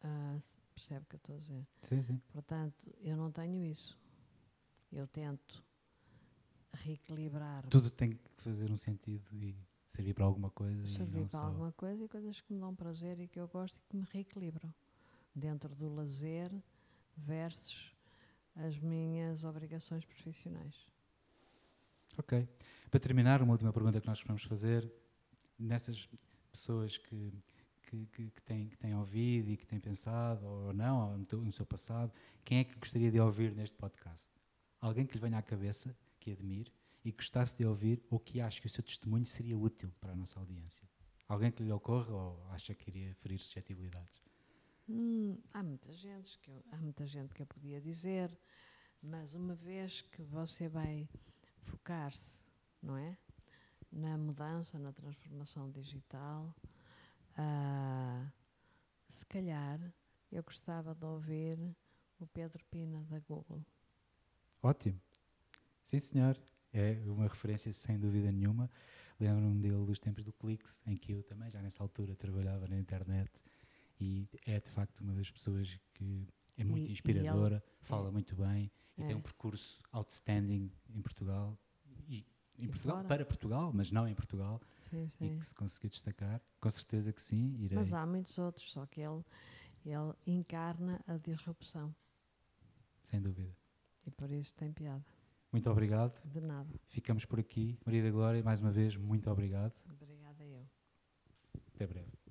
Uh, 0.04 0.42
percebe 0.74 1.04
o 1.04 1.08
que 1.08 1.14
eu 1.14 1.18
estou 1.18 1.34
a 1.36 1.38
dizer? 1.38 1.66
Sim, 1.84 2.02
sim. 2.02 2.20
Portanto, 2.32 2.74
eu 3.00 3.16
não 3.16 3.30
tenho 3.30 3.64
isso. 3.64 3.98
Eu 4.90 5.06
tento 5.06 5.64
reequilibrar. 6.72 7.66
Tudo 7.68 7.90
tem 7.90 8.12
que 8.12 8.42
fazer 8.42 8.70
um 8.70 8.76
sentido 8.76 9.24
e 9.32 9.54
servir 9.88 10.14
para 10.14 10.24
alguma 10.24 10.50
coisa. 10.50 10.86
Servir 10.88 11.26
para 11.28 11.40
alguma 11.40 11.72
coisa 11.72 12.04
e 12.04 12.08
coisas 12.08 12.40
que 12.40 12.52
me 12.52 12.60
dão 12.60 12.74
prazer 12.74 13.20
e 13.20 13.28
que 13.28 13.38
eu 13.38 13.48
gosto 13.48 13.76
e 13.78 13.82
que 13.88 13.96
me 13.96 14.06
reequilibram. 14.10 14.72
Dentro 15.34 15.74
do 15.74 15.94
lazer 15.94 16.50
versus 17.16 17.92
as 18.56 18.78
minhas 18.78 19.44
obrigações 19.44 20.04
profissionais. 20.04 20.74
Ok. 22.18 22.46
Para 22.90 23.00
terminar, 23.00 23.42
uma 23.42 23.52
última 23.52 23.72
pergunta 23.72 24.00
que 24.00 24.06
nós 24.06 24.22
vamos 24.26 24.44
fazer. 24.44 24.90
Nessas 25.58 26.08
pessoas 26.50 26.98
que, 26.98 27.32
que, 27.84 28.06
que, 28.06 28.30
que, 28.30 28.42
têm, 28.42 28.68
que 28.68 28.76
têm 28.76 28.94
ouvido 28.94 29.50
e 29.50 29.56
que 29.56 29.66
têm 29.66 29.80
pensado, 29.80 30.44
ou 30.44 30.72
não, 30.72 31.10
ou 31.10 31.18
no, 31.18 31.24
teu, 31.24 31.40
no 31.40 31.52
seu 31.52 31.64
passado, 31.64 32.12
quem 32.44 32.58
é 32.58 32.64
que 32.64 32.78
gostaria 32.78 33.10
de 33.10 33.20
ouvir 33.20 33.54
neste 33.54 33.76
podcast? 33.76 34.28
Alguém 34.80 35.06
que 35.06 35.14
lhe 35.14 35.20
venha 35.20 35.38
à 35.38 35.42
cabeça, 35.42 35.96
que 36.22 36.30
admire, 36.30 36.72
e 37.04 37.10
gostasse 37.10 37.56
de 37.56 37.66
ouvir, 37.66 38.02
ou 38.10 38.20
que 38.20 38.40
acha 38.40 38.60
que 38.60 38.66
o 38.66 38.70
seu 38.70 38.82
testemunho 38.82 39.26
seria 39.26 39.58
útil 39.58 39.92
para 40.00 40.12
a 40.12 40.16
nossa 40.16 40.38
audiência? 40.38 40.88
Alguém 41.28 41.50
que 41.50 41.62
lhe 41.62 41.72
ocorra 41.72 42.14
ou 42.14 42.46
acha 42.50 42.74
que 42.74 42.90
iria 42.90 43.14
ferir 43.16 43.38
suscetibilidades? 43.38 44.24
Hum, 44.88 45.38
há 45.52 45.62
muita 45.62 45.92
gente 45.92 46.38
que 46.38 46.50
eu, 46.50 46.64
há 46.70 46.76
muita 46.76 47.06
gente 47.06 47.34
que 47.34 47.42
eu 47.42 47.46
podia 47.46 47.80
dizer, 47.80 48.30
mas 49.02 49.34
uma 49.34 49.54
vez 49.54 50.02
que 50.02 50.22
você 50.22 50.68
vai 50.68 51.08
focar-se 51.62 52.42
não 52.82 52.96
é? 52.96 53.16
Na 53.90 54.16
mudança, 54.18 54.78
na 54.78 54.92
transformação 54.92 55.70
digital. 55.70 56.54
Uh, 57.38 58.30
se 59.08 59.24
calhar 59.26 59.78
eu 60.30 60.42
gostava 60.42 60.94
de 60.94 61.04
ouvir 61.04 61.58
o 62.18 62.26
Pedro 62.26 62.64
Pina 62.70 63.04
da 63.04 63.18
Google. 63.20 63.64
Ótimo. 64.62 65.00
Sim, 65.92 65.98
senhor. 65.98 66.38
É 66.72 67.02
uma 67.06 67.24
referência 67.24 67.70
sem 67.70 67.98
dúvida 67.98 68.32
nenhuma. 68.32 68.70
Lembro-me 69.20 69.60
dele 69.60 69.84
dos 69.84 70.00
tempos 70.00 70.24
do 70.24 70.32
Clix, 70.32 70.82
em 70.86 70.96
que 70.96 71.12
eu 71.12 71.22
também, 71.22 71.50
já 71.50 71.60
nessa 71.60 71.82
altura, 71.82 72.16
trabalhava 72.16 72.66
na 72.66 72.78
internet 72.78 73.30
e 74.00 74.26
é 74.46 74.58
de 74.58 74.70
facto 74.70 75.02
uma 75.02 75.14
das 75.14 75.30
pessoas 75.30 75.78
que 75.92 76.26
é 76.56 76.64
muito 76.64 76.88
e, 76.88 76.92
inspiradora, 76.92 77.56
e 77.56 77.58
ele, 77.58 77.62
fala 77.82 78.08
é, 78.08 78.10
muito 78.10 78.34
bem 78.34 78.72
e 78.96 79.02
é. 79.02 79.06
tem 79.06 79.14
um 79.14 79.20
percurso 79.20 79.78
outstanding 79.92 80.72
em 80.88 81.02
Portugal 81.02 81.58
e 82.08 82.26
em 82.58 82.68
Portugal, 82.68 82.96
fora. 82.96 83.08
para 83.08 83.26
Portugal, 83.26 83.70
mas 83.74 83.90
não 83.90 84.08
em 84.08 84.14
Portugal, 84.14 84.62
sim, 84.80 85.08
sim. 85.10 85.26
e 85.26 85.38
que 85.38 85.44
se 85.44 85.54
conseguiu 85.54 85.90
destacar, 85.90 86.40
com 86.58 86.70
certeza 86.70 87.12
que 87.12 87.20
sim, 87.20 87.54
irei. 87.58 87.76
Mas 87.76 87.92
há 87.92 88.06
muitos 88.06 88.38
outros, 88.38 88.72
só 88.72 88.86
que 88.86 89.00
ele, 89.02 89.22
ele 89.84 90.14
encarna 90.26 91.02
a 91.06 91.18
disrupção. 91.18 91.94
Sem 93.04 93.20
dúvida. 93.20 93.54
E 94.06 94.10
por 94.10 94.30
isso 94.30 94.54
tem 94.54 94.72
piada. 94.72 95.04
Muito 95.52 95.70
obrigado. 95.70 96.18
De 96.24 96.40
nada. 96.40 96.68
Ficamos 96.88 97.24
por 97.24 97.38
aqui. 97.38 97.78
Maria 97.84 98.02
da 98.02 98.10
Glória, 98.10 98.42
mais 98.42 98.60
uma 98.60 98.72
vez, 98.72 98.96
muito 98.96 99.30
obrigado. 99.30 99.72
Obrigada 100.00 100.44
eu. 100.44 100.66
Até 101.74 101.86
breve. 101.86 102.21